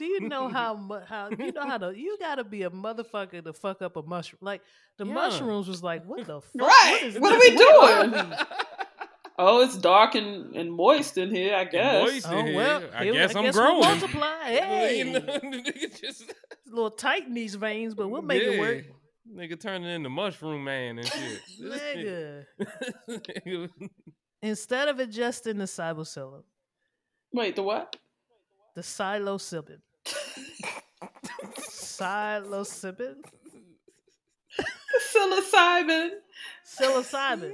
[0.00, 3.44] Do you know how mu- how you know how to you gotta be a motherfucker
[3.44, 4.38] to fuck up a mushroom?
[4.40, 4.62] Like
[4.96, 5.12] the Yeah.
[5.12, 6.50] mushrooms was like, what the fuck?
[6.68, 7.00] Right.
[7.02, 7.56] is What are we
[8.22, 8.32] doing?
[9.42, 11.54] Oh, it's dark and, and moist in here.
[11.56, 12.02] I guess.
[12.10, 12.26] moist.
[12.28, 13.80] Oh well, I here- guess I'm we'll growing.
[13.80, 14.42] multiply.
[14.44, 16.34] Hey, You know, nigga just a
[16.68, 18.84] little tight in these veins, but we'll make it work.
[18.86, 19.42] Yeah.
[19.46, 21.40] Nigga turning into mushroom man and shit.
[21.58, 22.44] This Nigga.
[23.08, 23.70] shit- Nigga.
[24.42, 26.42] Instead of adjusting the psilocybin,
[27.32, 27.96] Wait, the what?
[28.74, 29.78] the psilocybin,
[31.58, 33.16] psilocybin,
[35.12, 36.10] Psilocybin.
[36.64, 37.52] psilocybin.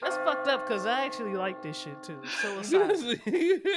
[0.00, 2.20] That's fucked up because I actually like this shit too.
[2.40, 3.60] Psilocybin.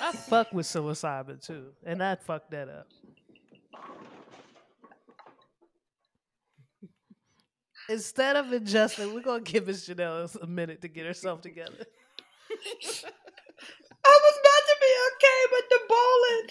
[0.00, 2.86] I fuck with psilocybin too, and I'd fuck that up.
[7.88, 11.70] Instead of ingesting, we're gonna give Miss Chanel a minute to get herself together.
[14.06, 16.48] I was about to be okay, but the bowling.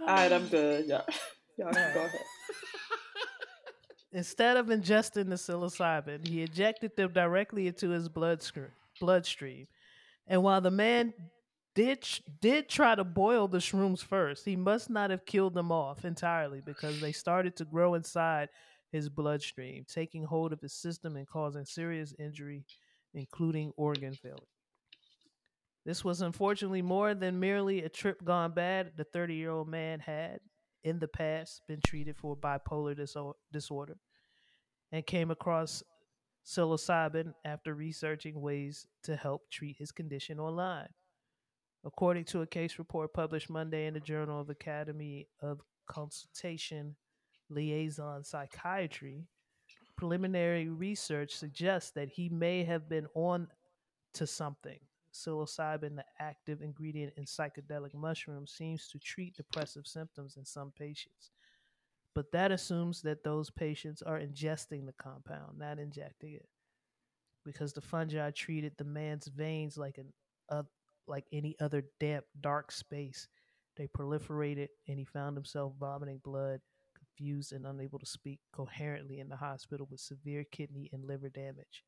[0.00, 0.86] All right, I'm good.
[0.86, 1.04] Y'all,
[1.58, 2.20] y'all can go ahead.
[4.12, 9.66] Instead of ingesting the psilocybin, he injected them directly into his blood scr- bloodstream.
[10.26, 11.12] And while the man
[11.74, 12.04] did
[12.40, 16.60] did try to boil the shrooms first, he must not have killed them off entirely
[16.60, 18.48] because they started to grow inside
[18.90, 22.64] his bloodstream, taking hold of his system and causing serious injury,
[23.14, 24.38] including organ failure.
[25.84, 28.92] This was unfortunately more than merely a trip gone bad.
[28.96, 30.40] The 30 year old man had,
[30.84, 33.96] in the past, been treated for bipolar diso- disorder
[34.92, 35.82] and came across
[36.44, 40.88] psilocybin after researching ways to help treat his condition online.
[41.84, 46.96] According to a case report published Monday in the Journal of Academy of Consultation
[47.50, 49.24] Liaison Psychiatry,
[49.96, 53.48] preliminary research suggests that he may have been on
[54.14, 54.78] to something.
[55.12, 61.30] Psilocybin, the active ingredient in psychedelic mushrooms, seems to treat depressive symptoms in some patients.
[62.14, 66.48] But that assumes that those patients are ingesting the compound, not injecting it.
[67.44, 70.12] Because the fungi treated the man's veins like an
[70.50, 70.62] uh,
[71.08, 73.28] like any other damp, dark space.
[73.76, 76.60] They proliferated, and he found himself vomiting blood,
[76.96, 81.84] confused and unable to speak coherently in the hospital with severe kidney and liver damage.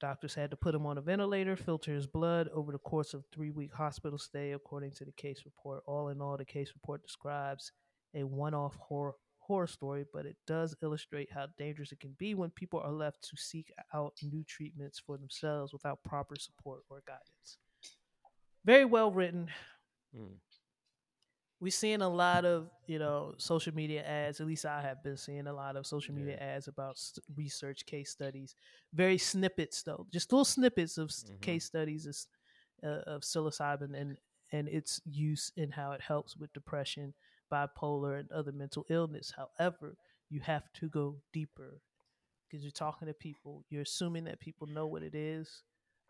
[0.00, 3.24] Doctors had to put him on a ventilator, filter his blood over the course of
[3.32, 5.82] three week hospital stay, according to the case report.
[5.86, 7.72] All in all, the case report describes
[8.14, 9.14] a one off horror,
[9.46, 13.22] horror story, but it does illustrate how dangerous it can be when people are left
[13.28, 17.58] to seek out new treatments for themselves without proper support or guidance.
[18.64, 19.50] Very well written.
[20.16, 20.38] Mm.
[21.60, 24.40] We're seeing a lot of, you know, social media ads.
[24.40, 27.00] At least I have been seeing a lot of social media ads about
[27.36, 28.54] research case studies.
[28.92, 31.40] Very snippets, though, just little snippets of s Mhm.
[31.40, 32.16] case studies of,
[32.82, 34.18] uh, of psilocybin and
[34.52, 37.14] and its use and how it helps with depression,
[37.54, 39.32] bipolar, and other mental illness.
[39.36, 39.96] However,
[40.30, 41.80] you have to go deeper
[42.48, 43.64] because you're talking to people.
[43.70, 45.62] You're assuming that people know what it is.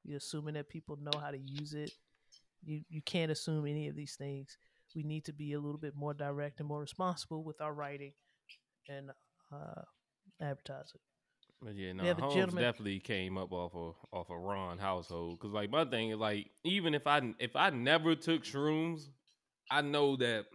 [0.04, 1.92] You're assuming that people know how to use it.
[2.64, 4.56] You you can't assume any of these things.
[4.94, 8.12] We need to be a little bit more direct and more responsible with our writing
[8.88, 9.10] and
[9.52, 9.82] uh,
[10.40, 11.00] advertising.
[11.60, 14.38] But yeah, no, We have a Holmes gentleman- definitely came up off of off a
[14.38, 15.40] Ron household.
[15.40, 19.08] Cause like my thing is like even if I if I never took shrooms,
[19.70, 20.46] I know that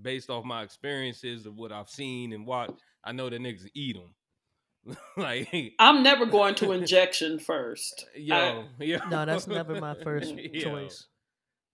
[0.00, 2.72] based off my experiences of what I've seen and what
[3.04, 4.96] I know that niggas eat them.
[5.16, 8.06] like I'm never going to injection first.
[8.16, 8.98] yo, yo.
[9.08, 10.60] No, that's never my first Yo.
[10.60, 11.06] choice.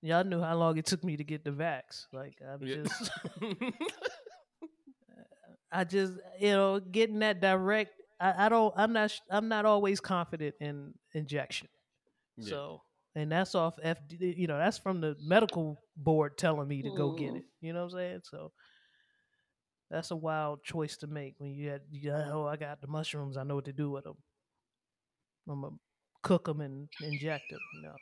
[0.03, 2.07] Y'all knew how long it took me to get the vax.
[2.12, 2.82] Like I'm Yeah.
[2.82, 3.11] just,
[5.73, 7.93] I just, you know, getting that direct.
[8.20, 8.73] I, I don't.
[8.77, 9.12] I'm not.
[9.31, 11.69] I'm not always confident in injection.
[12.36, 12.51] Yeah.
[12.51, 12.82] So,
[13.17, 14.37] and that's off FD.
[14.39, 17.39] You know, that's from the medical board telling me to go get Mm.
[17.39, 17.45] it.
[17.61, 18.21] You know what I'm saying?
[18.25, 18.53] So,
[19.91, 21.83] that's a wild choice to make when you had.
[21.91, 23.37] You oh, I got the mushrooms.
[23.37, 24.17] I know what to do with them.
[25.49, 25.77] I'm gonna
[26.23, 27.61] cook them and inject them.
[27.83, 27.97] No.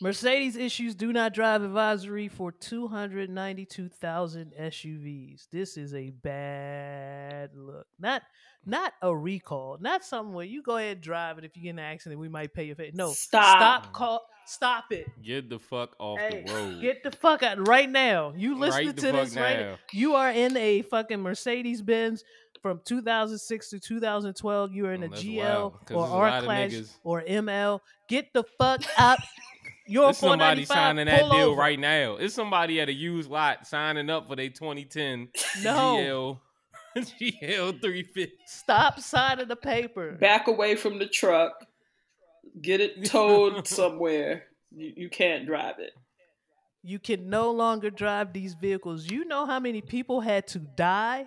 [0.00, 5.48] Mercedes issues do not drive advisory for 292,000 SUVs.
[5.50, 7.88] This is a bad look.
[7.98, 8.22] Not
[8.68, 9.78] not a recall.
[9.80, 11.44] Not something where you go ahead and drive it.
[11.44, 12.90] If you get in an accident, we might pay your fee.
[12.94, 13.58] No, Stop.
[13.58, 15.06] stop, call, stop it.
[15.22, 16.80] Get the fuck off Hey, the road.
[16.80, 18.32] Get the fuck out right now.
[18.36, 19.78] You listen Right to this right now.
[19.92, 22.22] You are in a fucking Mercedes Benz
[22.62, 24.72] from 2006 to 2012.
[24.72, 27.80] You are in Oh, a that's GL wild, 'cause or R class or ML.
[28.08, 29.18] Get the fuck up.
[29.90, 31.58] You're There's somebody signing that deal over.
[31.58, 32.16] right now.
[32.16, 35.28] It's somebody at a used lot signing up for their 2010
[35.62, 35.96] No.
[35.96, 36.40] GL
[36.96, 38.32] GL 350.
[38.46, 40.12] Stop signing the paper.
[40.12, 41.66] Back away from the truck.
[42.60, 44.44] Get it towed somewhere.
[44.70, 45.92] You, you can't drive it.
[46.82, 49.10] You can no longer drive these vehicles.
[49.10, 51.26] You know how many people had to die?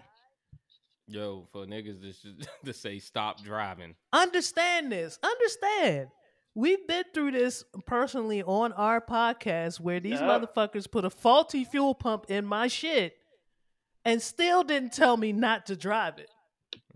[1.07, 3.95] Yo, for niggas to, sh- to say stop driving.
[4.13, 5.19] Understand this.
[5.21, 6.07] Understand.
[6.55, 10.23] We've been through this personally on our podcast where these Yep.
[10.55, 13.13] motherfuckers put a faulty fuel pump in my shit
[14.05, 16.29] and still didn't tell me not to drive it.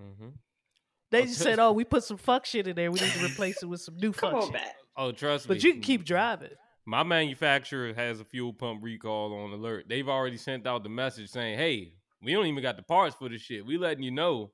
[0.02, 0.30] Mm-hmm.
[1.11, 2.91] They Oh, just said, "Oh, we put some fuck shit in there.
[2.91, 4.76] We need to replace it with some new Come fuck on shit." back.
[4.98, 5.56] Oh, trust me.
[5.56, 6.49] But you can keep driving.
[6.86, 9.86] My manufacturer has a fuel pump recall on alert.
[9.90, 13.30] They've already sent out the message saying, "Hey, we don't even got the parts for
[13.30, 13.65] this shit.
[13.65, 14.52] We letting you know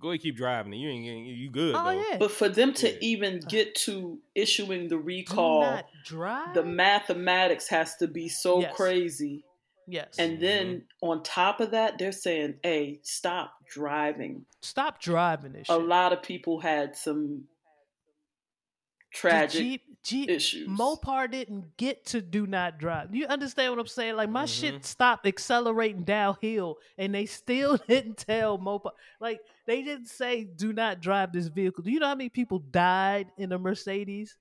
[0.00, 0.72] Go ahead, keep driving.
[0.74, 1.74] You ain't getting you good.
[1.74, 1.90] Oh though.
[1.90, 2.18] yeah.
[2.18, 2.98] But for them to Yeah.
[3.00, 6.54] even get to issuing the Do recall, not drive.
[6.54, 8.76] the mathematics has to be so Yes.
[8.76, 9.42] crazy.
[9.88, 10.14] Yes.
[10.18, 15.74] And then on top of that, they're saying, "Hey, stop driving." stop driving this A
[15.74, 15.82] shit.
[15.82, 17.44] lot of people had some
[19.12, 20.68] tragic Jeep, Jeep, issues.
[20.68, 23.14] Mopar didn't get to do not drive.
[23.14, 24.16] You understand what I'm saying?
[24.16, 24.60] Like my Mhm.
[24.60, 28.90] shit stopped accelerating downhill, and they still didn't tell Mopar.
[29.20, 31.84] Like they didn't say do not drive this vehicle.
[31.84, 34.36] Do you know how many people died in a Mercedes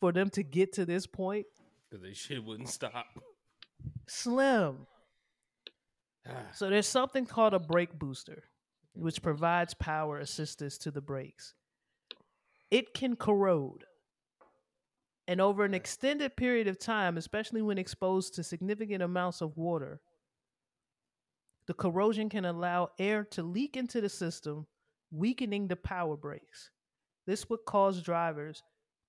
[0.00, 1.46] for them to get to this point?
[1.88, 3.06] Because they shit wouldn't stop.
[4.14, 4.86] Slim.
[6.28, 6.48] Ah.
[6.52, 8.44] So there's something called a brake booster,
[8.92, 11.54] which provides power assistance to the brakes.
[12.70, 13.84] It can corrode.
[15.26, 20.02] And over an extended period of time, especially when exposed to significant amounts of water,
[21.66, 24.66] the corrosion can allow air to leak into the system,
[25.10, 26.70] weakening the power brakes.
[27.26, 28.62] This would cause drivers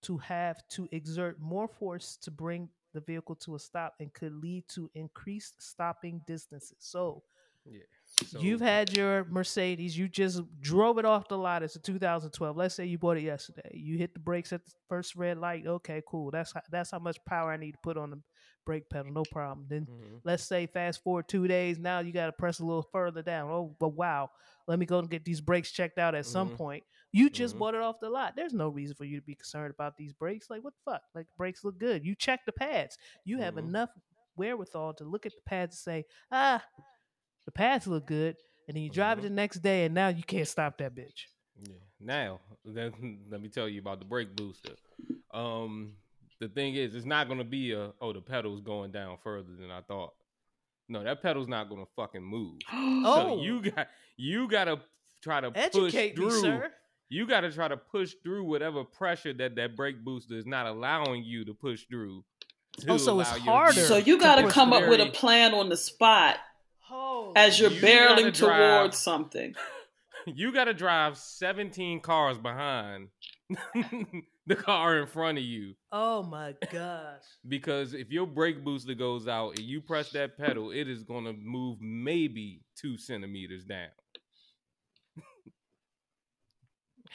[0.03, 4.33] to have to exert more force to bring the vehicle to a stop and could
[4.33, 6.77] lead to increased stopping distances.
[6.79, 7.23] So,
[7.65, 7.81] yeah.
[8.27, 9.97] So, You've had your Mercedes.
[9.97, 11.63] You just drove it off the lot.
[11.63, 12.55] It's a 2012.
[12.55, 13.71] Let's say you bought it yesterday.
[13.73, 15.65] You hit the brakes at the first red light.
[15.65, 16.29] Okay, cool.
[16.29, 18.21] That's how, that's how much power I need to put on the
[18.65, 19.11] brake pedal.
[19.11, 19.65] No problem.
[19.67, 20.21] Then Mhm.
[20.23, 21.79] let's say fast forward two days.
[21.79, 23.49] Now you got to press a little further down.
[23.49, 24.29] Oh, but wow.
[24.67, 26.55] Let me go and get these brakes checked out at some Mhm.
[26.55, 26.83] point.
[27.13, 27.59] You just Mhm.
[27.59, 28.35] bought it off the lot.
[28.35, 30.49] There's no reason for you to be concerned about these brakes.
[30.49, 31.03] Like what the fuck?
[31.15, 32.03] Like brakes look good.
[32.03, 32.97] You check the pads.
[33.23, 33.59] You have Mhm.
[33.69, 33.89] enough
[34.35, 36.65] wherewithal to look at the pads and say, ah,
[37.45, 38.35] the pads look good,
[38.67, 39.21] and then you drive Mhm.
[39.21, 41.27] it the next day, and now you can't stop that bitch.
[41.61, 41.75] Yeah.
[41.99, 42.93] Now, then,
[43.29, 44.75] let me tell you about the brake booster.
[45.31, 45.95] Um,
[46.39, 49.69] the thing is, it's not gonna be a oh the pedal's going down further than
[49.71, 50.15] I thought.
[50.89, 52.59] No, that pedal's not gonna fucking move.
[53.05, 53.37] Oh.
[53.37, 53.87] So you got
[54.17, 54.81] you gotta
[55.21, 56.25] try to push Educate through.
[56.27, 56.73] me, sir.
[57.09, 61.23] You gotta try to push through whatever pressure that that brake booster is not allowing
[61.23, 62.23] you to push through.
[62.79, 63.81] to Oh, so it's allow harder.
[63.81, 66.37] So you got to come up with a plan on the spot
[66.89, 69.53] Oh, as you're You barreling drive- towards something.
[70.25, 73.09] you got to drive 17 cars behind
[74.47, 77.21] the car in front of you oh my gosh.
[77.47, 81.25] because if your brake booster goes out and you press that pedal it is going
[81.25, 83.87] to move maybe two centimeters down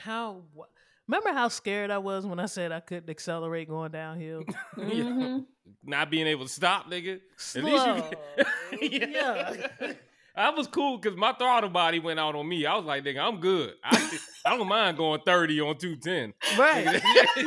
[0.03, 0.43] How?
[0.55, 0.67] wha-
[1.07, 4.43] Remember how scared I was when I said I couldn't accelerate going downhill?
[4.77, 5.47] Mhm.
[5.83, 7.97] not being able to stop nigga Slow.
[7.97, 8.45] At
[8.81, 9.57] least you yeah.
[10.37, 12.65] I was cool because my throttle body went out on me.
[12.65, 13.73] I was like, nigga, I'm good.
[13.83, 16.33] I, I don't mind going 30 on 210.
[16.57, 16.85] Right.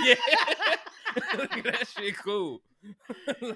[0.04, 0.16] yeah.
[1.64, 2.62] that shit cool.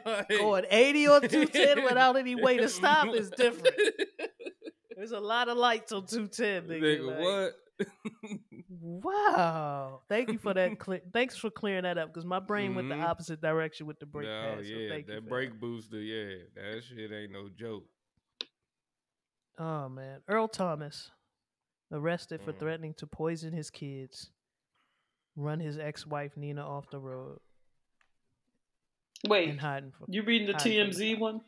[0.05, 3.75] Like- Going 80 or 210 without any way to stop is different.
[4.95, 6.81] There's a lot of lights on 210, nigga.
[6.81, 7.53] Nigga, like- what?
[8.69, 10.01] Wow.
[10.09, 10.79] Thank you for that.
[10.79, 13.03] Cle- Thanks for clearing that up because my brain went the Mhm.
[13.03, 14.57] opposite direction with the brake no, pad.
[14.65, 17.85] So yeah, thank that for brake booster, yeah, that shit ain't no joke.
[19.57, 21.11] Oh man, Earl Thomas
[21.91, 22.59] arrested for Mm.
[22.59, 24.31] threatening to poison his kids,
[25.35, 27.39] run his ex-wife Nina off the road,
[29.23, 30.07] and Wait, hiding from.
[30.09, 31.41] you reading the hiding from TMZ one?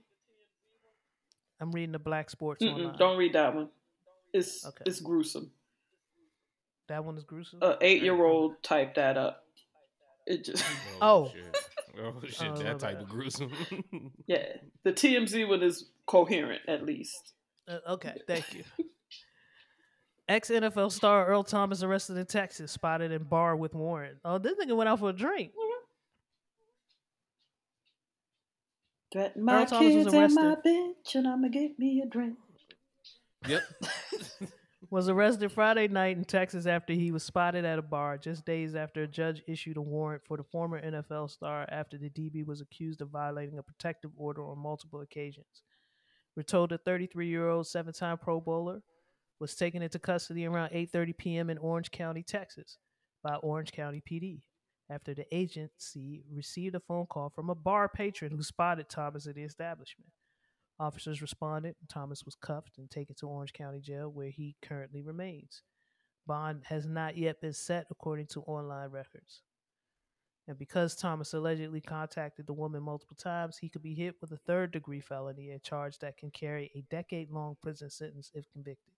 [1.60, 3.70] I'm reading the Black Sports Mm-mm, don't read that one.
[4.34, 4.84] It's Okay.
[4.86, 5.52] it's gruesome.
[6.88, 7.60] That one is gruesome.
[7.62, 9.44] A eight year old typed that up.
[10.26, 10.64] It just
[11.02, 11.32] Oh.
[12.00, 13.02] Oh shit, Oh, my that type bad.
[13.04, 13.52] of gruesome.
[14.28, 14.46] yeah.
[14.84, 17.34] The TMZ one is coherent at least.
[17.68, 18.64] Uh, okay, thank you.
[20.30, 24.18] Ex NFL star Earl Thomas arrested in Texas, spotted in bar with Warren.
[24.24, 25.54] Oh, this nigga went out for a drink.
[29.12, 30.64] Threaten my Earl Thomas was kids and my arrested.
[30.66, 32.36] bitch, and I'ma get me a drink.
[33.48, 33.64] yep.
[34.90, 38.76] Was arrested Friday night in Texas after he was spotted at a bar just days
[38.76, 42.62] after a judge issued a warrant for the former NFL star after the DB was
[42.62, 45.64] accused of violating a protective order on multiple occasions.
[46.36, 48.82] We're told the 33-year-old seven-time Pro Bowler
[49.40, 51.50] was taken into custody around 8:30 p.m.
[51.50, 52.78] in Orange County, Texas,
[53.24, 54.42] by Orange County PD
[54.90, 59.36] after the agency received a phone call from a bar patron who spotted Thomas at
[59.36, 60.10] the establishment.
[60.80, 61.76] Officers responded.
[61.90, 65.64] Thomas was cuffed and taken to Orange County Jail, where he currently remains.
[66.28, 69.42] Bond has not yet been set, according to online records.
[70.48, 74.38] And because Thomas allegedly contacted the woman multiple times, he could be hit with a
[74.38, 78.94] third degree felony, a charge that can carry a decade long prison sentence if convicted.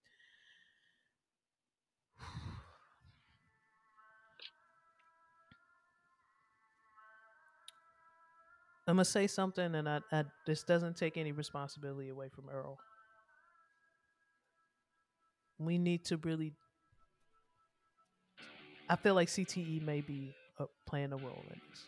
[8.90, 12.80] I'm gonna say something, and I, I this doesn't take any responsibility away from Earl.
[15.60, 16.53] We need to really
[18.90, 21.86] I feel like CTE may be uh, playing a role in this.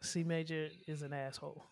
[0.00, 1.62] C major is an asshole.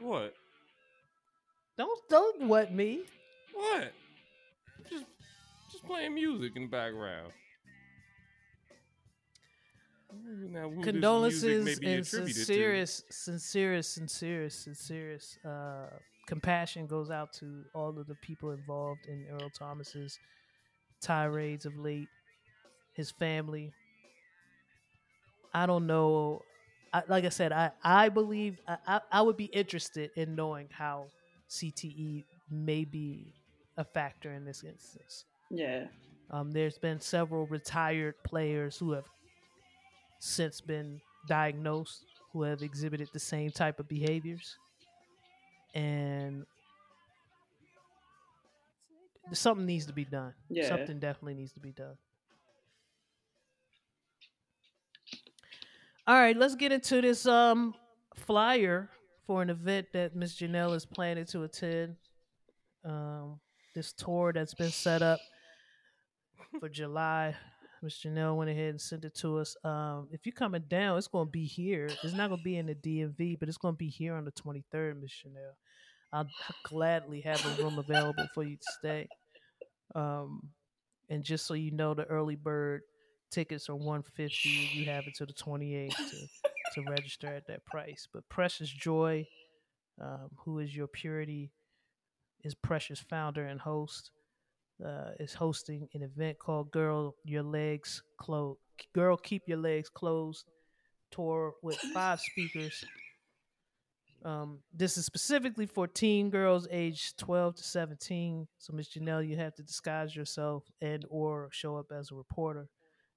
[0.00, 0.34] What?
[1.78, 3.04] Don't don't what me.
[3.54, 3.92] What?
[4.90, 5.04] Just
[5.70, 7.32] just playing music in the background.
[10.50, 15.86] Now, who this music may Condolences and sincerest, sincerest, sincerest, sincerest uh,
[16.26, 20.18] compassion goes out to all of the people involved in Earl Thomas's
[21.00, 22.08] tirades of late,
[22.94, 23.72] his family.
[25.54, 26.42] I don't know.
[26.92, 30.68] I, like I said, I I believe I, I I would be interested in knowing
[30.70, 31.06] how
[31.48, 33.34] CTE may be
[33.76, 35.24] a factor in this instance.
[35.50, 35.86] Yeah.
[36.30, 39.06] Um, there's been several retired players who have
[40.18, 44.58] since been diagnosed who have exhibited the same type of behaviors.
[45.74, 46.44] And
[49.32, 50.34] something needs to be done.
[50.48, 50.68] Yeah.
[50.68, 51.96] Something definitely needs to be done.
[56.06, 57.74] All right, let's get into this um
[58.14, 58.88] flyer
[59.28, 61.96] for an event that Miss Janelle is planning to attend.
[62.82, 63.38] Um,
[63.74, 65.20] this tour that's been set up
[66.60, 67.36] for July.
[67.82, 69.54] Miss Janelle went ahead and sent it to us.
[69.62, 71.90] Um, if you're coming down, it's going to be here.
[72.02, 74.24] It's not going to be in the DMV, but it's going to be here on
[74.24, 75.54] the 23rd, Miss Janelle.
[76.10, 76.26] I'll
[76.64, 79.08] gladly have a room available for you to stay.
[79.94, 80.48] Um,
[81.10, 82.80] and just so you know, the early bird
[83.30, 84.48] tickets are 150.
[84.48, 88.06] You have it until the 28th to, to register at that price.
[88.12, 89.26] But Precious Joy,
[90.00, 91.50] um, who is your purity,
[92.44, 94.10] is Precious founder and host
[94.84, 98.60] uh, is hosting an event called "Girl Your Legs Closed."
[98.94, 100.46] Girl, keep your legs closed.
[101.10, 102.84] Tour with five speakers.
[104.24, 108.48] Um, this is specifically for teen girls aged 12 to 17.
[108.58, 112.68] So, Miss Janelle, you have to disguise yourself and or show up as a reporter,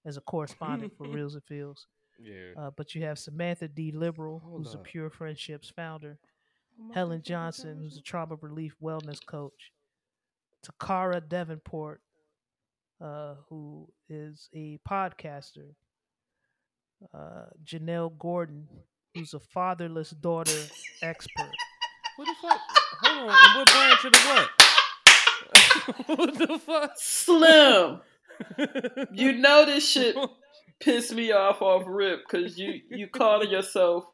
[0.05, 1.87] as a correspondent for Reels and Feels.
[2.23, 2.51] Yeah.
[2.57, 3.91] Uh, but you have Samantha D.
[3.91, 4.77] Liberal, Hold who's a.
[4.77, 6.17] Pure Friendships founder.
[6.93, 9.71] Helen Johnson, who's a trauma relief wellness coach.
[10.65, 12.01] Takara Davenport,
[12.99, 15.73] uh, who is a podcaster.
[17.13, 18.67] Uh, Janelle Gordon,
[19.13, 20.59] who's a fatherless daughter
[21.01, 21.51] expert.
[22.15, 22.59] What the fuck?
[23.01, 23.37] Hold on.
[23.37, 24.19] And what branch of the
[26.07, 26.07] what?
[26.17, 26.91] what the fuck?
[26.95, 28.01] Slim.
[29.13, 30.15] You know this shit
[30.81, 34.05] pissed me off off rip because you you calling yourself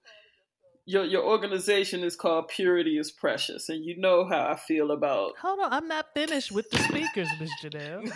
[0.87, 5.37] your your organization is called Purity is Precious, and you know how I feel about
[5.41, 8.07] Hold on, I'm not finished with the speakers, Miss Janelle.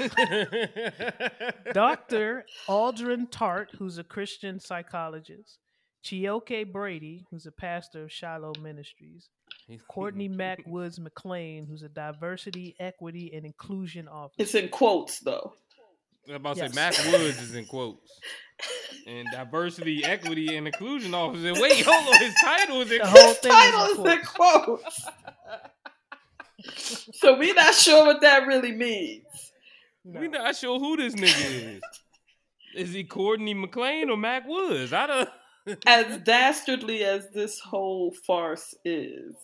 [1.73, 2.45] Dr.
[2.68, 5.60] Aldrin Tart, who's a Christian psychologist.
[6.03, 9.30] Chioke Brady, who's a pastor of Shiloh Ministries.
[9.88, 14.41] Courtney Mack Woods McLean, who's a diversity, equity, and inclusion officer.
[14.41, 15.53] it's in quotes though.
[16.27, 16.73] I'm about to Yes.
[16.73, 18.11] say Mac Woods is in quotes.
[19.07, 21.53] And diversity, equity, and inclusion officer.
[21.60, 22.22] Wait, hold on.
[22.22, 25.06] His title is in The whole thing Title is is in in quotes.
[27.18, 29.26] so we not sure what that really means.
[30.03, 31.81] We not sure who this nigga is.
[32.76, 34.93] Is he Courtney McLean or Mac Woods?
[34.93, 35.30] I don't.
[35.85, 39.35] As dastardly as this whole farce is,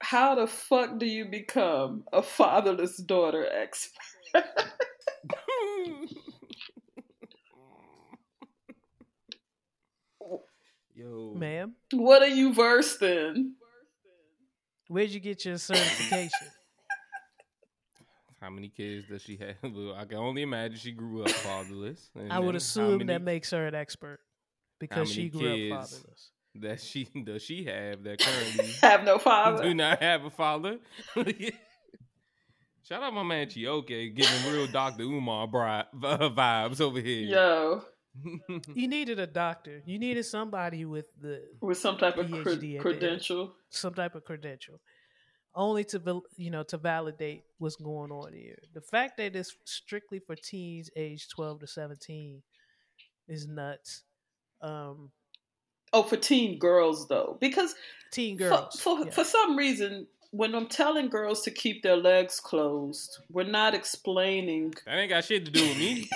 [0.00, 4.00] how the fuck do you become a fatherless daughter expert?
[10.94, 13.54] Yo, Ma'am, What are you versed in?
[14.88, 16.30] where'd you get your certification?
[18.40, 19.56] How many kids does she have?
[19.96, 22.10] I can only imagine she grew up fatherless.
[22.14, 24.20] And I would assume many that makes her an expert
[24.78, 26.30] because she grew up fatherless.
[26.56, 29.62] that she does she have that currently Have no father.
[29.64, 30.78] do not have a father.
[32.86, 35.02] Shout out my man Chioke giving real Dr.
[35.04, 37.26] Umar bri- vibes over here.
[37.28, 37.82] Yo,
[38.74, 39.82] You needed a doctor.
[39.86, 42.82] You needed somebody with the with some type of PhD cre- at the end.
[42.82, 43.54] credential.
[43.70, 44.80] some type of credential,
[45.54, 48.58] only to you know to validate what's going on here.
[48.74, 52.42] The fact that it's strictly for teens age twelve to seventeen
[53.28, 54.02] is nuts.
[54.60, 55.10] Um,
[55.92, 57.74] Oh, for teen girls though, because
[58.10, 59.10] teen for, girls, for, yeah.
[59.12, 64.74] for some reason, when I'm telling girls to keep their legs closed, we're not explaining
[64.84, 66.10] that ain't got shit to do with me.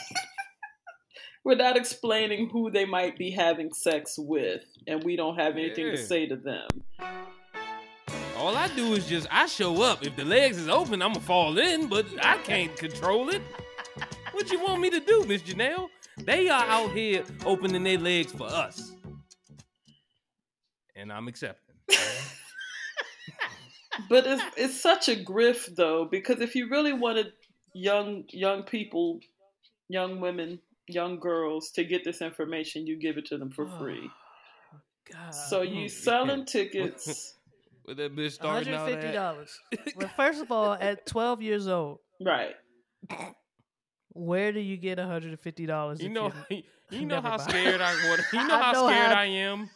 [1.45, 5.93] we're not explaining who they might be having sex with, and we don't have anything
[5.93, 6.67] to say to them.
[8.37, 10.05] All I do is just I show up.
[10.05, 13.43] If the legs is open, I'ma fall in, but I can't control it.
[14.33, 15.89] What you want me to do, Miss Janelle?
[16.17, 18.95] They are out here opening their legs for us.
[20.97, 21.77] and I'm accepting.
[24.09, 27.33] but it's it's such a grift though because if you really wanted
[27.75, 29.21] young young people,
[29.89, 33.79] young women, young girls to get this information, you give it to them for oh,
[33.79, 34.11] free.
[35.13, 35.31] God.
[35.31, 35.91] So you mm.
[35.91, 37.35] selling tickets,
[37.87, 39.15] With that bitch starting out $150.
[39.73, 42.55] at, well, first of all, at 12 years old, right?
[44.11, 46.01] where do you get $150?
[46.03, 47.43] you know, you- you know how mind.
[47.43, 48.23] scared I want.
[48.33, 49.71] You know I how know scared how- I am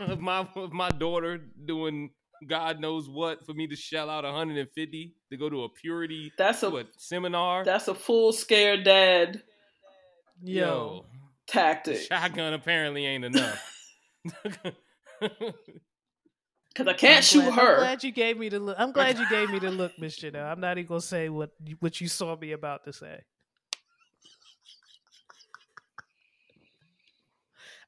[0.00, 2.10] of my of my daughter doing
[2.46, 6.62] God knows what for me to shell out 150 to go to a purity That's
[6.62, 7.64] a what seminar.
[7.64, 9.42] that's a full scare dad
[10.42, 11.06] Yo.
[11.46, 12.00] tactic.
[12.00, 13.72] shotgun apparently ain't enough.
[16.74, 17.76] Because I can't I'm shoot glad, I'm her.
[17.76, 18.76] glad you gave me the look.
[18.80, 20.44] I'm glad you gave me the look, Miss Janelle.
[20.50, 23.20] I'm not even gonna say what what you saw me about to say.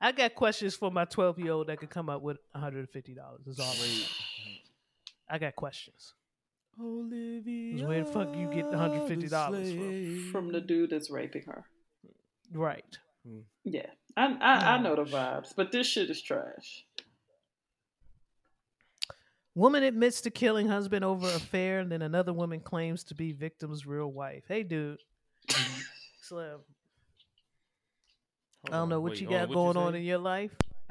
[0.06, 3.40] I got questions for my 12 year old that could come up with 150 dollars.
[3.48, 3.74] Is all.
[5.28, 6.14] I got questions.
[6.80, 10.30] Olivia, Where the fuck you get $150 from?
[10.30, 11.64] from the dude that's raping her.
[12.52, 12.98] Right.
[13.64, 16.84] Yeah, I I, I know the vibes, but this shit is trash.
[19.56, 23.86] Woman admits to killing husband over affair, and then another woman claims to be victim's
[23.86, 24.44] real wife.
[24.46, 25.00] Hey, dude.
[26.22, 26.60] Slim.
[28.66, 30.50] I don't know what you got going on in your life.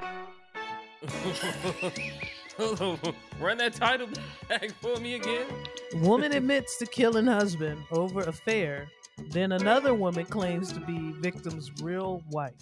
[3.38, 4.08] Run that title
[4.48, 5.46] back for me again.
[5.96, 8.88] Woman admits to killing husband over affair.
[9.30, 12.54] Then another woman claims to be victim's real wife.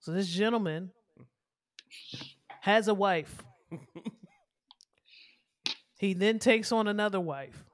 [0.00, 0.90] So this gentleman
[2.60, 3.42] has a wife.
[5.98, 7.64] He then takes on another wife.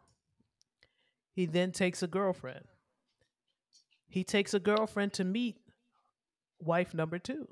[1.33, 2.65] He then takes a girlfriend.
[4.09, 5.57] He takes a girlfriend to meet
[6.61, 7.49] wife number two.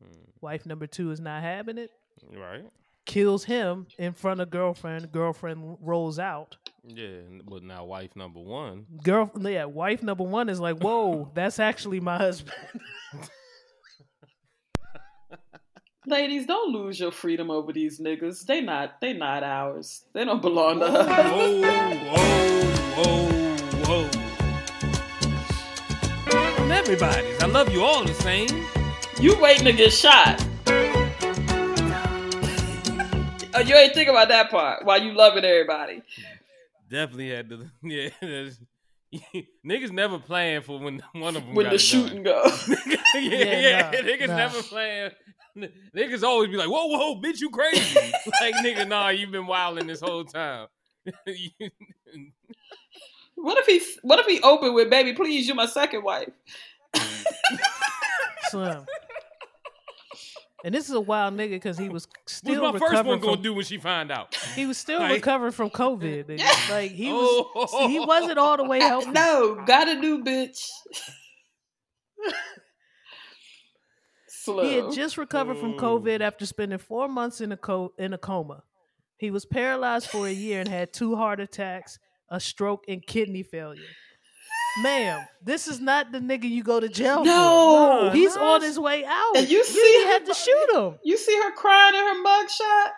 [0.00, 0.12] Hmm.
[0.40, 1.90] Wife number two is not having it
[2.32, 2.64] Right.
[3.06, 5.10] kills him in front of girlfriend.
[5.12, 6.56] Girlfriend rolls out.
[6.88, 8.86] Yeah, but now wife number one.
[9.02, 12.56] Girl, yeah, wife number one is like, whoa, that's actually my husband.
[16.08, 18.46] Ladies, don't lose your freedom over these niggas.
[18.46, 20.04] They not they not ours.
[20.12, 21.06] They don't belong to us.
[21.32, 21.62] whoa,
[22.94, 23.26] whoa,
[23.84, 24.10] whoa.
[24.12, 24.15] I'm
[26.76, 27.42] everybody's.
[27.42, 28.48] I love you all the same.
[29.20, 30.40] You waiting to get shot.
[33.58, 36.02] Oh, you ain't think about that part while you loving everybody.
[36.90, 37.70] Definitely had to.
[37.82, 38.58] Yeah, that's-
[39.66, 42.34] niggas never playing for when one of them When got the shooting done.
[42.44, 42.56] go.
[42.68, 44.36] yeah, yeah, Yeah, nah, niggas nah.
[44.36, 45.10] never playing.
[45.96, 47.98] Niggas always be like, "Whoa, whoa, bitch, you crazy?"
[48.42, 50.66] like, nigga, nah, you've been wilding this whole time.
[53.36, 56.28] You- What if he what if he opened with baby, please, you're my second wife?
[58.50, 58.84] Slim.
[60.64, 63.20] And this is a wild nigga because he was still What's still my first one
[63.20, 64.34] gonna from, do when she find out?
[64.56, 66.28] He was still Like- recovering from COVID.
[66.30, 66.40] And,
[66.70, 67.88] like he was, Oh.
[67.88, 69.10] he wasn't all the way healthy.
[69.10, 70.58] No, got a new bitch.
[74.28, 74.62] Slow.
[74.64, 75.78] He had just recovered from Oh.
[75.78, 78.62] COVID after spending four months in a co- in a coma.
[79.18, 81.98] He was paralyzed for a year and had two heart attacks,
[82.28, 83.82] a stroke, and kidney failure.
[84.82, 88.16] Ma'am, this is not the nigga you go to jail No, for.
[88.16, 88.44] He's no.
[88.54, 89.36] on his way out.
[89.36, 90.98] And you you see had to shoot him.
[91.02, 92.90] you see her crying in her mugshot?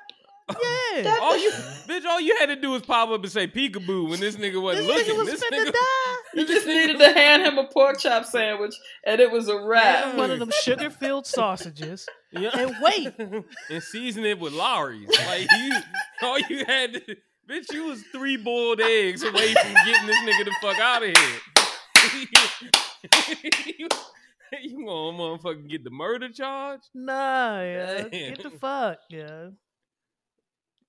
[0.50, 1.18] Yeah.
[1.20, 1.50] All you,
[1.86, 4.60] bitch, all you had to do was pop up and say peekaboo when this nigga
[4.60, 5.16] wasn't nigga looking.
[5.18, 6.16] was this finna nigga, die.
[6.34, 8.74] You just needed to hand him a pork chop sandwich,
[9.06, 10.06] and it was a wrap.
[10.06, 12.06] Had one of them sugar filled sausages.
[12.32, 12.48] Yeah.
[12.54, 13.12] And wait.
[13.70, 15.08] and season it with Lawry's.
[15.26, 15.72] Like you,
[16.22, 17.16] all you had to,
[17.48, 21.08] bitch, you was three boiled eggs away from getting this nigga the fuck out of
[21.08, 21.40] here.
[23.78, 23.88] you,
[24.62, 26.80] you want motherfucking get the murder charge?
[26.94, 28.02] Nah, yeah.
[28.02, 28.34] Damn.
[28.34, 29.48] Get the fuck, yeah.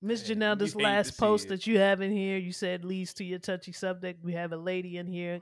[0.02, 3.38] Miss Janelle, this last post that you have in here, you said leads to your
[3.38, 4.24] touchy subject.
[4.24, 5.40] We have a lady in here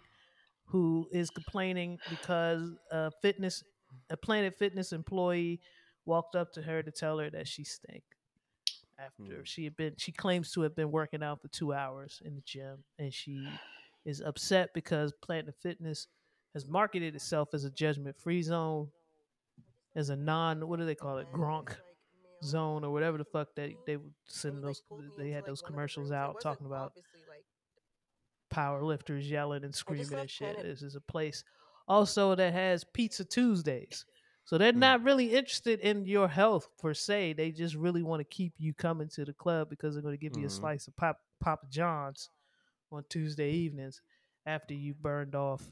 [0.67, 3.63] who is complaining because a fitness,
[4.11, 5.61] a Planet Fitness employee
[6.05, 8.03] walked up to her to tell her that she stank
[8.99, 9.43] after Hmm.
[9.45, 9.95] she had been.
[9.97, 13.47] She claims to have been working out for two hours in the gym, and she
[14.05, 16.09] is upset because Planet Fitness
[16.55, 18.91] has marketed itself as a judgment-free zone,
[19.95, 21.77] as a non what do they call it, Gronk
[22.45, 24.83] zone or whatever the fuck they they would send those
[25.19, 26.93] they had those commercials out talking about
[28.51, 30.63] power lifters yelling and screaming and shit.
[30.63, 31.43] This is a place
[31.89, 34.05] also that has pizza Tuesdays.
[34.49, 37.35] So they're not really interested in your health per se.
[37.35, 40.19] They just really want to keep you coming to the club because they're going to
[40.19, 40.53] give you a Mhm.
[40.59, 42.31] slice of pop Papa John's
[42.91, 44.01] on Tuesday evenings
[44.47, 45.69] after you burned off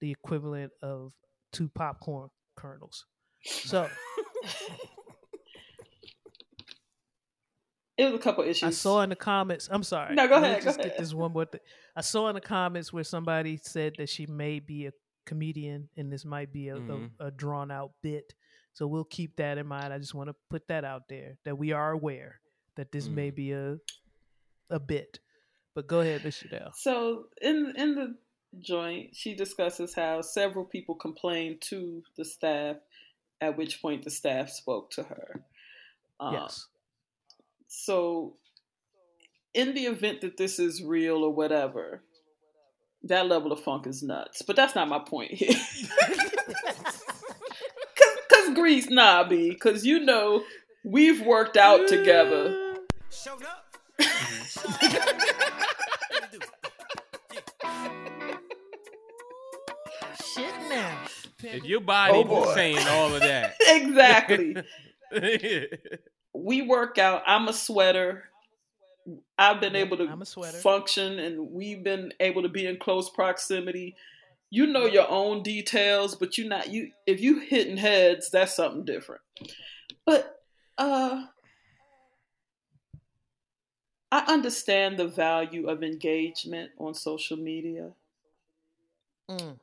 [0.00, 1.14] the equivalent of
[1.52, 3.06] two popcorn kernels.
[3.44, 3.88] So
[7.96, 8.62] It was a couple issues.
[8.64, 9.68] I saw in the comments.
[9.70, 10.16] I'm sorry.
[10.16, 10.98] No, go ahead, go Just get ahead.
[10.98, 11.60] this one more thing.
[11.94, 14.92] I saw in the comments where somebody said that she may be a
[15.26, 17.10] comedian, and this might be a, Mhm.
[17.20, 18.34] a, a drawn out bit.
[18.72, 19.92] So we'll keep that in mind.
[19.92, 22.40] I just want to put that out there that we are aware
[22.76, 23.78] that this may be a
[24.70, 25.20] a bit.
[25.74, 26.72] But go ahead, Miss Chanel.
[26.74, 28.16] So in in the
[28.60, 32.76] joint, she discusses how several people complained to the staff,
[33.40, 35.44] at which point the staff spoke to her.
[36.20, 36.66] Um, yes.
[37.68, 38.36] So,
[39.54, 42.02] in the event that this is real or whatever,
[43.08, 44.42] that level of funk is nuts.
[44.42, 45.58] But that's not my point here.
[48.28, 50.42] Because Grease, nah, B, because you know
[50.84, 52.76] we've worked out together.
[53.10, 53.64] Showed up.
[60.34, 60.98] Shit now.
[61.42, 64.56] If your body Oh, was saying all of that, exactly.
[66.34, 67.22] we work out.
[67.26, 68.24] I'm a sweater.
[69.38, 70.58] I've been Yeah, able to I'm a sweater.
[70.58, 73.94] function, and we've been able to be in close proximity.
[74.50, 76.92] You know your own details, but you're not you.
[77.06, 79.22] If you hitting heads, that's something different.
[80.04, 80.40] But
[80.78, 81.24] uh,
[84.12, 87.92] I understand the value of engagement on social media
[89.28, 89.58] Mm.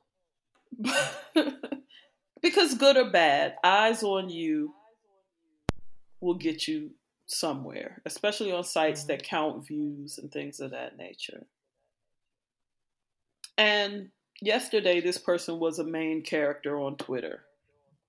[2.42, 4.74] because good or bad, eyes on you
[6.20, 6.92] will get you
[7.26, 11.46] somewhere, especially on sites that count views and things of that nature.
[13.58, 14.10] And
[14.42, 17.46] yesterday, this person was a main character on Twitter,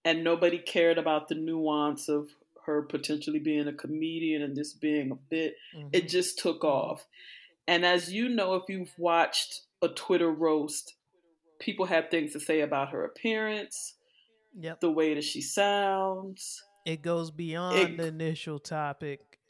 [0.05, 2.31] and nobody cared about the nuance of
[2.65, 5.57] her potentially being a comedian and this being a bit.
[5.75, 5.91] Mhm.
[5.93, 7.07] It just took off.
[7.67, 10.95] And as you know, if you've watched a Twitter roast,
[11.59, 13.97] people have things to say about her appearance,
[14.59, 14.81] Yep.
[14.81, 16.63] the way that she sounds.
[16.85, 19.41] It goes beyond It- the initial topic,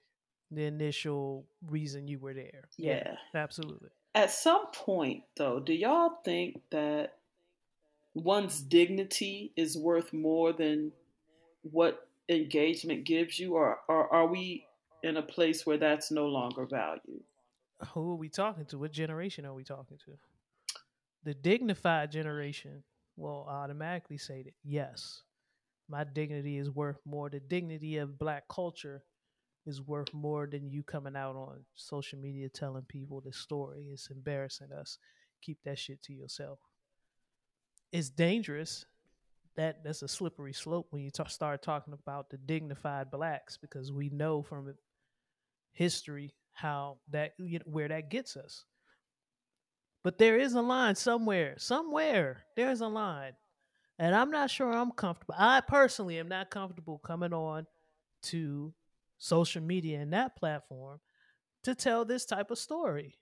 [0.50, 2.68] the initial reason you were there.
[2.76, 3.16] Yeah.
[3.34, 3.90] absolutely.
[4.14, 7.18] At some point, though, do y'all think that
[8.14, 10.92] one's dignity is worth more than
[11.62, 14.66] what engagement gives you, or, or are we
[15.02, 17.24] in a place where that's no longer valued?
[17.92, 18.78] Who are we talking to?
[18.78, 20.12] What generation are we talking to?
[21.24, 22.84] The dignified generation
[23.16, 25.22] will automatically say that yes,
[25.88, 27.30] my dignity is worth more.
[27.30, 29.02] The dignity of black culture
[29.66, 33.88] is worth more than you coming out on social media telling people the story.
[33.92, 34.98] It's embarrassing us.
[35.42, 36.58] Keep that shit to yourself.
[37.92, 38.86] It's dangerous.
[39.56, 43.92] That that's a slippery slope when you ta- start talking about the dignified blacks because
[43.92, 44.74] we know from
[45.72, 48.64] history how that you know, where that gets us.
[50.02, 53.34] But there is a line somewhere, somewhere there is a line,
[53.98, 55.34] and I'm not sure I'm comfortable.
[55.36, 57.66] I personally am not comfortable coming on
[58.24, 58.72] to
[59.18, 61.00] social media and that platform
[61.62, 63.18] to tell this type of story.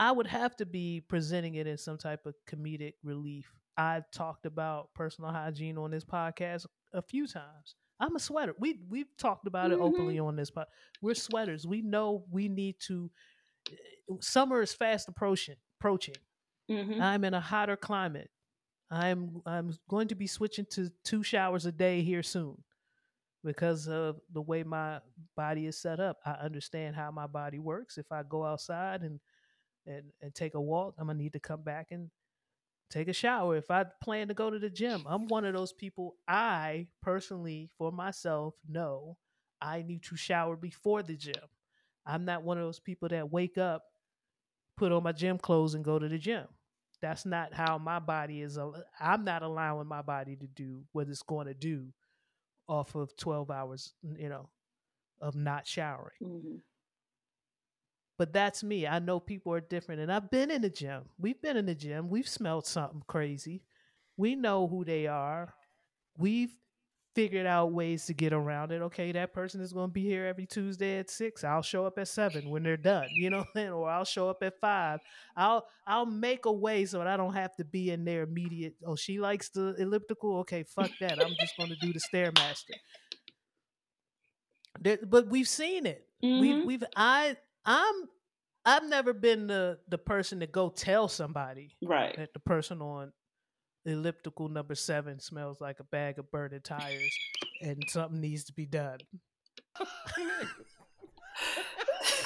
[0.00, 3.52] I would have to be presenting it in some type of comedic relief.
[3.76, 7.74] I've talked about personal hygiene on this podcast a few times.
[8.00, 8.54] I'm a sweater.
[8.60, 9.82] We we've talked about it Mhm.
[9.82, 10.66] openly on this pod.
[11.02, 11.66] We're sweaters.
[11.66, 13.10] We know we need to.
[14.20, 15.56] Summer is fast approaching.
[15.80, 16.14] Approaching.
[16.70, 17.00] Mm-hmm.
[17.02, 18.30] I'm in a hotter climate.
[18.90, 22.62] I'm I'm going to be switching to two showers a day here soon
[23.44, 25.00] because of the way my
[25.36, 26.18] body is set up.
[26.24, 27.98] I understand how my body works.
[27.98, 29.20] If I go outside and
[29.86, 32.10] and, and take a walk, I'm gonna need to come back and
[32.90, 33.56] take a shower.
[33.56, 36.16] If I plan to go to the gym, I'm one of those people.
[36.26, 39.16] I personally, for myself, know
[39.60, 41.34] I need to shower before the gym.
[42.06, 43.84] I'm not one of those people that wake up,
[44.76, 46.46] put on my gym clothes, and go to the gym.
[47.00, 48.58] That's not how my body is.
[49.00, 51.92] I'm not allowing my body to do what it's going to do
[52.66, 54.48] off of 12 hours, you know,
[55.20, 56.16] of not showering.
[56.22, 56.56] Mm-hmm.
[58.18, 58.86] But that's me.
[58.86, 60.00] I know people are different.
[60.00, 61.04] And I've been in the gym.
[61.18, 62.08] We've been in the gym.
[62.08, 63.62] We've smelled something crazy.
[64.16, 65.54] We know who they are.
[66.16, 66.50] We've
[67.14, 68.80] figured out ways to get around it.
[68.82, 71.42] Okay, that person is going to be here every Tuesday at six.
[71.42, 73.08] I'll show up at seven when they're done.
[73.14, 75.00] You know, or I'll show up at five.
[75.36, 78.74] I'll I'll make a way so that I don't have to be in their immediate.
[78.86, 80.38] Oh, she likes the elliptical.
[80.40, 81.20] Okay, fuck that.
[81.20, 82.76] I'm just going to do the stairmaster.
[84.80, 86.06] There, but we've seen it.
[86.22, 86.40] Mhm.
[86.40, 87.94] We we've I I'm
[88.64, 92.14] I've never been the the person to go tell somebody Right.
[92.16, 93.12] that the person on
[93.88, 97.16] elliptical number seven smells like a bag of burning tires
[97.62, 98.98] and something needs to be done.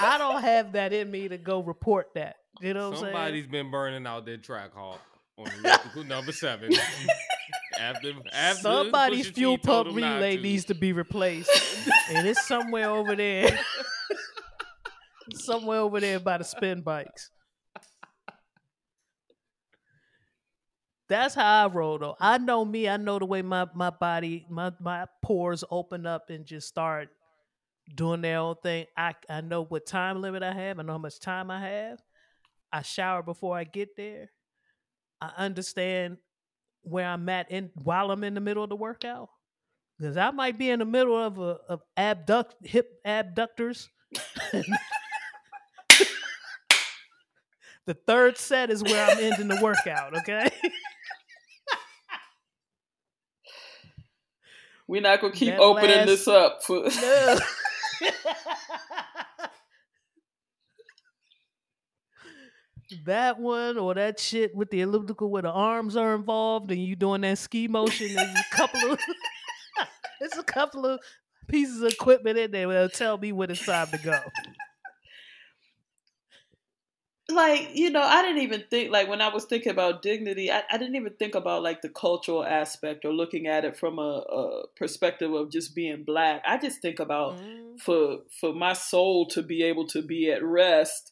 [0.00, 2.36] I don't have that in me to go report that.
[2.60, 4.98] You know what I'm Somebody's been burning out their Trackhawk
[5.38, 6.72] on elliptical number seven.
[7.78, 10.42] after, after Somebody's fuel pump relay to.
[10.42, 11.50] needs to be replaced,
[12.10, 13.58] and it's somewhere over there.
[15.34, 17.30] somewhere over there by the spin bikes.
[21.12, 22.16] That's how I roll though.
[22.18, 26.30] I know me, I know the way my, my body, my, my pores open up
[26.30, 27.10] and just start
[27.94, 28.86] doing their own thing.
[28.96, 31.98] I I know what time limit I have, I know how much time I have.
[32.72, 34.30] I shower before I get there.
[35.20, 36.16] I understand
[36.80, 39.28] where I'm at in while I'm in the middle of the workout.
[39.98, 43.90] Because I might be in the middle of a of abduct hip abductors.
[47.84, 50.48] the third set is where I'm ending the workout, okay?
[54.92, 57.38] We're not gonna keep That opening last- this up for No.
[63.06, 66.94] that one or that shit with the elliptical where the arms are involved and you
[66.94, 68.14] doing that ski motion.
[68.14, 68.98] There's a couple of
[70.20, 71.00] there's a couple of
[71.48, 74.18] pieces of equipment in there that'll tell me when it's time to go.
[77.32, 80.62] Like you know i didn't even think like when i was thinking about dignity i,
[80.70, 84.02] I didn't even think about like the cultural aspect or looking at it from a,
[84.28, 87.80] a perspective of just being black i just think about Mm.
[87.80, 91.10] for for my soul to be able to be at rest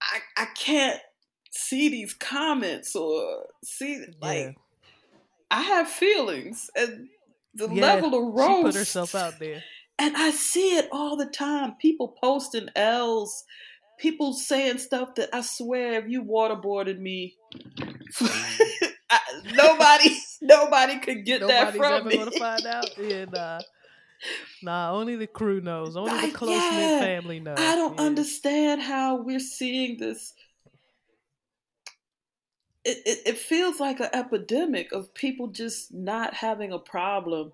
[0.00, 1.00] i i can't
[1.50, 4.56] see these comments or see like
[5.50, 7.08] i have feelings and
[7.54, 9.62] the Yeah, level of roast She put herself out there.
[9.98, 11.74] and I see it all the time.
[11.80, 13.44] People posting L's,
[14.02, 17.36] people saying stuff that I swear if you waterboarded me,
[18.20, 19.20] I,
[19.54, 22.16] nobody, nobody could get that Nobody's from ever me.
[22.16, 22.90] gonna find out.
[22.98, 23.60] Yeah, nah.
[24.62, 25.96] Nah, only the crew knows.
[25.96, 26.98] Only the close knit yeah.
[27.00, 27.58] family knows.
[27.58, 28.06] I don't Yeah.
[28.06, 30.34] understand how we're seeing this.
[32.84, 37.52] It, it, it feels like an epidemic of people just not having a problem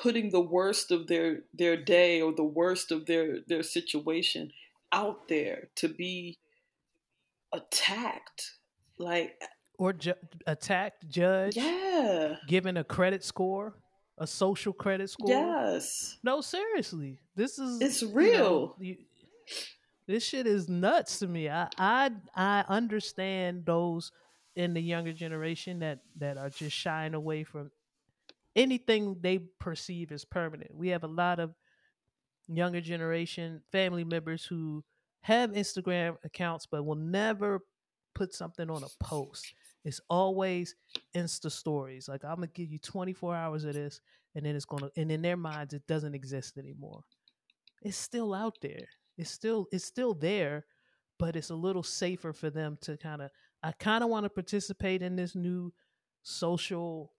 [0.00, 4.52] putting the worst of their their day or the worst of their their situation
[4.92, 6.38] out there to be
[7.52, 8.52] attacked
[8.98, 9.40] like
[9.78, 10.14] Or ju-
[10.46, 13.74] attacked, judged, yeah given a credit score,
[14.18, 15.28] a social credit score.
[15.30, 18.76] yes No, seriously, this is It's you know, real.
[18.78, 18.96] you-
[20.06, 21.48] this shit is nuts to me.
[21.48, 24.10] I I I understand those
[24.56, 27.70] in the younger generation that that are just shying away from
[28.56, 30.74] anything they perceive as permanent.
[30.74, 31.54] We have a lot of
[32.52, 34.84] younger generation family members who
[35.22, 37.60] have Instagram accounts but will never
[38.14, 39.54] put something on a post.
[39.84, 40.74] It's always
[41.14, 42.08] Insta stories.
[42.08, 44.00] Like I'm gonna give you 24 hours of this,
[44.34, 47.02] and then it's gonna, and in their minds, it doesn't exist anymore.
[47.82, 48.86] It's still out there.
[49.16, 50.66] It's still, it's still there,
[51.18, 53.30] but it's a little safer for them to kind of.
[53.62, 55.72] I kind of want to participate in this new
[56.22, 57.12] social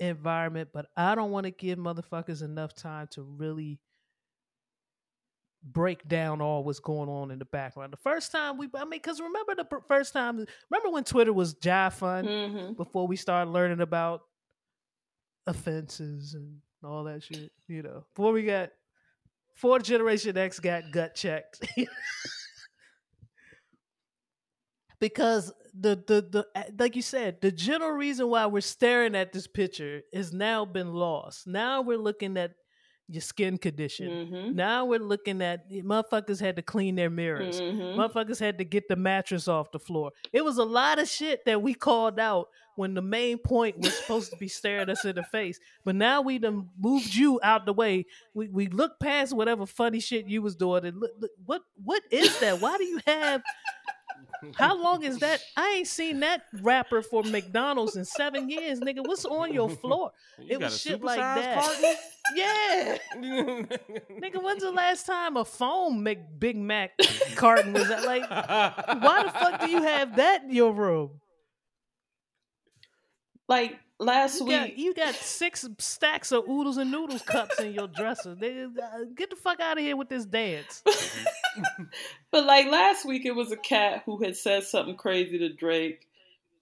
[0.00, 3.80] environment, but I don't want to give motherfuckers enough time to really
[5.72, 7.92] break down all what's going on in the background.
[7.92, 11.32] The first time we, I mean, because remember the pr- first time, remember when Twitter
[11.32, 14.22] was jive fun hmm before we started learning about
[15.46, 18.70] offenses and all that shit, you know, before we got
[19.54, 21.66] fourth generation X got gut checked.
[25.00, 29.46] because the, the the like you said, the general reason why we're staring at this
[29.46, 31.46] picture has now been lost.
[31.46, 32.52] Now we're looking at
[33.08, 34.26] your skin condition.
[34.26, 37.60] hmm Now we're looking at motherfuckers had to clean their mirrors.
[37.60, 40.12] Motherfuckers had to get the mattress off the floor.
[40.32, 43.92] It was a lot of shit that we called out when the main point was
[43.94, 45.58] supposed to be staring us in the face.
[45.84, 48.06] But now we done moved you out the way.
[48.34, 52.02] We we look past whatever funny shit you was doing and look, look what what
[52.10, 52.60] is that?
[52.60, 53.42] Why do you have
[54.56, 55.42] how long is that?
[55.56, 59.06] I ain't seen that wrapper for McDonald's in seven years, nigga.
[59.06, 60.12] What's on your floor?
[60.38, 61.96] You It was shit like supersized that.
[62.34, 62.98] Yeah.
[63.16, 66.90] Nigga, when's the last time a foam Mc, Big Mac
[67.36, 68.04] carton was that?
[68.04, 71.20] Like, why the fuck do you have that in your room?
[73.48, 77.72] like last You week got, you got six stacks of oodles and noodles cups in
[77.72, 78.34] your dresser.
[78.34, 80.82] Nigga, uh, get the fuck out of here with this dance.
[82.30, 86.06] But like last week, it was a cat who had said something crazy to Drake,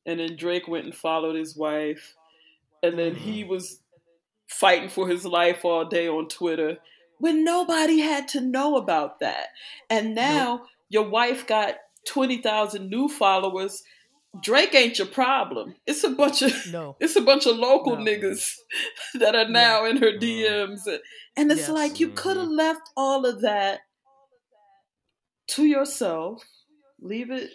[0.07, 2.15] and then Drake went and followed his wife,
[2.83, 3.81] and then he was
[4.47, 6.79] fighting for his life all day on Twitter
[7.19, 9.49] when nobody had to know about that.
[9.91, 11.75] And now your wife got
[12.07, 13.83] twenty thousand new followers.
[14.43, 15.75] Drake ain't your problem.
[15.87, 16.97] It's a bunch of No.
[17.01, 18.05] it's a bunch of local No.
[18.05, 18.55] niggas
[19.15, 20.81] that are now in her DMs.
[21.37, 21.69] And it's Yes.
[21.71, 23.81] like you could have left all of that
[25.49, 26.43] to yourself.
[27.01, 27.51] Leave it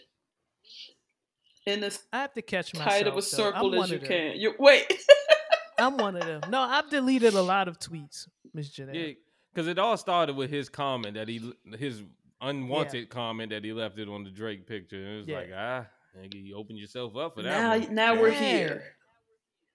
[1.66, 2.90] in as I have to catch myself.
[2.90, 4.08] tight of a circle I'm as you them.
[4.08, 4.36] can.
[4.38, 4.92] You wait.
[5.78, 6.42] I'm one of them.
[6.50, 8.96] No, I've deleted a lot of tweets, Miss Jeanette.
[8.96, 9.14] Yeah,
[9.54, 12.04] because it all started with his comment that he his
[12.40, 14.98] unwanted comment that he left it on the Drake picture.
[15.04, 15.38] And it was Yeah.
[15.38, 15.86] like, ah,
[16.18, 17.92] nigga, you opened yourself up for now, that.
[17.92, 18.40] now we're Yeah.
[18.40, 18.84] here.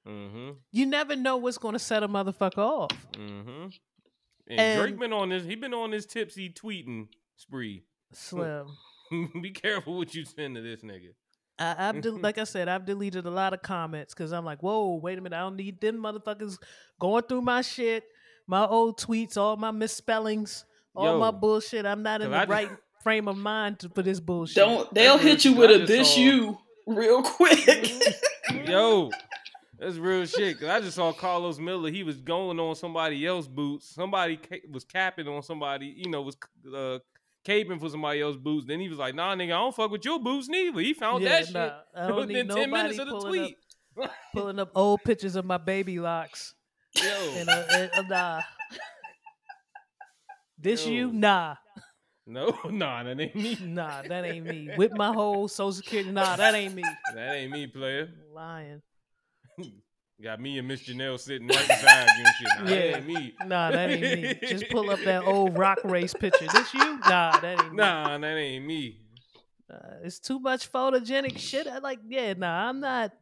[0.07, 0.51] Mm-hmm.
[0.71, 2.91] You never know what's going to set a motherfucker off.
[3.13, 3.69] Mm-hmm.
[4.49, 5.45] And, And- Drake been on this.
[5.45, 7.85] He been on this tipsy tweeting spree.
[8.13, 8.67] Slim.
[9.43, 11.09] Be careful what you send to this nigga.
[11.59, 14.63] I, I've del- like I said, I've deleted a lot of comments because I'm like,
[14.63, 16.59] whoa, wait a minute, I don't need them motherfuckers
[17.01, 18.05] going through my shit,
[18.47, 20.65] my old tweets, all my misspellings,
[20.95, 21.19] all Yo.
[21.19, 21.85] my bullshit.
[21.85, 22.71] I'm not in the I just- right
[23.07, 24.57] frame of mind for this bullshit.
[24.57, 26.21] Don't they'll hit you with a this saw.
[26.21, 26.59] you
[26.89, 27.89] real quick.
[28.67, 29.11] Yo,
[29.79, 30.59] that's real shit.
[30.59, 31.89] 'Cause I just saw Carlos Miller.
[31.89, 33.95] He was going on somebody else's boots.
[33.95, 35.87] Somebody ca- was capping on somebody.
[35.97, 36.37] You know, was
[36.75, 36.99] uh,
[37.47, 38.67] caping for somebody else's boots.
[38.67, 41.23] Then he was like, "Nah, nigga, I don't fuck with your boots neither." He found
[41.23, 43.57] Yeah, that shit nah, I don't within need ten minutes of the pulling tweet.
[44.03, 46.55] up, pulling up old pictures of my baby locks.
[46.97, 48.41] Yo, And, uh, and, uh, nah.
[50.59, 50.93] This Yo.
[50.93, 51.13] you?
[51.13, 51.55] Nah.
[52.27, 53.57] No, nah, that ain't me.
[53.63, 54.71] Nah, that ain't me.
[54.77, 56.11] With my whole social security.
[56.11, 56.83] Nah, that ain't me.
[57.15, 58.09] That ain't me, player.
[58.35, 58.83] Lying.
[60.23, 62.49] Got me and Miss Janelle sitting right beside you and shit.
[62.59, 62.77] Nah, Yeah.
[62.93, 63.35] that ain't me.
[63.45, 64.01] Nah, that ain't
[64.41, 64.49] me.
[64.49, 66.47] Just pull up that old rock race picture.
[66.47, 66.99] This you?
[67.01, 67.77] Nah, that ain't me.
[67.77, 69.01] Nah, that ain't me.
[69.71, 71.67] Uh, it's too much photogenic shit.
[71.67, 73.13] I like, yeah, nah, I'm not.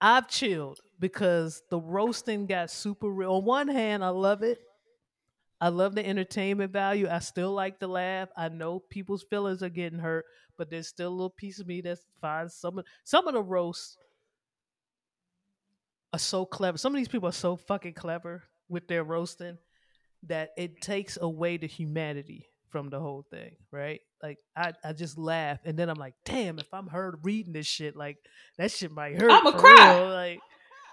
[0.00, 3.34] I've chilled because the roasting got super real.
[3.34, 4.58] On one hand, I love it.
[5.60, 7.06] I love the entertainment value.
[7.10, 8.28] I still like to laugh.
[8.36, 10.24] I know people's feelings are getting hurt,
[10.56, 13.42] but there's still a little piece of me that finds some of some of the
[13.42, 13.96] roasts
[16.12, 16.78] are so clever.
[16.78, 19.58] Some of these people are so fucking clever with their roasting
[20.24, 24.00] that it takes away the humanity from the whole thing, right?
[24.22, 27.66] Like I, I just laugh and then I'm like, damn, if I'm heard reading this
[27.66, 28.16] shit, like
[28.58, 29.30] that shit might hurt.
[29.30, 29.98] I'ma cry.
[29.98, 30.10] real.
[30.10, 30.40] Like,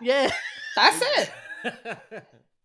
[0.01, 0.31] yeah.
[0.75, 1.31] That's it.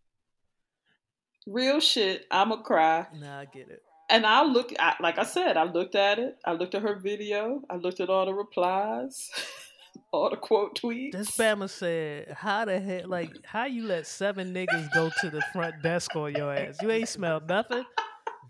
[1.47, 2.25] Real shit.
[2.31, 3.07] I'ma cry.
[3.15, 3.81] nah, I get it.
[4.09, 6.37] And I look I, like I said, I looked at it.
[6.45, 7.61] I looked at her video.
[7.69, 9.29] I looked at all the replies,
[10.11, 11.13] all the quote tweets.
[11.13, 15.41] This Bama said, how the hell, like, how you let seven niggas go to the
[15.53, 16.77] front desk on your ass?
[16.81, 17.83] You ain't smelled nothing?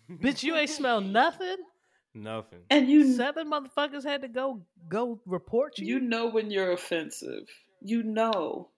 [0.10, 1.57] Bitch, you ain't smelled nothing?
[2.15, 2.60] Nothing.
[2.70, 5.88] and you Seven motherfuckers had to go go report you?
[5.88, 7.48] you know when you're offensive.
[7.82, 8.70] You know.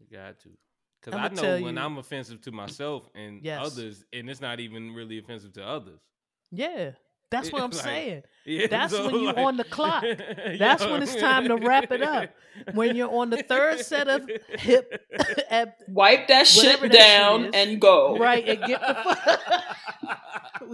[0.00, 0.48] You got to.
[1.00, 3.60] Because I'ma know when you- I'm offensive to myself and Yes.
[3.64, 6.00] others, and it's not even really offensive to others.
[6.50, 6.92] yeah.
[7.30, 8.22] That's what I'm Like, saying.
[8.46, 10.02] Yeah, That's so, when you like- on the clock.
[10.58, 12.30] That's when it's time to wrap it up.
[12.72, 14.26] When you're on the third set of
[14.58, 15.04] hip
[15.50, 17.50] at, Wipe that shit that shit down is.
[17.52, 18.16] and go.
[18.16, 19.40] right and get the fuck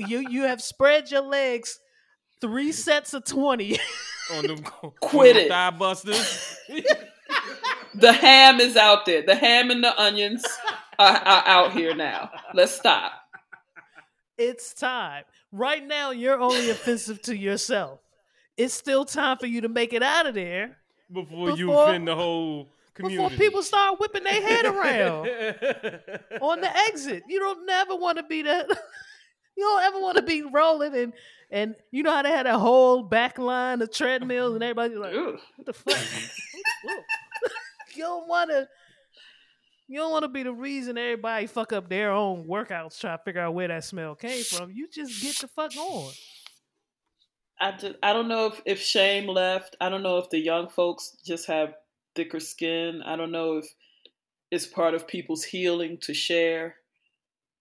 [0.09, 1.81] you you have spread your legs
[2.41, 3.77] three sets of 20
[4.35, 4.59] on them,
[5.01, 5.49] Quit on them it.
[5.49, 6.57] thigh busters.
[8.05, 9.23] The ham is out there.
[9.23, 10.45] The ham and the onions
[10.99, 12.31] are, are out here now.
[12.53, 13.13] Let's stop.
[14.37, 18.01] it's time right now you're only offensive to yourself
[18.57, 20.77] it's still time for you to make it out of there
[21.13, 23.23] before, you Before- offend the whole community.
[23.23, 25.29] before people start whipping their head around
[26.43, 28.67] on the exit you don't never want to be that
[29.57, 31.13] you don't ever want to be rolling and
[31.53, 35.15] and you know how they had a whole back line of treadmills and everybody's like
[35.15, 35.39] Ugh.
[35.57, 35.97] What the fuck?
[37.97, 38.69] You don't want to.
[39.87, 43.25] You don't want to be the reason everybody fuck up their own workouts trying to
[43.25, 44.71] figure out where that smell came from.
[44.73, 46.11] You just get the fuck on.
[47.61, 49.77] I, just, I don't know if, if shame left.
[49.81, 51.75] I don't know if the young folks just have
[52.17, 53.03] thicker skin.
[53.05, 53.67] I don't know if
[54.51, 56.77] it's part of people's healing to share.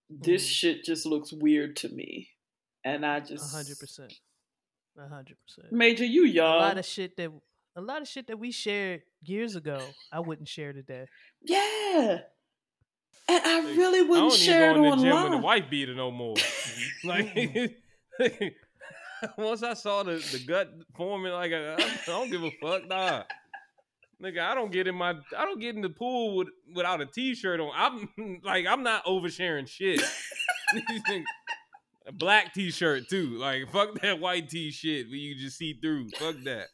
[0.10, 0.52] This Mhm.
[0.52, 2.30] shit just looks weird to me.
[2.86, 3.54] And I just.
[3.54, 4.14] hundred percent.
[4.98, 5.74] Hundred percent.
[5.74, 6.56] Major, you young.
[6.56, 7.32] A lot of shit that
[7.76, 9.82] a lot of shit that we shared years ago,
[10.12, 11.06] I wouldn't share today.
[11.42, 12.20] yeah.
[13.26, 15.42] And I really wouldn't don't even share it in the gym with a online.
[15.42, 16.36] wife beater no more.
[17.06, 17.78] like
[19.38, 23.24] once I saw the, the gut forming, like I, I don't give a fuck, nah.
[24.22, 27.06] Nigga, I don't get in my I don't get in the pool with, without a
[27.06, 27.72] t-shirt on.
[27.74, 30.02] I'm like I'm not oversharing shit.
[32.06, 33.38] a black t-shirt too.
[33.38, 36.10] Like fuck that white t shit where you just see through.
[36.10, 36.68] Fuck that.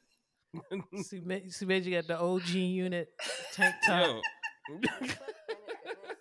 [1.03, 3.09] See, Ma- see, Major got the OG unit
[3.53, 4.21] tank top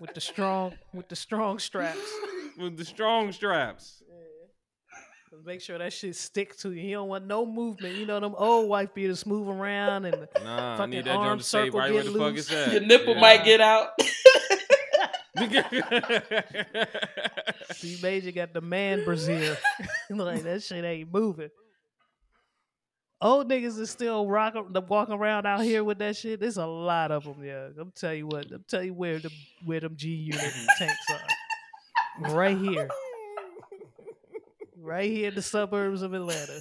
[0.01, 1.99] with the strong with the strong straps.
[2.59, 4.03] with the strong straps.
[5.45, 6.83] Make sure that shit stick to you.
[6.83, 7.95] You don't want no movement.
[7.95, 11.41] You know them old wife beaters move around and Nah, I need that arm joint
[11.41, 12.51] to stay circle right where get the fuck loose.
[12.51, 12.73] it's.
[12.73, 13.21] Your nipple Yeah.
[13.21, 13.91] might get out.
[17.73, 19.57] see Major got the man brazier.
[20.11, 21.51] like that shit ain't moving.
[23.21, 26.39] Old niggas is still rocking, walking around out here with that shit.
[26.39, 27.69] There's a lot of them, yeah.
[27.79, 28.47] I'm tell you what.
[28.53, 29.31] I'm tell you where the
[29.65, 30.41] where them G unit
[30.79, 32.31] tanks are.
[32.33, 32.89] Right here,
[34.77, 36.61] right here in the suburbs of Atlanta.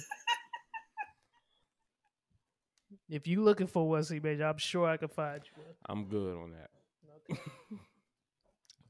[3.08, 5.62] If you looking for one, C Major, I'm sure I can find you.
[5.86, 7.38] I'm good on that.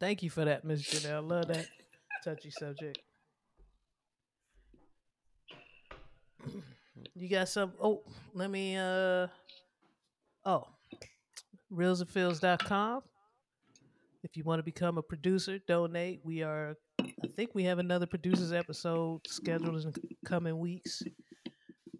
[0.00, 1.28] Thank you for that, Miss Janelle.
[1.28, 1.66] Love that
[2.24, 2.98] touchy subject.
[7.18, 9.26] You got some oh, let me uh
[10.44, 10.68] oh.
[11.72, 13.02] Reelsandfeels.com.
[14.22, 16.20] If you want to become a producer, donate.
[16.24, 21.02] We are I think we have another producers episode scheduled in the coming weeks.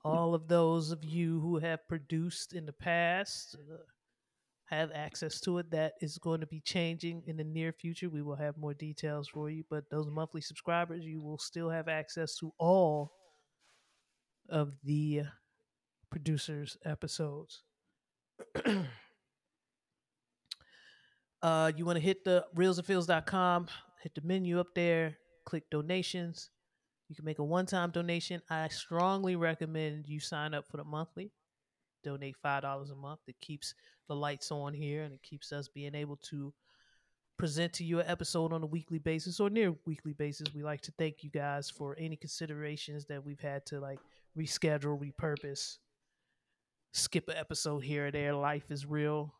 [0.05, 3.79] All of those of you who have produced in the past uh,
[4.67, 5.71] have access to it.
[5.73, 8.09] That is going to be changing in the near future.
[8.09, 11.89] We will have more details for you, but those monthly subscribers, you will still have
[11.89, 13.18] access to all
[14.49, 15.23] of the
[16.11, 17.63] producers episodes.
[21.43, 23.69] uh, you want to hit the reelsandfeels.com,
[24.03, 26.51] hit the menu up there, click donations.
[27.09, 28.43] You can make a one time donation.
[28.51, 31.33] I strongly recommend you sign up for the monthly.
[32.05, 33.21] Donate $5 a month.
[33.27, 33.75] It keeps
[34.09, 36.53] the lights on here and it keeps us being able to
[37.39, 40.53] present to you an episode on a weekly basis or near weekly basis.
[40.55, 44.01] We like to thank you guys for any considerations that we've had to like
[44.39, 45.79] reschedule, repurpose,
[46.93, 48.35] skip an episode here or there.
[48.35, 49.35] Life is real.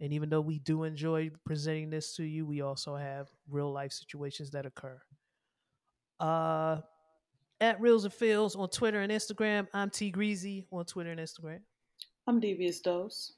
[0.00, 3.92] And even though we do enjoy presenting this to you, we also have real life
[3.92, 5.00] situations that occur.
[6.20, 6.80] Uh
[7.60, 9.66] at Reels and Feels on Twitter and Instagram.
[9.72, 11.60] I'm T Greasy on Twitter and Instagram.
[12.26, 13.32] I'm Devious Dose.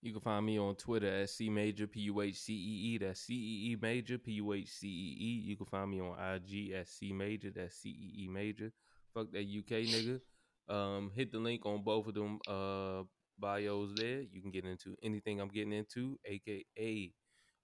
[0.00, 2.98] You can find me on Twitter at C Major P U H C E E.
[2.98, 5.42] That's C E E Major P U H C E E.
[5.50, 7.50] You can find me on IG at C Major.
[7.54, 8.72] That's C E E Major.
[9.14, 10.20] Fuck that UK nigga.
[10.68, 13.02] Um, hit the link on both of them uh
[13.38, 14.22] bios there.
[14.22, 17.12] You can get into anything I'm getting into, aka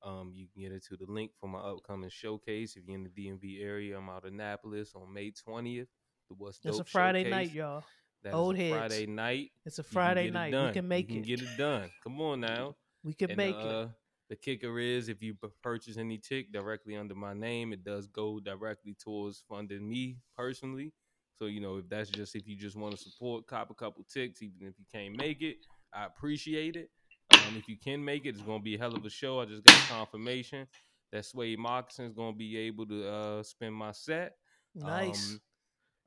[0.05, 2.77] um, you can get into the link for my upcoming showcase.
[2.77, 5.87] If you're in the DMV area, I'm out of Annapolis on May 20th.
[6.29, 7.31] The What's Dope It's a Friday showcase.
[7.31, 7.85] night, y'all.
[8.23, 8.77] That Old a heads.
[8.77, 9.51] Friday night.
[9.65, 10.53] It's a Friday night.
[10.55, 11.25] We can make you it.
[11.25, 11.91] Can get it done.
[12.03, 12.77] Come on now.
[13.03, 13.89] we can And, make uh, it.
[14.31, 18.39] The kicker is if you purchase any tick directly under my name, it does go
[18.41, 20.93] directly towards funding me personally.
[21.39, 24.05] So you know, if that's just if you just want to support, cop a couple
[24.13, 25.57] ticks, even if you can't make it,
[25.95, 26.91] I appreciate it.
[27.33, 29.41] Um, if you can make it, it's gonna be a hell of a show.
[29.41, 30.67] I just got confirmation
[31.13, 34.35] that Suede Moccasins gonna be able to uh, spin my set.
[34.75, 35.33] Nice.
[35.33, 35.41] Um,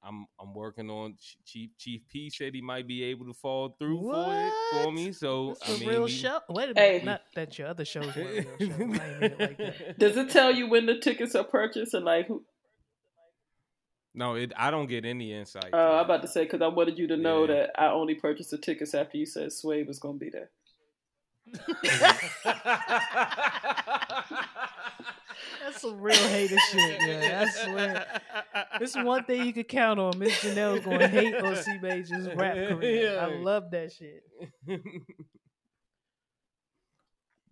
[0.04, 4.02] I'm I'm working on Chief Chief P said he might be able to fall through
[4.02, 4.54] for it
[4.84, 5.12] for me.
[5.12, 6.40] So it's I a mean, real he- show.
[6.50, 7.00] Wait a minute.
[7.02, 7.06] Hey.
[7.06, 8.80] Not that your other shows weren't real shows.
[8.80, 9.98] I mean it like that.
[10.00, 12.44] Does it tell you when the tickets are purchased and like who?
[14.14, 14.52] No, it.
[14.58, 15.74] I don't get any insight.
[15.74, 17.54] Uh, I'm about to say because I wanted you to know Yeah.
[17.56, 20.50] that I only purchased the tickets after you said Sway was going to be there.
[25.64, 27.48] That's some real hater shit, man.
[27.48, 28.06] I swear.
[28.80, 30.18] This is one thing you can count on.
[30.20, 33.20] Miss Janelle's going to hate on C Major's rap career.
[33.20, 34.24] I love that shit.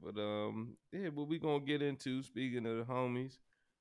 [0.04, 2.22] but um, yeah, what we gonna get into?
[2.24, 3.38] Speaking of the homies,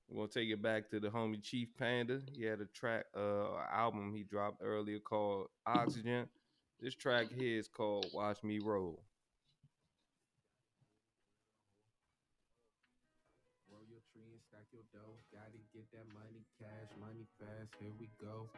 [0.09, 2.21] we're gonna take it back to the homie Chief Panda.
[2.33, 6.29] He had a track, uh, album he dropped earlier called Oxygen.
[6.81, 9.03] This track here is called Watch Me Roll.
[15.33, 17.71] Gotta get that money, cash, money fast.
[17.81, 18.49] Here we go.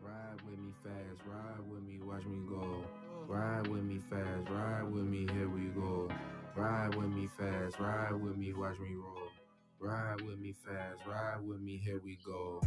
[0.00, 2.84] Ride with me fast, ride with me, watch me go.
[3.26, 6.08] Ride with me fast, ride with me, here we go.
[6.56, 9.39] Ride with me fast, ride with me, watch me roll.
[9.80, 12.60] Ride with me fast, ride with me, here we go.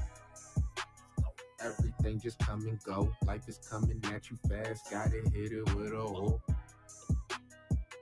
[1.61, 3.14] Everything just come and go.
[3.27, 6.41] Life is coming at you fast, gotta hit it with a hoe.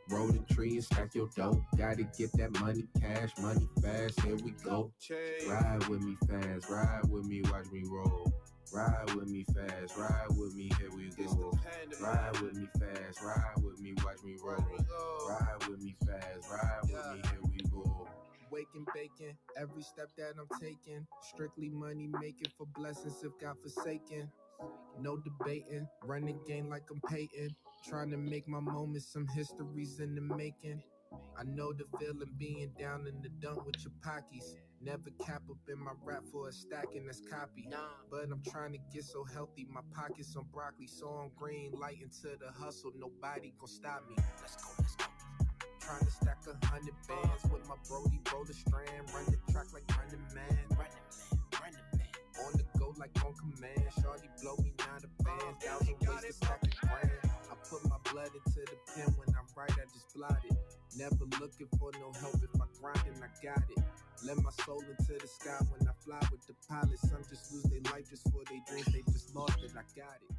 [0.10, 1.62] Roll the tree and stack your dough.
[1.78, 4.20] Gotta get that money, cash, money fast.
[4.22, 4.92] Here we go.
[5.48, 8.32] Ride with me fast, ride with me, watch me roll.
[8.74, 11.52] Ride with me fast, ride with me, here we go.
[12.02, 14.66] Ride with me fast, ride with me, watch me roll.
[15.30, 18.08] Ride with me fast, ride with me, here we go.
[18.52, 21.08] Waking, baking, every step that I'm taking.
[21.22, 24.30] Strictly money making for blessings if God forsaken.
[25.00, 27.56] No debating, run the game like I'm Peyton.
[27.88, 30.84] Trying to make my moments some histories in the making.
[31.38, 34.56] I know the feeling being down in the dump with your pockets.
[34.82, 37.68] Never cap up in my rap for a stacking that's copy.
[37.70, 37.78] Nah.
[38.10, 42.00] But I'm trying to get so healthy, my pockets on broccoli, so I'm green light
[42.02, 42.92] into the hustle.
[42.98, 44.16] Nobody gon' stop me.
[44.42, 44.71] Let's go.
[45.92, 49.68] Trying to stack a hundred bands with my Brody, roll the strand, run the track
[49.76, 50.56] like running man.
[50.80, 52.16] Running man, running man.
[52.48, 53.92] On the go like on command.
[54.00, 55.60] Shorty blow me now the oh, band.
[55.60, 57.12] Thousand ways to stack a grand.
[57.28, 60.56] I put my blood into the pen when I write, I just blot it.
[60.96, 63.84] Never looking for no help if I grind and I got it.
[64.24, 67.04] Let my soul into the sky when I fly with the pilots.
[67.04, 69.76] Some just lose their life just for their dreams, they just lost it.
[69.76, 70.32] I got it.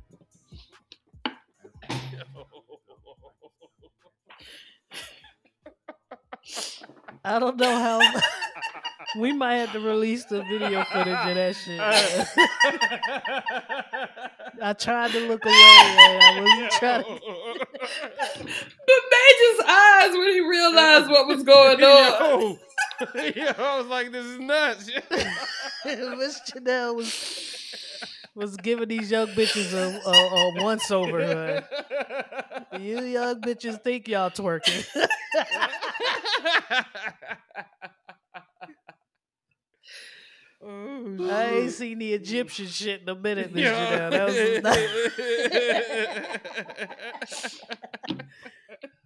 [7.24, 8.00] I don't know how.
[9.18, 11.80] we might have to release the video footage of that shit.
[14.62, 15.54] I tried to look away.
[15.54, 17.04] I wasn't trying.
[17.04, 17.10] To...
[18.86, 22.58] But Major's eyes when he realized what was going on.
[23.14, 24.90] Yo, yo, I was like, this is nuts.
[25.84, 27.51] Miss Chanel was
[28.34, 31.64] was giving these young bitches a, a, a once over.
[32.78, 34.86] You young bitches think y'all twerking.
[40.64, 44.10] I ain't seen the Egyptian shit in a minute, Miss Chanel.
[44.10, 44.72] That
[47.42, 47.60] was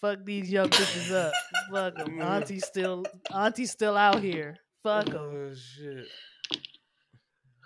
[0.00, 1.32] Fuck these young bitches up.
[1.70, 2.18] Fuck them.
[2.18, 2.24] Mm.
[2.24, 4.56] Auntie's still, Auntie's still out here.
[4.82, 5.16] Fuck them.
[5.16, 6.06] oh shit.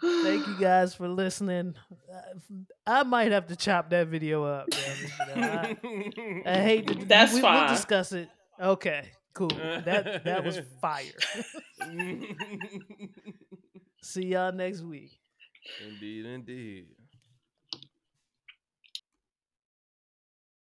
[0.00, 1.74] Thank you guys for listening.
[2.86, 4.68] I might have to chop that video up.
[5.34, 5.76] man.
[5.84, 6.94] I, I hate to.
[7.06, 7.64] That's we, fine.
[7.64, 8.28] We'll discuss it.
[8.60, 9.48] Okay, cool.
[9.48, 11.12] That that was fire.
[14.02, 15.18] See y'all next week.
[15.86, 16.86] indeed, indeed.